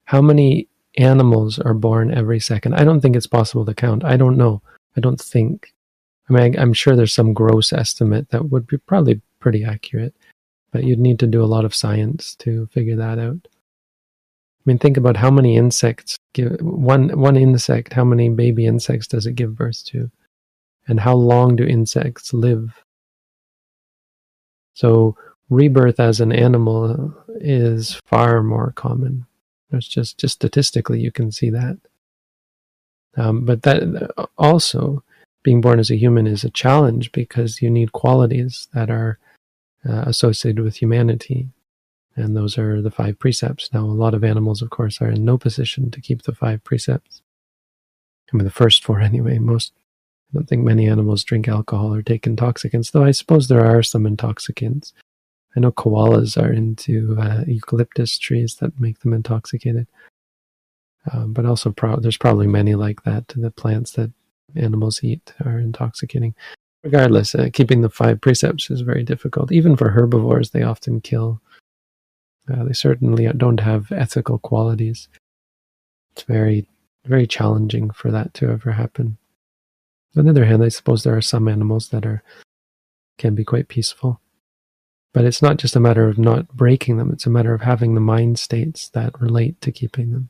How 0.06 0.22
many 0.22 0.70
animals 0.98 1.60
are 1.60 1.74
born 1.74 2.14
every 2.14 2.40
second. 2.40 2.74
I 2.76 2.84
don't 2.84 3.02
think 3.02 3.16
it's 3.16 3.28
possible 3.28 3.66
to 3.66 3.74
count. 3.74 4.04
I 4.04 4.18
don't 4.18 4.38
know. 4.38 4.62
I 4.98 5.02
don't 5.02 5.20
think. 5.20 5.74
I 6.30 6.34
mean, 6.34 6.58
I, 6.58 6.62
am 6.62 6.74
sure 6.74 6.96
there's 6.96 7.14
some 7.14 7.34
gross 7.34 7.74
estimate 7.74 8.30
that 8.30 8.50
would 8.50 8.68
be 8.68 8.78
probably 8.78 9.22
pretty 9.40 9.64
accurate, 9.64 10.14
but 10.72 10.84
you'd 10.84 11.00
need 11.00 11.20
to 11.20 11.28
do 11.28 11.44
a 11.44 11.46
lot 11.46 11.66
of 11.66 11.74
science 11.74 12.36
to 12.36 12.68
figure 12.68 12.96
that 12.98 13.18
out. 13.18 13.40
I 13.44 14.64
mean, 14.66 14.78
think 14.78 14.98
about 14.98 15.18
how 15.18 15.32
many 15.32 15.58
insects 15.58 16.18
give 16.34 16.60
one 16.62 17.18
one 17.20 17.38
insect. 17.38 17.94
How 17.94 18.04
many 18.04 18.30
baby 18.30 18.68
insects 18.68 19.08
does 19.08 19.26
it 19.26 19.34
give 19.34 19.56
birth 19.56 19.84
to, 19.86 20.12
and 20.88 21.00
how 21.00 21.16
long 21.16 21.56
do 21.56 21.64
insects 21.64 22.34
live? 22.34 22.84
So 24.74 25.18
rebirth 25.50 26.00
as 26.00 26.22
an 26.22 26.32
animal 26.32 27.16
is 27.40 28.00
far 28.06 28.44
more 28.44 28.74
common. 28.76 29.26
It's 29.72 29.88
just 29.88 30.20
just 30.20 30.36
statistically 30.36 31.00
you 31.00 31.12
can 31.12 31.32
see 31.32 31.50
that. 31.50 31.78
Um, 33.18 33.46
but 33.46 33.64
that 33.64 34.12
also 34.38 35.04
being 35.44 35.62
born 35.62 35.80
as 35.80 35.90
a 35.90 35.98
human 35.98 36.28
is 36.28 36.44
a 36.44 36.50
challenge 36.50 37.12
because 37.12 37.62
you 37.62 37.70
need 37.70 37.92
qualities 37.92 38.68
that 38.74 38.90
are 38.90 39.18
uh, 39.88 40.04
associated 40.06 40.64
with 40.64 40.78
humanity, 40.78 41.50
and 42.16 42.36
those 42.36 42.58
are 42.58 42.82
the 42.82 42.92
five 42.92 43.18
precepts. 43.20 43.70
Now, 43.74 43.86
a 43.86 43.88
lot 43.88 44.14
of 44.14 44.24
animals, 44.24 44.62
of 44.62 44.70
course, 44.70 45.02
are 45.02 45.10
in 45.10 45.24
no 45.24 45.38
position 45.38 45.92
to 45.92 46.02
keep 46.02 46.24
the 46.24 46.36
five 46.36 46.64
precepts. 46.64 47.22
I 48.32 48.38
mean, 48.38 48.46
the 48.46 48.52
first 48.52 48.84
four 48.84 49.00
anyway. 49.02 49.40
Most, 49.40 49.74
I 50.32 50.38
don't 50.38 50.48
think 50.48 50.64
many 50.64 50.88
animals 50.88 51.24
drink 51.24 51.48
alcohol 51.48 51.94
or 51.94 52.02
take 52.02 52.28
intoxicants, 52.28 52.92
though 52.92 53.04
I 53.04 53.12
suppose 53.12 53.48
there 53.48 53.66
are 53.66 53.84
some 53.84 54.06
intoxicants. 54.06 54.94
I 55.56 55.62
know 55.62 55.72
koalas 55.72 56.42
are 56.42 56.52
into 56.52 57.18
uh, 57.20 57.44
eucalyptus 57.48 58.20
trees 58.20 58.56
that 58.56 58.80
make 58.80 59.00
them 59.00 59.14
intoxicated. 59.14 59.88
Um, 61.12 61.34
but 61.34 61.46
also, 61.46 61.72
pro- 61.72 62.00
there's 62.00 62.18
probably 62.18 62.46
many 62.46 62.76
like 62.76 63.04
that. 63.04 63.28
To 63.30 63.40
the 63.40 63.50
plants 63.50 63.92
that 63.94 64.12
animals 64.56 65.04
eat 65.04 65.34
are 65.46 65.60
intoxicating. 65.60 66.36
Regardless, 66.84 67.36
uh, 67.36 67.50
keeping 67.52 67.82
the 67.82 67.90
five 67.90 68.22
precepts 68.22 68.70
is 68.70 68.82
very 68.82 69.04
difficult. 69.04 69.52
Even 69.52 69.76
for 69.76 69.90
herbivores, 69.90 70.52
they 70.52 70.64
often 70.64 71.02
kill. 71.02 71.42
Uh, 72.52 72.64
they 72.64 72.74
certainly 72.74 73.28
don't 73.36 73.60
have 73.60 73.92
ethical 73.92 74.40
qualities. 74.40 75.10
It's 76.14 76.24
very, 76.24 76.68
very 77.06 77.28
challenging 77.28 77.92
for 77.92 78.12
that 78.12 78.34
to 78.36 78.50
ever 78.50 78.72
happen. 78.72 79.18
On 80.18 80.26
the 80.26 80.32
other 80.32 80.46
hand, 80.46 80.64
I 80.64 80.70
suppose 80.70 81.04
there 81.04 81.16
are 81.16 81.22
some 81.22 81.48
animals 81.48 81.90
that 81.90 82.06
are 82.06 82.24
can 83.18 83.36
be 83.36 83.44
quite 83.44 83.68
peaceful. 83.68 84.20
But 85.14 85.26
it's 85.26 85.42
not 85.42 85.58
just 85.58 85.76
a 85.76 85.80
matter 85.80 86.08
of 86.08 86.18
not 86.18 86.48
breaking 86.50 86.98
them, 86.98 87.12
it's 87.12 87.26
a 87.26 87.32
matter 87.32 87.54
of 87.54 87.62
having 87.62 87.94
the 87.94 88.02
mind 88.02 88.40
states 88.40 88.90
that 88.90 89.20
relate 89.20 89.60
to 89.62 89.72
keeping 89.72 90.12
them. 90.12 90.30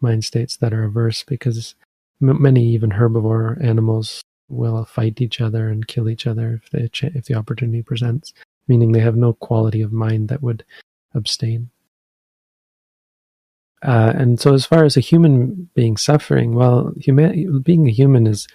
Mind 0.00 0.24
states 0.24 0.56
that 0.56 0.72
are 0.72 0.84
averse 0.84 1.24
because 1.24 1.74
m- 2.22 2.40
many 2.40 2.64
even 2.68 2.90
herbivore 2.90 3.62
animals 3.62 4.22
will 4.48 4.84
fight 4.84 5.20
each 5.20 5.40
other 5.40 5.68
and 5.68 5.86
kill 5.86 6.08
each 6.08 6.26
other 6.26 6.60
if, 6.62 6.70
they, 6.70 7.08
if 7.08 7.24
the 7.24 7.34
opportunity 7.34 7.82
presents, 7.82 8.32
meaning 8.68 8.92
they 8.92 9.00
have 9.00 9.16
no 9.16 9.32
quality 9.32 9.82
of 9.82 9.92
mind 9.92 10.28
that 10.28 10.42
would 10.42 10.64
abstain. 11.14 11.70
Uh, 13.82 14.12
and 14.14 14.40
so, 14.40 14.54
as 14.54 14.64
far 14.64 14.84
as 14.84 14.96
a 14.96 15.00
human 15.00 15.68
being 15.74 15.96
suffering, 15.96 16.54
well, 16.54 16.92
human, 16.96 17.60
being 17.62 17.88
a 17.88 17.92
human 17.92 18.28
is 18.28 18.46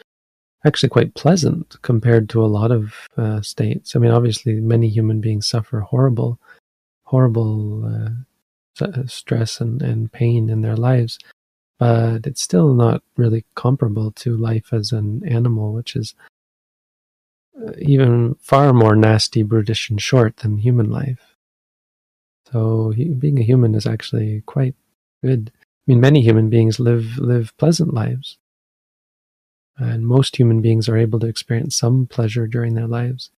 actually 0.66 0.90
quite 0.90 1.16
pleasant 1.16 1.76
compared 1.82 2.30
to 2.30 2.44
a 2.44 2.48
lot 2.48 2.72
of 2.72 2.94
uh, 3.18 3.42
states. 3.42 3.96
I 3.96 4.00
mean, 4.00 4.12
obviously, 4.12 4.54
many 4.62 4.88
human 4.88 5.20
beings 5.20 5.46
suffer 5.48 5.82
horrible, 5.82 6.40
horrible 7.04 7.86
uh, 7.86 9.06
stress 9.06 9.60
and, 9.60 9.82
and 9.82 10.12
pain 10.12 10.50
in 10.50 10.62
their 10.62 10.78
lives, 10.78 11.20
but 11.80 12.26
it's 12.26 12.42
still 12.42 12.74
not 12.74 13.04
really 13.16 13.46
comparable 13.56 14.12
to 14.12 14.36
life 14.36 14.74
as 14.74 14.92
an 14.92 15.24
animal, 15.28 15.74
which 15.74 15.96
is 15.96 16.16
uh, 17.60 17.72
even 17.80 18.36
far 18.36 18.74
more 18.74 18.96
nasty, 18.96 19.44
brutish, 19.44 19.90
and 19.90 20.02
short 20.02 20.38
than 20.38 20.58
human 20.58 20.90
life. 20.90 21.36
So, 22.52 22.94
being 23.20 23.40
a 23.40 23.44
human 23.44 23.76
is 23.76 23.86
actually 23.86 24.42
quite 24.46 24.76
good. 25.24 25.52
I 25.56 25.92
mean, 25.92 26.02
many 26.02 26.22
human 26.22 26.50
beings 26.50 26.80
live 26.80 27.18
live 27.18 27.56
pleasant 27.58 27.94
lives 27.94 28.38
and 29.78 30.08
most 30.08 30.38
human 30.38 30.62
beings 30.62 30.90
are 30.90 30.98
able 30.98 31.20
to 31.20 31.28
experience 31.28 31.76
some 31.76 32.08
pleasure 32.08 32.48
during 32.48 32.74
their 32.74 32.88
lives 32.88 33.30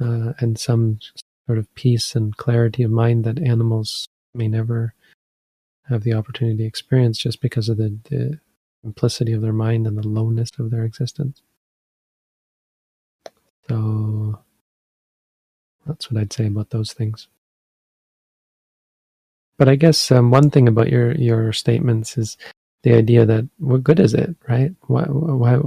uh, 0.00 0.32
and 0.38 0.58
some 0.58 0.98
sort 1.46 1.58
of 1.58 1.72
peace 1.74 2.16
and 2.16 2.36
clarity 2.36 2.82
of 2.82 2.90
mind 2.90 3.24
that 3.24 3.38
animals 3.38 4.08
may 4.34 4.48
never 4.48 4.94
have 5.88 6.02
the 6.02 6.14
opportunity 6.14 6.58
to 6.58 6.64
experience 6.64 7.18
just 7.18 7.40
because 7.40 7.68
of 7.68 7.76
the, 7.76 7.98
the 8.04 8.38
simplicity 8.82 9.32
of 9.32 9.42
their 9.42 9.52
mind 9.52 9.86
and 9.86 9.98
the 9.98 10.06
lowness 10.06 10.50
of 10.58 10.70
their 10.70 10.84
existence. 10.84 11.42
So 13.68 14.38
that's 15.86 16.10
what 16.10 16.20
I'd 16.20 16.32
say 16.32 16.46
about 16.46 16.70
those 16.70 16.92
things. 16.92 17.28
But 19.58 19.68
I 19.68 19.76
guess 19.76 20.10
um, 20.10 20.30
one 20.30 20.50
thing 20.50 20.66
about 20.66 20.90
your 20.90 21.12
your 21.12 21.52
statements 21.52 22.18
is 22.18 22.36
the 22.82 22.94
idea 22.94 23.24
that 23.26 23.48
what 23.58 23.84
good 23.84 24.00
is 24.00 24.14
it, 24.14 24.34
right? 24.48 24.72
Why, 24.88 25.04
why, 25.04 25.60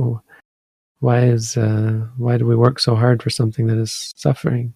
why 1.00 1.20
is 1.26 1.56
uh, 1.56 2.08
why 2.18 2.38
do 2.38 2.46
we 2.46 2.56
work 2.56 2.80
so 2.80 2.96
hard 2.96 3.24
for 3.24 3.30
something 3.30 3.68
that 3.68 3.78
is 3.78 4.14
suffering? 4.18 4.74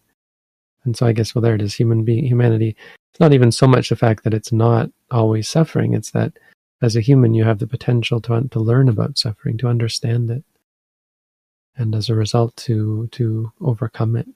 And 0.85 0.95
so 0.95 1.05
I 1.05 1.11
guess 1.11 1.35
well 1.35 1.41
there 1.41 1.55
it 1.55 1.61
is, 1.61 1.73
human 1.73 2.03
being 2.05 2.23
humanity. 2.23 2.77
It's 3.11 3.19
not 3.19 3.33
even 3.33 3.51
so 3.51 3.67
much 3.67 3.89
the 3.89 3.95
fact 3.95 4.23
that 4.23 4.33
it's 4.33 4.51
not 4.51 4.91
always 5.11 5.47
suffering, 5.47 5.93
it's 5.93 6.11
that 6.11 6.33
as 6.81 6.95
a 6.95 7.01
human 7.01 7.33
you 7.33 7.43
have 7.43 7.59
the 7.59 7.67
potential 7.67 8.21
to 8.21 8.47
to 8.49 8.59
learn 8.59 8.87
about 8.89 9.17
suffering, 9.17 9.57
to 9.57 9.67
understand 9.67 10.29
it. 10.29 10.43
And 11.75 11.95
as 11.95 12.09
a 12.09 12.15
result 12.15 12.55
to 12.67 13.07
to 13.13 13.51
overcome 13.61 14.15
it. 14.15 14.27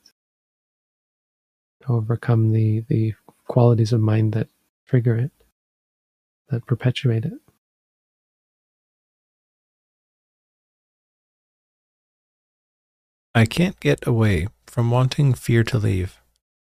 To 1.84 1.94
overcome 1.94 2.52
the 2.52 2.82
the 2.88 3.14
qualities 3.48 3.94
of 3.94 4.02
mind 4.02 4.34
that 4.34 4.48
trigger 4.88 5.16
it, 5.18 5.32
that 6.50 6.66
perpetuate 6.66 7.26
it. 7.26 7.34
I 13.36 13.46
can't 13.46 13.80
get 13.80 14.06
away 14.06 14.48
from 14.68 14.92
wanting 14.92 15.34
fear 15.34 15.64
to 15.66 15.78
leave. 15.78 16.23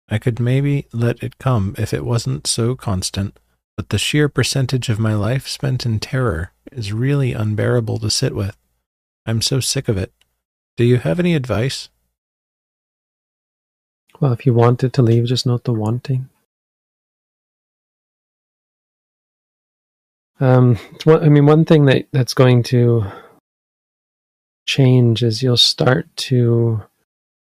I 0.09 0.19
could 0.19 0.39
maybe 0.39 0.87
let 0.93 1.23
it 1.23 1.39
come 1.39 1.75
if 1.79 1.95
it 1.95 2.05
wasn't 2.05 2.47
so 2.47 2.75
constant, 2.75 3.39
but 3.77 3.89
the 3.89 3.99
sheer 3.99 4.29
percentage 4.29 4.89
of 4.89 4.99
my 4.99 5.15
life 5.15 5.49
spent 5.49 5.87
in 5.87 5.99
terror 5.99 6.53
is 6.71 6.93
really 6.93 7.33
unbearable 7.33 7.99
to 7.99 8.11
sit 8.11 8.35
with. 8.35 8.57
I'm 9.27 9.41
so 9.41 9.61
sick 9.61 9.89
of 9.89 9.97
it. 9.97 10.13
Do 10.77 10.85
you 10.85 10.99
have 10.99 11.19
any 11.19 11.35
advice? 11.35 11.89
Well, 14.21 14.33
if 14.33 14.47
you 14.47 14.55
want 14.55 14.85
it 14.85 14.93
to 14.95 15.03
leave, 15.03 15.27
just 15.27 15.47
note 15.47 15.65
the 15.65 15.73
wanting. 15.73 16.29
Um, 20.41 20.79
I 21.07 21.29
mean, 21.29 21.47
one 21.47 21.65
thing 21.65 21.87
that, 21.87 22.09
that's 22.13 22.35
going 22.35 22.63
to 22.65 23.07
change 24.67 25.23
is 25.23 25.43
you'll 25.43 25.57
start 25.57 26.15
to 26.17 26.83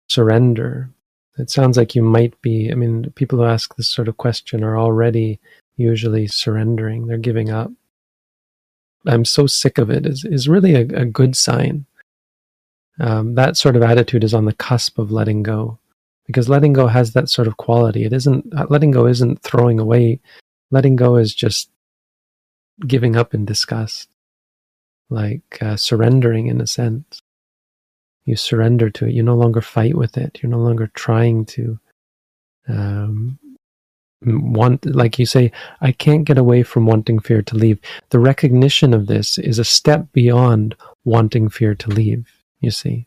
surrender. 0.08 0.90
It 1.38 1.50
sounds 1.50 1.76
like 1.76 1.94
you 1.94 2.02
might 2.02 2.40
be, 2.42 2.70
I 2.70 2.74
mean, 2.74 3.10
people 3.16 3.38
who 3.38 3.44
ask 3.44 3.74
this 3.74 3.88
sort 3.88 4.08
of 4.08 4.16
question 4.16 4.62
are 4.62 4.78
already 4.78 5.40
usually 5.76 6.26
surrendering, 6.26 7.06
they're 7.06 7.18
giving 7.18 7.50
up. 7.50 7.70
I'm 9.06 9.24
so 9.24 9.46
sick 9.46 9.78
of 9.78 9.90
it 9.90 10.06
is, 10.06 10.24
is 10.24 10.48
really 10.48 10.74
a, 10.74 11.02
a 11.02 11.04
good 11.04 11.36
sign. 11.36 11.86
Um, 13.00 13.34
that 13.34 13.56
sort 13.56 13.74
of 13.74 13.82
attitude 13.82 14.22
is 14.22 14.34
on 14.34 14.44
the 14.44 14.54
cusp 14.54 14.98
of 14.98 15.10
letting 15.10 15.42
go 15.42 15.78
because 16.26 16.48
letting 16.48 16.72
go 16.72 16.86
has 16.86 17.12
that 17.12 17.28
sort 17.28 17.48
of 17.48 17.56
quality. 17.56 18.04
It 18.04 18.12
isn't, 18.12 18.70
letting 18.70 18.92
go 18.92 19.06
isn't 19.06 19.42
throwing 19.42 19.80
away. 19.80 20.20
Letting 20.70 20.96
go 20.96 21.16
is 21.16 21.34
just 21.34 21.68
giving 22.86 23.16
up 23.16 23.34
in 23.34 23.44
disgust 23.44 24.08
like 25.10 25.58
uh, 25.60 25.76
surrendering 25.76 26.46
in 26.46 26.60
a 26.60 26.66
sense. 26.66 27.22
You 28.24 28.36
surrender 28.36 28.90
to 28.90 29.06
it. 29.06 29.12
You 29.12 29.22
no 29.22 29.36
longer 29.36 29.60
fight 29.60 29.96
with 29.96 30.16
it. 30.16 30.40
You're 30.42 30.50
no 30.50 30.58
longer 30.58 30.86
trying 30.94 31.44
to 31.46 31.78
um, 32.68 33.38
want, 34.22 34.86
like 34.86 35.18
you 35.18 35.26
say, 35.26 35.52
I 35.80 35.92
can't 35.92 36.24
get 36.24 36.38
away 36.38 36.62
from 36.62 36.86
wanting 36.86 37.18
fear 37.18 37.42
to 37.42 37.56
leave. 37.56 37.78
The 38.10 38.18
recognition 38.18 38.94
of 38.94 39.06
this 39.06 39.38
is 39.38 39.58
a 39.58 39.64
step 39.64 40.06
beyond 40.12 40.74
wanting 41.04 41.48
fear 41.50 41.74
to 41.74 41.90
leave, 41.90 42.26
you 42.60 42.70
see. 42.70 43.06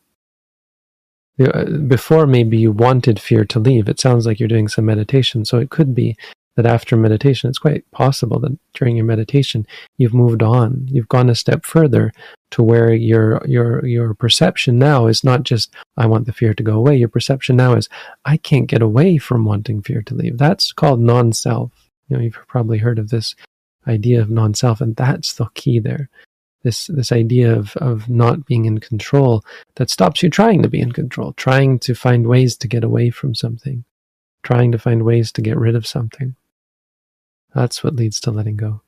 Uh, 1.40 1.66
before, 1.66 2.26
maybe 2.26 2.58
you 2.58 2.72
wanted 2.72 3.20
fear 3.20 3.46
to 3.46 3.60
leave. 3.60 3.88
It 3.88 4.00
sounds 4.00 4.26
like 4.26 4.40
you're 4.40 4.50
doing 4.50 4.68
some 4.68 4.86
meditation. 4.86 5.46
So 5.46 5.60
it 5.60 5.70
could 5.70 5.94
be 5.94 6.18
that 6.58 6.66
after 6.66 6.98
meditation, 6.98 7.50
it's 7.50 7.60
quite 7.60 7.90
possible 7.92 8.40
that 8.40 8.58
during 8.74 8.98
your 8.98 9.06
meditation, 9.06 9.66
you've 9.98 10.14
moved 10.14 10.42
on. 10.42 10.88
You've 10.90 11.08
gone 11.08 11.30
a 11.30 11.36
step 11.36 11.64
further 11.64 12.12
to 12.52 12.64
where 12.64 12.94
your 12.94 13.42
your 13.46 13.86
your 13.86 14.14
perception 14.16 14.80
now 14.80 15.06
is 15.06 15.24
not 15.24 15.44
just 15.44 15.74
I 15.98 16.08
want 16.08 16.26
the 16.26 16.34
fear 16.34 16.56
to 16.56 16.64
go 16.64 16.74
away. 16.74 16.98
Your 16.98 17.10
perception 17.10 17.56
now 17.56 17.76
is 17.76 17.88
I 18.26 18.38
can't 18.38 18.68
get 18.68 18.82
away 18.82 19.20
from 19.20 19.46
wanting 19.46 19.84
fear 19.84 20.02
to 20.02 20.16
leave. 20.16 20.40
That's 20.40 20.74
called 20.74 21.00
non-self. 21.00 21.72
You 22.10 22.18
know, 22.18 22.24
you've 22.24 22.40
probably 22.48 22.80
heard 22.80 22.98
of 22.98 23.10
this 23.10 23.36
idea 23.88 24.20
of 24.20 24.32
non-self, 24.32 24.82
and 24.82 24.96
that's 24.96 25.34
the 25.34 25.46
key 25.54 25.78
there. 25.80 26.10
This 26.64 26.88
this 26.88 27.12
idea 27.12 27.54
of 27.56 27.78
of 27.78 28.10
not 28.10 28.48
being 28.48 28.66
in 28.66 28.80
control 28.80 29.44
that 29.76 29.92
stops 29.92 30.24
you 30.24 30.32
trying 30.32 30.64
to 30.64 30.70
be 30.70 30.80
in 30.80 30.92
control, 30.92 31.34
trying 31.34 31.78
to 31.80 31.94
find 31.94 32.26
ways 32.26 32.58
to 32.58 32.68
get 32.68 32.84
away 32.84 33.12
from 33.12 33.36
something, 33.36 33.86
trying 34.42 34.72
to 34.72 34.80
find 34.80 35.04
ways 35.04 35.32
to 35.34 35.42
get 35.44 35.56
rid 35.56 35.76
of 35.76 35.86
something. 35.86 36.36
That's 37.54 37.84
what 37.84 37.96
leads 37.96 38.20
to 38.22 38.32
letting 38.32 38.58
go. 38.58 38.82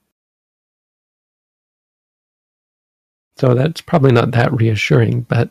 So 3.37 3.53
that's 3.53 3.81
probably 3.81 4.11
not 4.11 4.31
that 4.31 4.53
reassuring, 4.53 5.21
but 5.21 5.49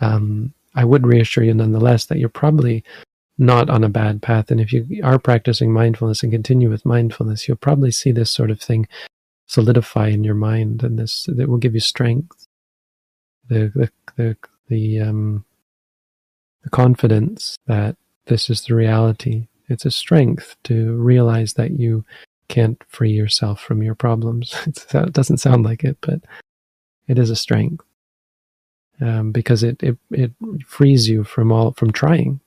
um, 0.00 0.54
I 0.74 0.84
would 0.84 1.06
reassure 1.06 1.42
you 1.42 1.52
nonetheless 1.52 2.06
that 2.06 2.18
you're 2.18 2.28
probably 2.28 2.84
not 3.38 3.68
on 3.68 3.82
a 3.82 3.88
bad 3.88 4.22
path. 4.22 4.50
And 4.50 4.60
if 4.60 4.72
you 4.72 5.00
are 5.02 5.18
practicing 5.18 5.72
mindfulness 5.72 6.22
and 6.22 6.30
continue 6.30 6.70
with 6.70 6.86
mindfulness, 6.86 7.48
you'll 7.48 7.56
probably 7.56 7.90
see 7.90 8.12
this 8.12 8.30
sort 8.30 8.50
of 8.50 8.60
thing 8.60 8.86
solidify 9.46 10.08
in 10.08 10.24
your 10.24 10.34
mind, 10.34 10.82
and 10.82 10.98
this 10.98 11.24
that 11.28 11.48
will 11.48 11.58
give 11.58 11.74
you 11.74 11.80
strength, 11.80 12.46
the 13.48 13.70
the 13.74 13.90
the 14.16 14.36
the, 14.68 15.00
um, 15.00 15.44
the 16.62 16.70
confidence 16.70 17.56
that 17.66 17.96
this 18.26 18.48
is 18.48 18.62
the 18.62 18.74
reality. 18.74 19.48
It's 19.68 19.84
a 19.84 19.90
strength 19.90 20.56
to 20.64 20.92
realize 20.94 21.54
that 21.54 21.72
you 21.72 22.04
can't 22.48 22.82
free 22.88 23.12
yourself 23.12 23.60
from 23.60 23.82
your 23.82 23.94
problems. 23.94 24.54
it 24.66 25.12
doesn't 25.12 25.38
sound 25.38 25.64
like 25.64 25.84
it, 25.84 25.98
but 26.00 26.20
it 27.06 27.18
is 27.18 27.30
a 27.30 27.36
strength 27.36 27.84
um, 29.00 29.32
because 29.32 29.62
it, 29.62 29.82
it 29.82 29.98
it 30.10 30.32
frees 30.66 31.08
you 31.08 31.24
from 31.24 31.52
all 31.52 31.72
from 31.72 31.92
trying. 31.92 32.40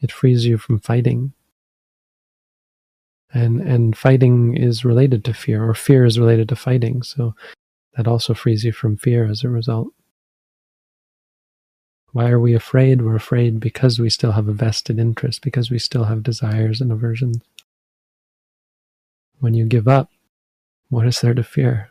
It 0.00 0.12
frees 0.12 0.44
you 0.44 0.58
from 0.58 0.80
fighting. 0.80 1.32
And 3.32 3.60
and 3.60 3.96
fighting 3.96 4.56
is 4.56 4.84
related 4.84 5.24
to 5.24 5.34
fear, 5.34 5.68
or 5.68 5.74
fear 5.74 6.04
is 6.04 6.18
related 6.18 6.48
to 6.50 6.56
fighting. 6.56 7.02
So 7.02 7.34
that 7.96 8.06
also 8.06 8.34
frees 8.34 8.64
you 8.64 8.72
from 8.72 8.96
fear 8.96 9.24
as 9.28 9.42
a 9.42 9.48
result. 9.48 9.88
Why 12.12 12.30
are 12.30 12.38
we 12.38 12.54
afraid? 12.54 13.02
We're 13.02 13.16
afraid 13.16 13.58
because 13.58 13.98
we 13.98 14.08
still 14.08 14.32
have 14.32 14.46
a 14.46 14.52
vested 14.52 15.00
interest, 15.00 15.42
because 15.42 15.68
we 15.68 15.80
still 15.80 16.04
have 16.04 16.22
desires 16.22 16.80
and 16.80 16.92
aversions. 16.92 17.42
When 19.40 19.54
you 19.54 19.66
give 19.66 19.86
up, 19.88 20.10
what 20.88 21.06
is 21.06 21.20
there 21.20 21.34
to 21.34 21.42
fear? 21.42 21.90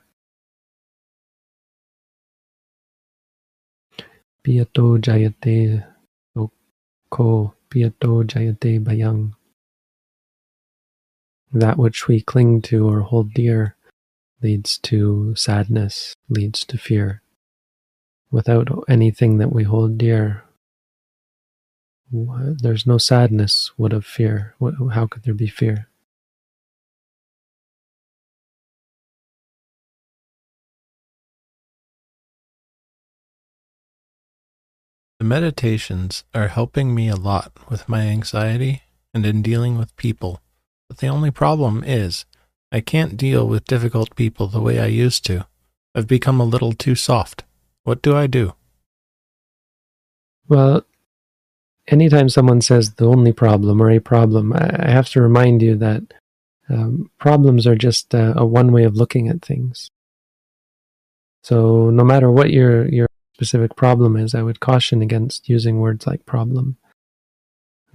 Piyato 4.43 4.97
jayate 4.97 5.85
ko 7.09 7.53
piyato 7.69 8.23
jayate 8.25 8.83
bayang. 8.83 9.33
That 11.51 11.77
which 11.77 12.07
we 12.07 12.21
cling 12.21 12.61
to 12.63 12.89
or 12.89 13.01
hold 13.01 13.33
dear 13.33 13.75
leads 14.41 14.77
to 14.79 15.35
sadness, 15.35 16.15
leads 16.27 16.65
to 16.65 16.77
fear. 16.77 17.21
Without 18.31 18.67
anything 18.89 19.37
that 19.37 19.53
we 19.53 19.63
hold 19.63 19.97
dear, 19.99 20.43
there's 22.11 22.87
no 22.87 22.97
sadness. 22.97 23.71
What 23.77 23.93
of 23.93 24.05
fear? 24.05 24.55
How 24.91 25.05
could 25.07 25.23
there 25.23 25.35
be 25.35 25.47
fear? 25.47 25.87
The 35.23 35.29
meditations 35.29 36.25
are 36.35 36.49
helping 36.49 36.93
me 36.93 37.07
a 37.07 37.15
lot 37.15 37.53
with 37.69 37.87
my 37.87 38.01
anxiety 38.01 38.81
and 39.13 39.25
in 39.25 39.41
dealing 39.41 39.77
with 39.77 39.95
people, 39.95 40.41
but 40.89 40.97
the 40.97 41.07
only 41.07 41.31
problem 41.31 41.81
is 41.81 42.25
I 42.73 42.81
can't 42.81 43.15
deal 43.15 43.47
with 43.47 43.63
difficult 43.63 44.17
people 44.17 44.47
the 44.47 44.59
way 44.59 44.81
I 44.81 44.87
used 44.87 45.25
to. 45.27 45.47
I've 45.95 46.07
become 46.07 46.41
a 46.41 46.43
little 46.43 46.73
too 46.73 46.95
soft. 46.95 47.45
What 47.85 48.01
do 48.01 48.13
I 48.17 48.27
do? 48.27 48.55
Well, 50.49 50.85
anytime 51.87 52.27
someone 52.27 52.59
says 52.59 52.95
the 52.95 53.07
only 53.07 53.31
problem 53.31 53.81
or 53.81 53.89
a 53.91 53.99
problem, 53.99 54.51
I 54.51 54.91
have 54.91 55.07
to 55.11 55.21
remind 55.21 55.61
you 55.61 55.77
that 55.77 56.03
um, 56.67 57.09
problems 57.17 57.65
are 57.65 57.77
just 57.77 58.13
a, 58.13 58.37
a 58.37 58.45
one 58.45 58.73
way 58.73 58.83
of 58.83 58.97
looking 58.97 59.29
at 59.29 59.41
things. 59.41 59.89
So 61.43 61.89
no 61.91 62.03
matter 62.03 62.29
what 62.29 62.51
your 62.51 62.89
your 62.89 63.07
specific 63.33 63.75
problem 63.75 64.15
is, 64.15 64.35
I 64.35 64.43
would 64.43 64.59
caution 64.59 65.01
against 65.01 65.49
using 65.49 65.79
words 65.79 66.05
like 66.05 66.25
problem. 66.25 66.77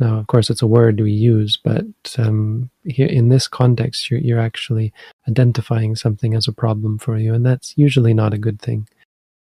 Now, 0.00 0.18
of 0.18 0.28
course, 0.28 0.48
it's 0.48 0.62
a 0.62 0.66
word 0.66 1.00
we 1.00 1.10
use, 1.10 1.56
but 1.56 1.84
um, 2.18 2.70
here 2.84 3.08
in 3.08 3.28
this 3.28 3.48
context, 3.48 4.10
you're, 4.10 4.20
you're 4.20 4.40
actually 4.40 4.92
identifying 5.28 5.96
something 5.96 6.34
as 6.34 6.46
a 6.46 6.52
problem 6.52 6.98
for 6.98 7.18
you, 7.18 7.34
and 7.34 7.44
that's 7.44 7.74
usually 7.76 8.14
not 8.14 8.32
a 8.32 8.38
good 8.38 8.60
thing. 8.60 8.88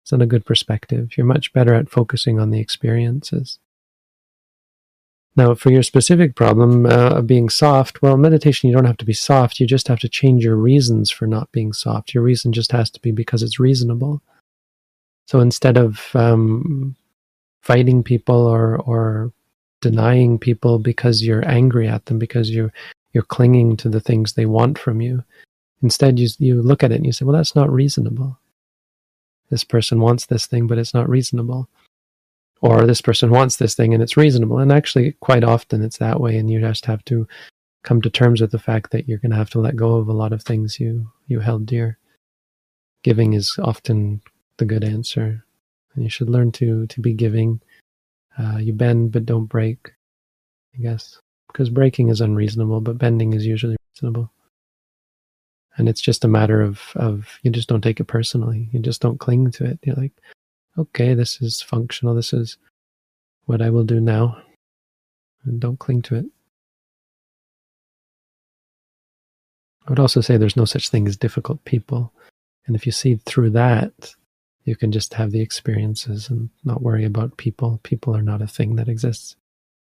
It's 0.02 0.12
not 0.12 0.22
a 0.22 0.26
good 0.26 0.46
perspective. 0.46 1.16
You're 1.16 1.26
much 1.26 1.52
better 1.52 1.74
at 1.74 1.90
focusing 1.90 2.38
on 2.38 2.50
the 2.50 2.60
experiences. 2.60 3.58
Now, 5.34 5.54
for 5.54 5.70
your 5.70 5.82
specific 5.82 6.34
problem 6.34 6.86
uh, 6.86 7.18
of 7.18 7.26
being 7.26 7.48
soft, 7.48 8.00
well, 8.00 8.16
meditation, 8.16 8.70
you 8.70 8.74
don't 8.74 8.86
have 8.86 8.96
to 8.98 9.04
be 9.04 9.12
soft. 9.12 9.58
You 9.58 9.66
just 9.66 9.88
have 9.88 9.98
to 10.00 10.08
change 10.08 10.44
your 10.44 10.56
reasons 10.56 11.10
for 11.10 11.26
not 11.26 11.52
being 11.52 11.72
soft. 11.72 12.14
Your 12.14 12.22
reason 12.22 12.52
just 12.52 12.72
has 12.72 12.88
to 12.90 13.00
be 13.00 13.10
because 13.10 13.42
it's 13.42 13.60
reasonable. 13.60 14.22
So 15.26 15.40
instead 15.40 15.76
of 15.76 16.14
um, 16.14 16.96
fighting 17.60 18.02
people 18.02 18.46
or 18.46 18.76
or 18.78 19.32
denying 19.80 20.38
people 20.38 20.78
because 20.78 21.22
you're 21.22 21.46
angry 21.48 21.86
at 21.88 22.06
them 22.06 22.18
because 22.18 22.50
you 22.50 22.70
you're 23.12 23.22
clinging 23.22 23.76
to 23.78 23.88
the 23.88 24.00
things 24.00 24.32
they 24.32 24.46
want 24.46 24.78
from 24.78 25.00
you. 25.00 25.24
Instead, 25.82 26.18
you 26.18 26.28
you 26.38 26.62
look 26.62 26.82
at 26.82 26.92
it 26.92 26.96
and 26.96 27.06
you 27.06 27.12
say, 27.12 27.24
"Well, 27.24 27.36
that's 27.36 27.56
not 27.56 27.70
reasonable. 27.70 28.38
This 29.50 29.64
person 29.64 30.00
wants 30.00 30.26
this 30.26 30.46
thing, 30.46 30.66
but 30.66 30.78
it's 30.78 30.94
not 30.94 31.08
reasonable." 31.08 31.68
Or 32.62 32.86
this 32.86 33.02
person 33.02 33.30
wants 33.30 33.56
this 33.56 33.74
thing 33.74 33.92
and 33.92 34.02
it's 34.02 34.16
reasonable. 34.16 34.58
And 34.58 34.72
actually, 34.72 35.12
quite 35.20 35.44
often 35.44 35.82
it's 35.82 35.98
that 35.98 36.20
way, 36.20 36.36
and 36.38 36.50
you 36.50 36.60
just 36.60 36.86
have 36.86 37.04
to 37.06 37.28
come 37.82 38.00
to 38.02 38.10
terms 38.10 38.40
with 38.40 38.50
the 38.50 38.58
fact 38.58 38.90
that 38.92 39.08
you're 39.08 39.18
going 39.18 39.30
to 39.30 39.36
have 39.36 39.50
to 39.50 39.60
let 39.60 39.76
go 39.76 39.96
of 39.96 40.08
a 40.08 40.12
lot 40.12 40.32
of 40.32 40.42
things 40.42 40.80
you 40.80 41.10
you 41.26 41.40
held 41.40 41.66
dear. 41.66 41.98
Giving 43.02 43.34
is 43.34 43.56
often 43.62 44.22
the 44.58 44.64
good 44.64 44.84
answer, 44.84 45.44
and 45.94 46.04
you 46.04 46.10
should 46.10 46.30
learn 46.30 46.52
to 46.52 46.86
to 46.86 47.00
be 47.00 47.12
giving. 47.12 47.60
Uh, 48.38 48.58
you 48.58 48.72
bend 48.72 49.12
but 49.12 49.24
don't 49.24 49.46
break, 49.46 49.92
I 50.74 50.82
guess, 50.82 51.18
because 51.48 51.70
breaking 51.70 52.10
is 52.10 52.20
unreasonable, 52.20 52.80
but 52.80 52.98
bending 52.98 53.32
is 53.32 53.46
usually 53.46 53.76
reasonable. 53.94 54.30
And 55.78 55.88
it's 55.88 56.00
just 56.00 56.24
a 56.24 56.28
matter 56.28 56.62
of 56.62 56.80
of 56.96 57.38
you 57.42 57.50
just 57.50 57.68
don't 57.68 57.82
take 57.82 58.00
it 58.00 58.04
personally. 58.04 58.68
You 58.72 58.80
just 58.80 59.00
don't 59.00 59.20
cling 59.20 59.50
to 59.52 59.64
it. 59.64 59.78
You're 59.82 59.96
like, 59.96 60.12
okay, 60.78 61.14
this 61.14 61.40
is 61.40 61.62
functional. 61.62 62.14
This 62.14 62.32
is 62.32 62.56
what 63.46 63.62
I 63.62 63.70
will 63.70 63.84
do 63.84 64.00
now, 64.00 64.42
and 65.44 65.60
don't 65.60 65.78
cling 65.78 66.02
to 66.02 66.16
it. 66.16 66.26
I 69.86 69.90
would 69.90 70.00
also 70.00 70.20
say 70.20 70.36
there's 70.36 70.56
no 70.56 70.64
such 70.64 70.88
thing 70.88 71.06
as 71.06 71.16
difficult 71.16 71.64
people. 71.64 72.12
And 72.66 72.74
if 72.74 72.86
you 72.86 72.92
see 72.92 73.16
through 73.24 73.50
that, 73.50 74.14
you 74.66 74.74
can 74.74 74.90
just 74.90 75.14
have 75.14 75.30
the 75.30 75.40
experiences 75.40 76.28
and 76.28 76.50
not 76.64 76.82
worry 76.82 77.04
about 77.04 77.36
people. 77.36 77.78
People 77.84 78.14
are 78.16 78.22
not 78.22 78.42
a 78.42 78.48
thing 78.48 78.74
that 78.74 78.88
exists. 78.88 79.36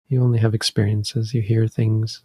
You 0.07 0.21
only 0.21 0.39
have 0.39 0.55
experiences, 0.55 1.33
you 1.33 1.41
hear 1.43 1.67
things. 1.67 2.23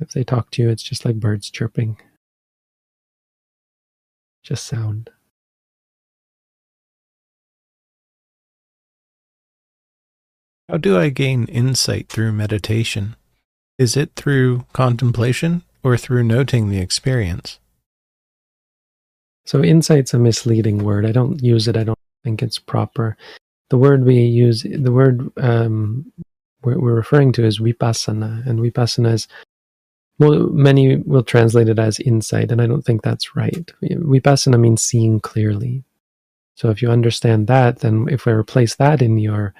If 0.00 0.10
they 0.10 0.24
talk 0.24 0.50
to 0.50 0.62
you, 0.62 0.68
it's 0.68 0.82
just 0.82 1.04
like 1.04 1.20
birds 1.20 1.48
chirping, 1.48 1.98
just 4.42 4.66
sound. 4.66 5.10
How 10.68 10.76
do 10.76 10.98
I 10.98 11.10
gain 11.10 11.44
insight 11.46 12.08
through 12.08 12.32
meditation? 12.32 13.14
Is 13.78 13.96
it 13.96 14.12
through 14.16 14.66
contemplation 14.72 15.62
or 15.84 15.96
through 15.96 16.24
noting 16.24 16.68
the 16.68 16.78
experience? 16.78 17.59
So, 19.46 19.62
insight's 19.62 20.14
a 20.14 20.18
misleading 20.18 20.78
word. 20.78 21.06
I 21.06 21.12
don't 21.12 21.42
use 21.42 21.68
it, 21.68 21.76
I 21.76 21.84
don't 21.84 21.98
think 22.24 22.42
it's 22.42 22.58
proper. 22.58 23.16
The 23.70 23.78
word 23.78 24.04
we 24.04 24.18
use, 24.20 24.62
the 24.62 24.92
word 24.92 25.30
um, 25.38 26.12
we're, 26.62 26.78
we're, 26.78 26.94
referring 26.94 27.32
to 27.32 27.44
is 27.44 27.58
vipassana, 27.58 28.46
and 28.46 28.60
vipassana 28.60 29.12
is, 29.12 29.28
well, 30.18 30.48
many 30.48 30.96
will 30.96 31.22
translate 31.22 31.68
it 31.68 31.78
as 31.78 31.98
insight, 32.00 32.52
and 32.52 32.60
I 32.60 32.66
don't 32.66 32.82
think 32.82 33.02
that's 33.02 33.34
right. 33.34 33.70
Vipassana 33.82 34.60
means 34.60 34.82
seeing 34.82 35.20
clearly. 35.20 35.84
So, 36.56 36.68
if 36.70 36.82
you 36.82 36.90
understand 36.90 37.46
that, 37.46 37.78
then 37.78 38.06
if 38.10 38.26
we 38.26 38.32
replace 38.32 38.76
that 38.76 39.00
in 39.02 39.18
your 39.18 39.54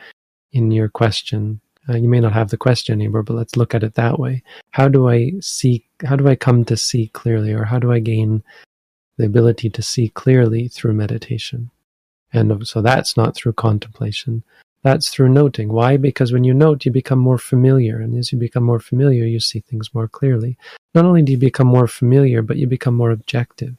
in 0.53 0.70
your 0.70 0.89
question, 0.89 1.61
uh, 1.89 1.97
you 1.97 2.09
may 2.09 2.20
not 2.20 2.33
have 2.33 2.51
the 2.51 2.57
question 2.57 3.01
anymore, 3.01 3.22
but 3.22 3.35
let's 3.35 3.57
look 3.57 3.74
at 3.74 3.83
it 3.83 3.95
that 3.95 4.18
way. 4.18 4.43
How 4.70 4.89
do 4.89 5.09
I 5.09 5.33
see? 5.41 5.87
How 6.05 6.16
do 6.16 6.28
I 6.28 6.37
come 6.37 6.64
to 6.66 6.76
see 6.76 7.09
clearly, 7.09 7.53
or 7.53 7.64
how 7.64 7.78
do 7.78 7.93
I 7.93 7.99
gain 7.99 8.43
the 9.21 9.27
ability 9.27 9.68
to 9.68 9.83
see 9.83 10.09
clearly 10.09 10.66
through 10.68 10.95
meditation? 10.95 11.71
And 12.33 12.66
so 12.66 12.81
that's 12.81 13.16
not 13.16 13.35
through 13.35 13.53
contemplation. 13.55 14.43
That's 14.83 15.11
through 15.11 15.29
noting. 15.29 15.73
Why? 15.73 15.99
Because 15.99 16.33
when 16.33 16.45
you 16.45 16.55
note, 16.55 16.87
you 16.87 16.93
become 16.93 17.18
more 17.18 17.37
familiar. 17.37 18.01
And 18.01 18.16
as 18.16 18.33
you 18.33 18.39
become 18.39 18.62
more 18.62 18.81
familiar, 18.81 19.25
you 19.25 19.41
see 19.41 19.61
things 19.61 19.93
more 19.93 20.09
clearly. 20.09 20.57
Not 20.95 21.05
only 21.05 21.23
do 21.23 21.33
you 21.33 21.39
become 21.39 21.66
more 21.66 21.87
familiar, 21.87 22.41
but 22.41 22.57
you 22.57 22.66
become 22.66 22.95
more 22.95 23.11
objective. 23.11 23.77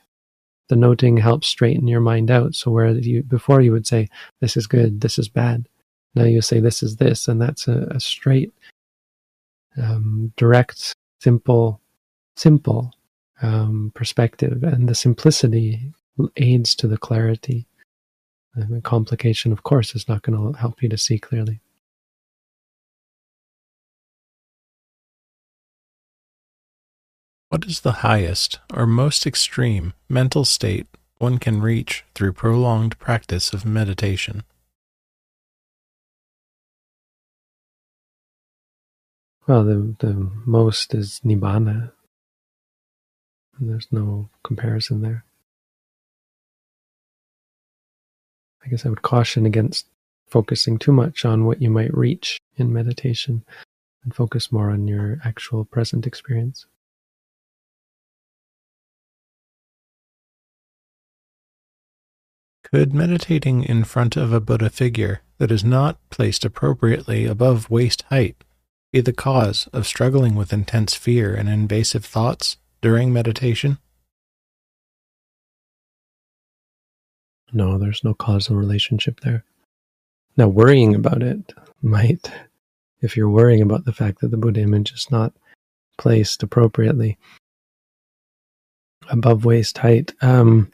The 0.70 0.76
noting 0.76 1.18
helps 1.18 1.48
straighten 1.48 1.88
your 1.88 2.02
mind 2.02 2.30
out. 2.30 2.54
So 2.54 2.70
where 2.70 2.90
you, 2.90 3.24
before 3.24 3.62
you 3.62 3.72
would 3.72 3.88
say, 3.88 4.10
this 4.42 4.56
is 4.56 4.68
good, 4.68 5.02
this 5.02 5.18
is 5.18 5.28
bad. 5.28 5.68
Now 6.14 6.26
you 6.26 6.42
say 6.42 6.60
this 6.60 6.84
is 6.84 6.98
this, 6.98 7.28
and 7.28 7.42
that's 7.42 7.68
a, 7.68 7.88
a 7.92 8.00
straight, 8.00 8.54
um, 9.82 10.34
direct, 10.38 10.94
simple, 11.20 11.82
simple 12.36 12.94
um, 13.42 13.92
perspective. 13.96 14.64
And 14.64 14.88
the 14.88 14.96
simplicity 14.96 15.94
aids 16.38 16.76
to 16.76 16.88
the 16.88 16.98
clarity. 16.98 17.68
And 18.56 18.76
the 18.76 18.82
complication, 18.82 19.52
of 19.52 19.64
course, 19.64 19.96
is 19.96 20.08
not 20.08 20.24
going 20.24 20.54
to 20.54 20.58
help 20.58 20.82
you 20.84 20.90
to 20.90 20.98
see 20.98 21.18
clearly. 21.18 21.62
What 27.50 27.66
is 27.66 27.82
the 27.82 28.00
highest 28.00 28.60
or 28.74 28.88
most 28.88 29.28
extreme 29.28 29.94
mental 30.08 30.46
state 30.46 30.88
one 31.18 31.38
can 31.38 31.62
reach 31.62 32.06
through 32.16 32.34
prolonged 32.34 32.98
practice 32.98 33.52
of 33.52 33.66
meditation? 33.66 34.44
Well, 39.48 39.66
the, 39.66 39.96
the 40.00 40.32
most 40.46 40.94
is 40.94 41.20
Nibbana. 41.26 41.92
There's 43.64 43.88
no 43.92 44.28
comparison 44.44 45.02
there. 45.02 45.24
I 48.66 48.70
guess 48.70 48.88
I 48.88 48.90
would 48.90 49.04
caution 49.04 49.46
against 49.46 49.86
focusing 50.28 50.80
too 50.80 50.92
much 50.92 51.26
on 51.26 51.46
what 51.46 51.62
you 51.62 51.70
might 51.70 51.96
reach 51.96 52.40
in 52.58 52.74
meditation 52.74 53.46
and 54.04 54.16
focus 54.16 54.52
more 54.52 54.72
on 54.72 54.88
your 54.88 55.20
actual 55.24 55.64
present 55.64 56.08
experience. 56.08 56.66
Could 62.64 62.96
meditating 62.96 63.64
in 63.64 63.84
front 63.84 64.18
of 64.18 64.34
a 64.34 64.40
Buddha 64.40 64.72
figure 64.72 65.22
that 65.38 65.52
is 65.52 65.64
not 65.64 66.00
placed 66.10 66.46
appropriately 66.46 67.28
above 67.28 67.70
waist 67.70 68.04
height 68.10 68.44
be 68.92 69.02
the 69.02 69.14
cause 69.14 69.68
of 69.72 69.86
struggling 69.86 70.34
with 70.34 70.52
intense 70.52 70.96
fear 70.96 71.36
and 71.36 71.48
invasive 71.48 72.06
thoughts 72.06 72.58
during 72.82 73.14
meditation? 73.14 73.78
No, 77.54 77.78
there's 77.78 78.04
no 78.04 78.14
causal 78.14 78.56
relationship 78.56 79.20
there. 79.22 79.44
Now, 80.38 80.48
worrying 80.48 80.96
about 80.96 81.22
it 81.22 81.54
might, 81.82 82.32
if 83.02 83.18
you're 83.18 83.30
worrying 83.30 83.62
about 83.62 83.86
the 83.86 83.94
fact 83.94 84.22
that 84.22 84.32
the 84.32 84.38
Buddha 84.38 84.62
image 84.62 84.94
is 84.94 85.12
not 85.12 85.34
placed 85.98 86.42
appropriately 86.42 87.18
above 89.10 89.46
waist 89.46 89.78
height. 89.78 90.14
Um, 90.22 90.72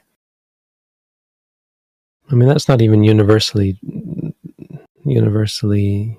I 2.30 2.34
mean, 2.34 2.48
that's 2.48 2.68
not 2.68 2.80
even 2.80 3.04
universally 3.04 3.78
universally 5.04 6.18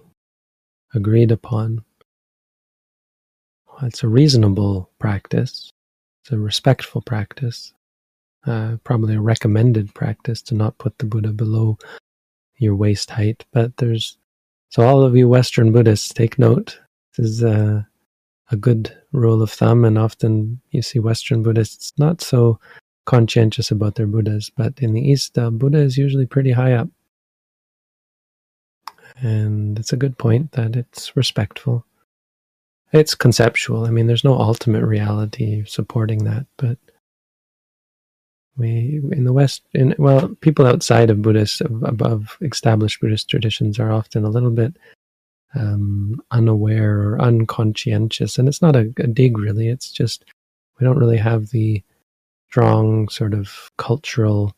agreed 0.94 1.32
upon. 1.32 1.84
It's 3.84 4.04
a 4.04 4.08
reasonable 4.08 4.90
practice. 5.00 5.72
It's 6.22 6.32
a 6.32 6.38
respectful 6.38 7.02
practice. 7.02 7.74
Uh, 8.46 8.78
probably 8.84 9.16
a 9.16 9.22
recommended 9.22 9.94
practice 9.94 10.42
to 10.44 10.56
not 10.56 10.78
put 10.78 10.98
the 10.98 11.06
Buddha 11.06 11.32
below 11.34 11.78
your 12.58 12.76
waist 12.76 13.10
height. 13.10 13.46
But 13.52 13.78
there's 13.78 14.18
so 14.70 14.84
all 14.84 15.04
of 15.04 15.16
you 15.16 15.28
Western 15.28 15.72
Buddhists 15.72 16.14
take 16.14 16.38
note. 16.38 16.80
This 17.18 17.30
is 17.30 17.44
a, 17.44 17.88
a 18.52 18.56
good 18.56 18.96
rule 19.12 19.42
of 19.42 19.52
thumb, 19.52 19.84
and 19.84 19.98
often 19.98 20.62
you 20.72 20.82
see 20.82 21.00
Western 21.00 21.42
Buddhists 21.42 21.94
not 21.98 22.22
so 22.22 22.60
conscientious 23.06 23.72
about 23.72 23.96
their 23.96 24.06
Buddhas, 24.06 24.52
but 24.56 24.80
in 24.80 24.94
the 24.94 25.02
East, 25.02 25.38
uh, 25.38 25.50
Buddha 25.50 25.80
is 25.80 25.98
usually 25.98 26.28
pretty 26.28 26.52
high 26.52 26.74
up. 26.74 26.88
And 29.22 29.80
it's 29.80 29.92
a 29.92 29.98
good 29.98 30.18
point 30.18 30.52
that 30.52 30.76
it's 30.76 31.16
respectful. 31.18 31.86
It's 32.92 33.14
conceptual. 33.16 33.86
I 33.86 33.92
mean, 33.92 34.08
there's 34.08 34.24
no 34.24 34.40
ultimate 34.40 34.84
reality 34.84 35.64
supporting 35.66 36.24
that, 36.24 36.46
but 36.58 36.78
we 38.58 39.02
in 39.12 39.24
the 39.24 39.34
West, 39.34 39.62
in 39.74 39.96
well, 39.98 40.30
people 40.42 40.66
outside 40.66 41.10
of 41.10 41.22
Buddhist, 41.22 41.62
above 41.62 42.38
established 42.42 43.00
Buddhist 43.00 43.30
traditions, 43.30 43.80
are 43.80 43.92
often 43.92 44.26
a 44.26 44.30
little 44.30 44.52
bit 44.52 44.76
um, 45.56 46.22
unaware 46.32 47.00
or 47.00 47.22
unconscientious, 47.22 48.38
and 48.38 48.48
it's 48.48 48.62
not 48.62 48.76
a, 48.76 48.92
a 48.98 49.08
dig 49.08 49.38
really. 49.38 49.70
It's 49.70 49.92
just 49.92 50.26
we 50.80 50.86
don't 50.86 50.98
really 50.98 51.18
have 51.18 51.50
the 51.50 51.84
strong 52.50 53.08
sort 53.10 53.34
of 53.34 53.70
cultural 53.78 54.56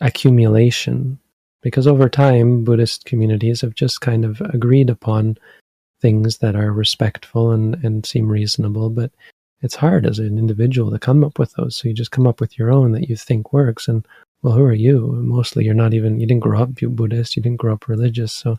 accumulation 0.00 1.18
because 1.62 1.86
over 1.86 2.08
time 2.08 2.64
buddhist 2.64 3.04
communities 3.04 3.60
have 3.60 3.74
just 3.74 4.00
kind 4.00 4.24
of 4.24 4.40
agreed 4.40 4.88
upon 4.88 5.36
things 6.00 6.38
that 6.38 6.56
are 6.56 6.72
respectful 6.72 7.52
and, 7.52 7.74
and 7.84 8.06
seem 8.06 8.28
reasonable, 8.28 8.90
but 8.90 9.10
it's 9.62 9.74
hard 9.74 10.06
as 10.06 10.18
an 10.18 10.38
individual 10.38 10.90
to 10.90 10.98
come 10.98 11.22
up 11.22 11.38
with 11.38 11.52
those. 11.52 11.76
So 11.76 11.88
you 11.88 11.94
just 11.94 12.10
come 12.10 12.26
up 12.26 12.40
with 12.40 12.58
your 12.58 12.70
own 12.72 12.92
that 12.92 13.08
you 13.08 13.16
think 13.16 13.52
works. 13.52 13.88
And 13.88 14.06
well, 14.42 14.54
who 14.54 14.62
are 14.62 14.72
you? 14.72 15.12
Mostly, 15.22 15.64
you're 15.64 15.74
not 15.74 15.92
even. 15.92 16.18
You 16.18 16.26
didn't 16.26 16.42
grow 16.42 16.62
up 16.62 16.74
Buddhist. 16.90 17.36
You 17.36 17.42
didn't 17.42 17.58
grow 17.60 17.74
up 17.74 17.88
religious. 17.88 18.32
So, 18.32 18.58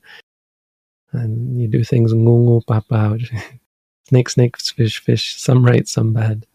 and 1.11 1.59
you 1.59 1.67
do 1.67 1.83
things 1.83 2.13
papa, 2.67 3.17
snake, 4.07 4.29
snake, 4.29 4.57
fish, 4.59 4.99
fish. 4.99 5.35
Some 5.41 5.65
right, 5.65 5.87
some 5.87 6.13
bad. 6.13 6.45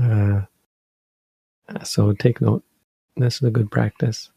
Uh, 0.00 0.42
so 1.82 2.12
take 2.12 2.40
note. 2.40 2.62
This 3.16 3.36
is 3.36 3.42
a 3.42 3.50
good 3.50 3.70
practice. 3.70 4.30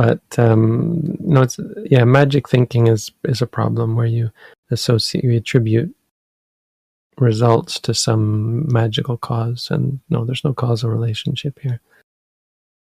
But 0.00 0.22
um, 0.38 1.18
no, 1.20 1.42
it's 1.42 1.60
yeah. 1.84 2.04
Magic 2.04 2.48
thinking 2.48 2.86
is 2.86 3.10
is 3.24 3.42
a 3.42 3.46
problem 3.46 3.96
where 3.96 4.06
you 4.06 4.30
associate, 4.70 5.22
you 5.24 5.36
attribute 5.36 5.94
results 7.18 7.78
to 7.80 7.92
some 7.92 8.66
magical 8.72 9.18
cause, 9.18 9.68
and 9.70 10.00
no, 10.08 10.24
there's 10.24 10.42
no 10.42 10.54
causal 10.54 10.88
relationship 10.88 11.58
here. 11.58 11.82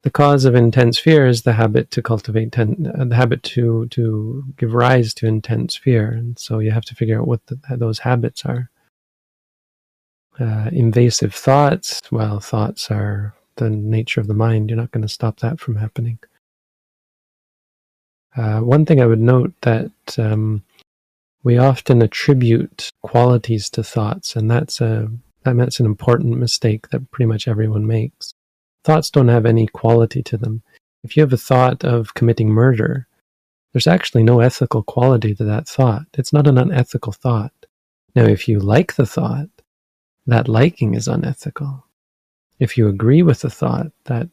The 0.05 0.13
cause 0.13 0.45
of 0.45 0.55
intense 0.55 0.97
fear 0.97 1.27
is 1.27 1.43
the 1.43 1.55
habit 1.55 1.91
to 1.91 2.03
cultivate 2.03 2.53
ten, 2.53 2.93
uh, 2.97 3.05
the 3.05 3.17
habit 3.17 3.43
to 3.55 3.89
to 3.89 4.45
give 4.57 4.73
rise 4.73 5.13
to 5.15 5.27
intense 5.27 5.75
fear, 5.75 6.09
and 6.09 6.39
so 6.39 6.61
you 6.61 6.71
have 6.71 6.85
to 6.85 6.95
figure 6.95 7.21
out 7.21 7.27
what 7.27 7.45
the, 7.49 7.59
those 7.77 7.99
habits 7.99 8.45
are. 8.45 8.71
Uh, 10.39 10.71
invasive 10.71 11.35
thoughts, 11.35 12.01
well, 12.13 12.39
thoughts 12.39 12.93
are 12.93 13.35
the 13.57 13.71
nature 13.71 14.21
of 14.21 14.29
the 14.29 14.35
mind. 14.35 14.71
You're 14.71 14.79
not 14.79 14.93
going 14.93 15.03
to 15.03 15.19
stop 15.19 15.41
that 15.41 15.59
from 15.59 15.75
happening. 15.75 16.21
Uh, 18.37 18.61
one 18.61 18.87
thing 18.87 19.01
I 19.01 19.07
would 19.07 19.21
note 19.21 19.53
that 19.63 19.93
um, 20.19 20.63
we 21.43 21.59
often 21.59 22.03
attribute 22.03 22.91
qualities 23.03 23.69
to 23.71 23.83
thoughts, 23.83 24.37
and 24.37 24.51
that's 24.51 24.81
a 24.81 25.11
that's 25.45 25.81
an 25.81 25.87
important 25.87 26.39
mistake 26.39 26.89
that 26.91 27.11
pretty 27.11 27.27
much 27.27 27.49
everyone 27.49 27.87
makes. 27.87 28.33
Thoughts 28.85 29.11
don't 29.11 29.29
have 29.29 29.45
any 29.47 29.67
quality 29.67 30.23
to 30.23 30.37
them. 30.37 30.63
If 31.05 31.17
you 31.17 31.23
have 31.23 31.33
a 31.33 31.37
thought 31.37 31.85
of 31.85 32.15
committing 32.15 32.49
murder, 32.49 33.07
there's 33.73 33.87
actually 33.87 34.23
no 34.23 34.41
ethical 34.41 34.83
quality 34.83 35.35
to 35.35 35.45
that 35.45 35.67
thought. 35.67 36.07
It's 36.15 36.33
not 36.33 36.47
an 36.47 36.59
unethical 36.59 37.13
thought. 37.13 37.53
Now, 38.15 38.25
if 38.25 38.47
you 38.47 38.61
like 38.61 38.95
the 38.95 39.07
thought, 39.07 39.49
that 40.27 40.49
liking 40.49 40.95
is 40.95 41.09
unethical. 41.09 41.85
If 42.61 42.79
you 42.79 42.89
agree 42.89 43.23
with 43.23 43.41
the 43.41 43.51
thought, 43.51 43.91
that 44.05 44.29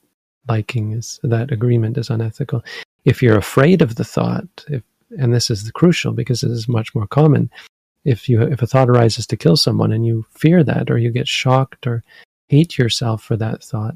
liking 0.47 0.91
is 0.91 1.19
that 1.23 1.51
agreement 1.51 1.97
is 1.97 2.09
unethical. 2.09 2.63
If 3.05 3.23
you're 3.23 3.37
afraid 3.37 3.81
of 3.81 3.95
the 3.95 4.03
thought, 4.03 4.65
if, 4.67 4.83
and 5.17 5.33
this 5.33 5.49
is 5.49 5.63
the 5.63 5.71
crucial 5.71 6.11
because 6.11 6.43
it 6.43 6.51
is 6.51 6.67
much 6.67 6.93
more 6.93 7.07
common, 7.07 7.49
if 8.05 8.29
you 8.29 8.41
if 8.41 8.61
a 8.61 8.67
thought 8.67 8.89
arises 8.89 9.27
to 9.27 9.37
kill 9.37 9.57
someone 9.57 9.91
and 9.91 10.05
you 10.05 10.25
fear 10.31 10.63
that 10.63 10.89
or 10.89 10.97
you 10.97 11.11
get 11.11 11.27
shocked 11.27 11.87
or 11.87 12.03
hate 12.47 12.77
yourself 12.77 13.23
for 13.23 13.35
that 13.37 13.63
thought, 13.63 13.95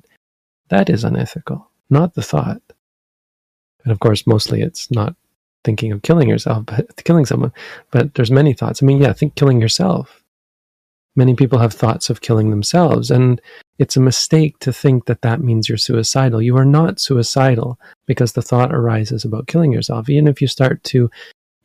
that 0.69 0.89
is 0.89 1.03
unethical, 1.03 1.69
not 1.89 2.13
the 2.13 2.21
thought. 2.21 2.61
And 3.83 3.91
of 3.91 3.99
course, 3.99 4.25
mostly 4.25 4.61
it's 4.61 4.89
not 4.91 5.15
thinking 5.63 5.91
of 5.91 6.01
killing 6.01 6.29
yourself, 6.29 6.65
but 6.65 7.03
killing 7.03 7.25
someone. 7.25 7.53
But 7.91 8.15
there's 8.15 8.31
many 8.31 8.53
thoughts. 8.53 8.81
I 8.81 8.85
mean, 8.85 9.01
yeah, 9.01 9.13
think 9.13 9.35
killing 9.35 9.61
yourself. 9.61 10.22
Many 11.15 11.35
people 11.35 11.59
have 11.59 11.73
thoughts 11.73 12.09
of 12.09 12.21
killing 12.21 12.49
themselves, 12.49 13.11
and 13.11 13.39
it's 13.77 13.95
a 13.95 14.01
mistake 14.01 14.57
to 14.59 14.73
think 14.73 15.05
that 15.05 15.21
that 15.21 15.41
means 15.41 15.69
you're 15.69 15.77
suicidal. 15.77 16.41
You 16.41 16.57
are 16.57 16.65
not 16.65 16.99
suicidal 16.99 17.79
because 18.07 18.33
the 18.33 18.41
thought 18.41 18.73
arises 18.73 19.23
about 19.23 19.47
killing 19.47 19.71
yourself. 19.71 20.09
Even 20.09 20.27
if 20.27 20.41
you 20.41 20.47
start 20.47 20.83
to 20.85 21.09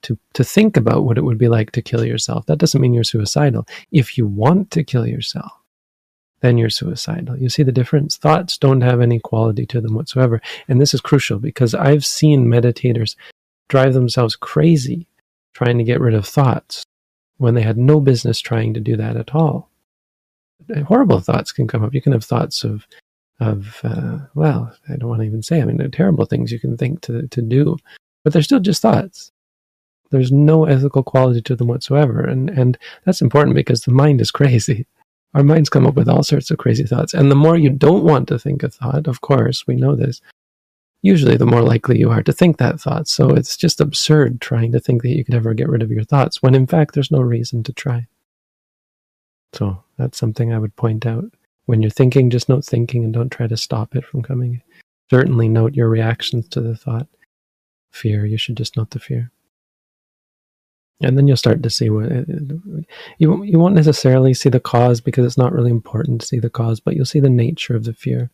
to 0.03 0.19
to 0.35 0.45
think 0.45 0.77
about 0.77 1.05
what 1.05 1.19
it 1.19 1.25
would 1.25 1.39
be 1.39 1.49
like 1.49 1.73
to 1.73 1.83
kill 1.83 2.05
yourself, 2.05 2.47
that 2.47 2.59
doesn't 2.59 2.81
mean 2.81 2.93
you're 2.93 3.05
suicidal. 3.05 3.67
If 3.91 4.19
you 4.19 4.27
want 4.27 4.71
to 4.73 4.85
kill 4.85 5.07
yourself, 5.07 5.53
then 6.41 6.59
you're 6.59 6.71
suicidal. 6.71 7.39
You 7.39 7.49
see 7.49 7.63
the 7.63 7.73
difference? 7.73 8.17
Thoughts 8.17 8.59
don't 8.59 8.83
have 8.83 9.01
any 9.01 9.19
quality 9.19 9.67
to 9.67 9.81
them 9.81 9.95
whatsoever. 9.95 10.43
And 10.69 10.81
this 10.81 10.95
is 10.95 11.01
crucial 11.01 11.39
because 11.39 11.75
I've 11.75 12.05
seen 12.05 12.47
meditators 12.47 13.17
drive 13.69 13.95
themselves 13.95 14.37
crazy 14.37 15.07
trying 15.55 15.79
to 15.79 15.85
get 15.85 16.01
rid 16.01 16.15
of 16.15 16.27
thoughts 16.27 16.85
when 17.39 17.55
they 17.55 17.63
had 17.63 17.79
no 17.79 18.01
business 18.01 18.41
trying 18.41 18.75
to 18.75 18.81
do 18.81 18.97
that 18.97 19.17
at 19.17 19.35
all. 19.35 19.71
Horrible 20.87 21.21
thoughts 21.21 21.53
can 21.53 21.67
come 21.67 21.83
up. 21.83 21.95
You 21.95 22.03
can 22.03 22.13
have 22.13 22.25
thoughts 22.25 22.63
of, 22.63 22.87
of 23.41 23.81
uh, 23.83 24.19
well, 24.35 24.77
I 24.89 24.97
don't 24.97 25.09
want 25.09 25.23
to 25.23 25.27
even 25.27 25.43
say. 25.43 25.63
I 25.63 25.65
mean, 25.65 25.91
terrible 25.91 26.27
things 26.27 26.53
you 26.53 26.61
can 26.61 26.77
think 26.77 27.01
to 27.03 27.27
to 27.27 27.41
do, 27.41 27.79
but 28.23 28.33
they're 28.33 28.43
still 28.43 28.61
just 28.61 28.83
thoughts. 28.83 29.33
There's 30.11 30.33
no 30.33 30.65
ethical 30.65 31.03
quality 31.03 31.41
to 31.43 31.57
them 31.57 31.69
whatsoever, 31.69 32.23
and 32.25 32.51
and 32.51 32.77
that's 33.05 33.23
important 33.23 33.55
because 33.55 33.83
the 33.83 33.93
mind 33.93 34.21
is 34.21 34.31
crazy. 34.39 34.87
Our 35.35 35.43
minds 35.43 35.69
come 35.69 35.87
up 35.87 35.95
with 35.95 36.09
all 36.09 36.23
sorts 36.23 36.51
of 36.51 36.59
crazy 36.59 36.85
thoughts, 36.85 37.15
and 37.15 37.31
the 37.31 37.37
more 37.37 37.57
you 37.57 37.71
don't 37.71 38.05
want 38.05 38.29
to 38.29 38.39
think 38.39 38.63
a 38.63 38.69
thought, 38.69 39.07
of 39.07 39.21
course, 39.21 39.67
we 39.67 39.77
know 39.77 39.95
this, 39.95 40.21
usually 41.03 41.37
the 41.37 41.47
more 41.47 41.63
likely 41.63 41.99
you 41.99 42.11
are 42.11 42.23
to 42.23 42.33
think 42.33 42.59
that 42.59 42.81
thought. 42.81 43.09
So 43.09 43.31
it's 43.31 43.57
just 43.57 43.81
absurd 43.81 44.41
trying 44.41 44.73
to 44.73 44.81
think 44.81 45.03
that 45.03 45.11
you 45.17 45.25
could 45.25 45.35
ever 45.35 45.55
get 45.55 45.69
rid 45.69 45.83
of 45.83 45.91
your 45.91 46.05
thoughts 46.05 46.43
when 46.43 46.55
in 46.55 46.67
fact 46.67 46.95
there's 46.95 47.11
no 47.11 47.21
reason 47.21 47.63
to 47.65 47.73
try. 47.73 48.07
So 49.53 49.83
that's 49.97 50.19
something 50.19 50.53
I 50.53 50.59
would 50.59 50.77
point 50.77 51.07
out. 51.07 51.33
When 51.67 51.83
you're 51.83 51.91
thinking, 51.91 52.31
just 52.31 52.49
note 52.49 52.65
thinking 52.65 53.05
and 53.05 53.13
don't 53.13 53.31
try 53.31 53.47
to 53.47 53.57
stop 53.57 53.95
it 53.95 54.05
from 54.05 54.23
coming. 54.23 54.63
Certainly 55.11 55.49
note 55.49 55.75
your 55.75 55.89
reactions 55.89 56.49
to 56.49 56.61
the 56.61 56.77
thought. 56.77 57.07
Fear, 57.91 58.27
you 58.27 58.39
should 58.39 58.57
just 58.57 58.77
note 58.77 58.91
the 58.91 58.99
fear. 58.99 59.31
And 61.01 61.17
then 61.17 61.29
you'll 61.29 61.37
start 61.37 61.63
to 61.63 61.71
see 61.71 61.91
what 61.91 62.11
you 63.19 63.45
you 63.45 63.59
won't 63.59 63.77
necessarily 63.77 64.35
see 64.35 64.49
the 64.49 64.59
cause 64.59 65.01
because 65.01 65.25
it's 65.25 65.39
not 65.39 65.53
really 65.53 65.71
important 65.71 66.21
to 66.21 66.27
see 66.27 66.41
the 66.41 66.51
cause, 66.51 66.81
but 66.81 66.97
you'll 66.97 67.07
see 67.07 67.21
the 67.21 67.31
nature 67.31 67.77
of 67.77 67.85
the 67.85 67.93
fear 67.93 68.31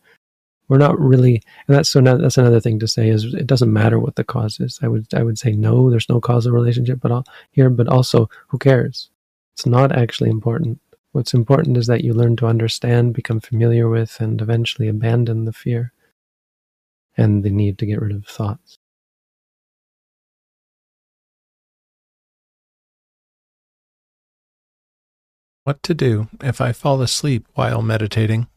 we're 0.68 0.78
not 0.78 0.98
really 0.98 1.42
and 1.68 1.76
that's 1.76 1.90
so 1.90 2.00
now 2.00 2.16
that's 2.16 2.38
another 2.38 2.60
thing 2.60 2.78
to 2.78 2.88
say 2.88 3.08
is 3.08 3.24
it 3.34 3.46
doesn't 3.46 3.72
matter 3.72 3.98
what 3.98 4.16
the 4.16 4.24
cause 4.24 4.60
is. 4.60 4.78
I 4.82 4.88
would 4.88 5.12
i 5.14 5.22
would 5.22 5.38
say 5.38 5.52
no 5.52 5.90
there's 5.90 6.08
no 6.08 6.20
causal 6.20 6.52
relationship 6.52 7.00
but 7.00 7.10
all, 7.12 7.24
here 7.50 7.70
but 7.70 7.88
also 7.88 8.28
who 8.48 8.58
cares? 8.58 9.10
It's 9.54 9.66
not 9.66 9.92
actually 9.92 10.30
important. 10.30 10.80
What's 11.12 11.34
important 11.34 11.76
is 11.76 11.86
that 11.86 12.02
you 12.02 12.12
learn 12.12 12.34
to 12.36 12.46
understand 12.46 13.14
become 13.14 13.40
familiar 13.40 13.88
with 13.88 14.20
and 14.20 14.40
eventually 14.40 14.88
abandon 14.88 15.44
the 15.44 15.52
fear 15.52 15.92
and 17.16 17.44
the 17.44 17.50
need 17.50 17.78
to 17.78 17.86
get 17.86 18.00
rid 18.00 18.12
of 18.12 18.26
thoughts. 18.26 18.78
What 25.64 25.82
to 25.84 25.94
do 25.94 26.28
if 26.42 26.60
i 26.60 26.72
fall 26.72 27.00
asleep 27.00 27.46
while 27.54 27.80
meditating 27.80 28.48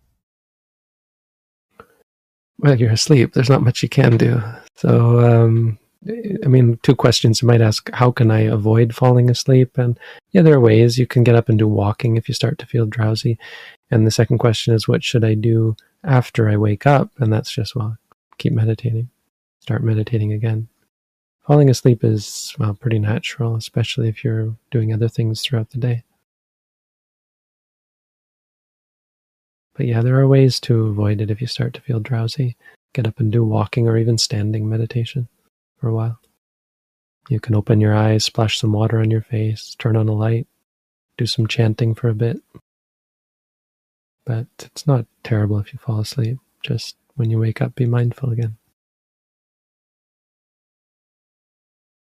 well, 2.59 2.75
you're 2.79 2.91
asleep. 2.91 3.33
There's 3.33 3.49
not 3.49 3.63
much 3.63 3.83
you 3.83 3.89
can 3.89 4.17
do. 4.17 4.41
So, 4.75 5.19
um, 5.19 5.77
I 6.43 6.47
mean, 6.47 6.79
two 6.83 6.95
questions 6.95 7.41
you 7.41 7.47
might 7.47 7.61
ask 7.61 7.89
How 7.93 8.11
can 8.11 8.31
I 8.31 8.41
avoid 8.41 8.95
falling 8.95 9.29
asleep? 9.29 9.77
And 9.77 9.99
yeah, 10.31 10.41
there 10.41 10.53
are 10.55 10.59
ways. 10.59 10.97
You 10.97 11.07
can 11.07 11.23
get 11.23 11.35
up 11.35 11.49
and 11.49 11.59
do 11.59 11.67
walking 11.67 12.15
if 12.15 12.27
you 12.27 12.33
start 12.33 12.57
to 12.59 12.65
feel 12.65 12.85
drowsy. 12.85 13.37
And 13.91 14.05
the 14.05 14.11
second 14.11 14.37
question 14.39 14.73
is 14.73 14.87
What 14.87 15.03
should 15.03 15.23
I 15.23 15.33
do 15.33 15.75
after 16.03 16.49
I 16.49 16.57
wake 16.57 16.85
up? 16.85 17.11
And 17.19 17.31
that's 17.31 17.51
just, 17.51 17.75
well, 17.75 17.97
keep 18.37 18.53
meditating, 18.53 19.09
start 19.59 19.83
meditating 19.83 20.33
again. 20.33 20.67
Falling 21.45 21.69
asleep 21.69 22.03
is, 22.03 22.53
well, 22.59 22.73
pretty 22.73 22.99
natural, 22.99 23.55
especially 23.55 24.09
if 24.09 24.23
you're 24.23 24.55
doing 24.69 24.93
other 24.93 25.07
things 25.07 25.41
throughout 25.41 25.69
the 25.69 25.77
day. 25.77 26.03
But 29.77 29.85
yeah, 29.85 30.01
there 30.01 30.19
are 30.19 30.27
ways 30.27 30.59
to 30.61 30.87
avoid 30.87 31.21
it 31.21 31.29
if 31.29 31.39
you 31.39 31.45
start 31.45 31.75
to 31.75 31.81
feel 31.81 31.99
drowsy. 31.99 32.57
Get 32.93 33.05
up 33.05 33.19
and 33.19 33.31
do 33.31 33.43
walking 33.43 33.87
or 33.87 33.95
even 33.95 34.17
standing 34.17 34.67
meditation 34.67 35.27
for 35.79 35.87
a 35.87 35.93
while. 35.93 36.19
You 37.29 37.39
can 37.39 37.53
open 37.53 37.79
your 37.79 37.95
eyes, 37.95 38.25
splash 38.25 38.57
some 38.57 38.73
water 38.73 38.99
on 38.99 39.11
your 39.11 39.21
face, 39.21 39.75
turn 39.77 39.95
on 39.95 40.07
a 40.09 40.13
light, 40.13 40.47
do 41.15 41.27
some 41.27 41.45
chanting 41.45 41.93
for 41.93 42.09
a 42.09 42.15
bit. 42.15 42.41
But 44.25 44.47
it's 44.59 44.87
not 44.87 45.05
terrible 45.23 45.59
if 45.59 45.71
you 45.71 45.79
fall 45.79 45.99
asleep. 45.99 46.39
Just 46.63 46.95
when 47.15 47.29
you 47.29 47.37
wake 47.37 47.61
up, 47.61 47.75
be 47.75 47.85
mindful 47.85 48.31
again. 48.31 48.57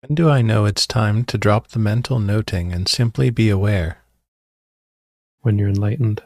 When 0.01 0.15
do 0.15 0.31
I 0.31 0.41
know 0.41 0.65
it's 0.65 0.87
time 0.87 1.25
to 1.25 1.37
drop 1.37 1.69
the 1.69 1.79
mental 1.79 2.21
noting 2.21 2.73
and 2.73 2.89
simply 2.89 3.29
be 3.29 3.51
aware? 3.51 3.99
When 5.43 5.59
you're 5.59 5.69
enlightened. 5.69 6.23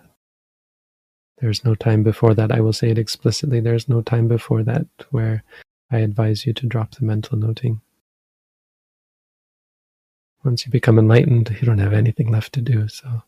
There's 1.44 1.62
no 1.62 1.74
time 1.74 2.02
before 2.02 2.32
that. 2.32 2.50
I 2.50 2.60
will 2.60 2.72
say 2.72 2.88
it 2.88 2.96
explicitly. 2.96 3.60
There's 3.60 3.86
no 3.86 4.00
time 4.00 4.28
before 4.28 4.62
that 4.62 4.86
where 5.10 5.44
I 5.90 5.98
advise 5.98 6.46
you 6.46 6.54
to 6.54 6.66
drop 6.66 6.92
the 6.92 7.04
mental 7.04 7.36
noting. 7.36 7.82
Once 10.42 10.64
you 10.64 10.72
become 10.72 10.98
enlightened, 10.98 11.54
you 11.60 11.66
don't 11.66 11.84
have 11.84 11.92
anything 11.92 12.32
left 12.32 12.54
to 12.54 12.62
do. 12.62 12.88
So 12.88 13.24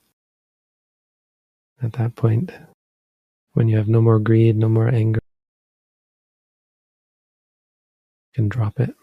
at 1.83 1.93
that 1.93 2.17
point, 2.17 2.53
when 3.53 3.69
you 3.69 3.77
have 3.77 3.87
no 3.87 4.01
more 4.01 4.19
greed, 4.19 4.57
no 4.57 4.71
more 4.71 4.89
anger, 4.89 5.21
you 8.29 8.35
can 8.35 8.49
drop 8.49 8.81
it. 8.81 8.95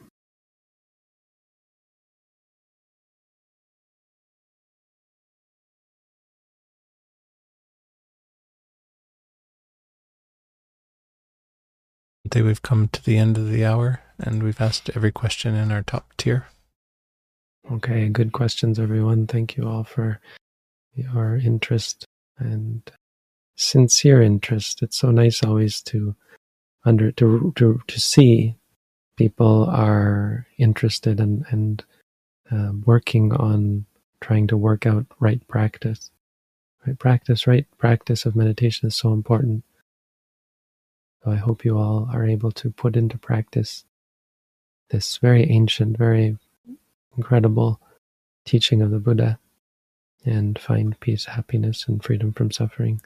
We've 12.41 12.61
come 12.61 12.87
to 12.89 13.03
the 13.03 13.17
end 13.17 13.37
of 13.37 13.49
the 13.49 13.65
hour 13.65 14.01
and 14.19 14.41
we've 14.41 14.61
asked 14.61 14.89
every 14.95 15.11
question 15.11 15.55
in 15.55 15.71
our 15.71 15.83
top 15.83 16.13
tier. 16.17 16.47
Okay, 17.71 18.09
good 18.09 18.31
questions, 18.31 18.79
everyone. 18.79 19.27
Thank 19.27 19.55
you 19.55 19.67
all 19.67 19.83
for 19.83 20.19
your 20.95 21.37
interest 21.37 22.05
and 22.37 22.89
sincere 23.55 24.21
interest. 24.21 24.81
It's 24.81 24.97
so 24.97 25.11
nice 25.11 25.43
always 25.43 25.81
to 25.83 26.15
under 26.85 27.11
to 27.13 27.53
to 27.55 27.81
to 27.87 27.99
see 27.99 28.55
people 29.17 29.65
are 29.65 30.45
interested 30.57 31.19
and 31.19 31.45
and 31.49 31.83
uh, 32.51 32.71
working 32.85 33.31
on 33.33 33.85
trying 34.21 34.47
to 34.47 34.57
work 34.57 34.85
out 34.85 35.05
right 35.19 35.45
practice. 35.47 36.11
Right 36.85 36.99
practice, 36.99 37.47
right 37.47 37.65
practice 37.77 38.25
of 38.25 38.35
meditation 38.35 38.87
is 38.87 38.95
so 38.95 39.13
important. 39.13 39.63
So 41.23 41.31
I 41.31 41.35
hope 41.35 41.63
you 41.63 41.77
all 41.77 42.09
are 42.11 42.25
able 42.25 42.51
to 42.53 42.69
put 42.71 42.95
into 42.97 43.17
practice 43.17 43.85
this 44.89 45.17
very 45.17 45.49
ancient, 45.49 45.97
very 45.97 46.37
incredible 47.17 47.79
teaching 48.45 48.81
of 48.81 48.91
the 48.91 48.99
Buddha 48.99 49.39
and 50.25 50.57
find 50.59 50.99
peace, 50.99 51.25
happiness, 51.25 51.85
and 51.87 52.03
freedom 52.03 52.33
from 52.33 52.51
suffering. 52.51 53.01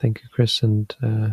Thank 0.00 0.22
you, 0.22 0.28
Chris, 0.32 0.62
and 0.62 0.94
uh, 1.02 1.30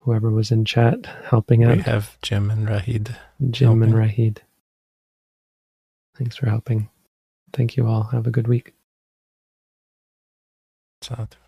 whoever 0.00 0.30
was 0.30 0.50
in 0.50 0.64
chat 0.64 1.06
helping 1.24 1.64
out. 1.64 1.76
We 1.76 1.82
have 1.82 2.18
Jim 2.22 2.50
and 2.50 2.68
Rahid. 2.68 3.16
Jim 3.50 3.80
helping. 3.80 3.82
and 3.84 3.94
Rahid. 3.94 4.38
Thanks 6.16 6.36
for 6.36 6.46
helping. 6.48 6.88
Thank 7.52 7.76
you 7.76 7.86
all. 7.86 8.04
Have 8.04 8.26
a 8.26 8.30
good 8.30 8.48
week. 8.48 8.74
Sadhu. 11.02 11.41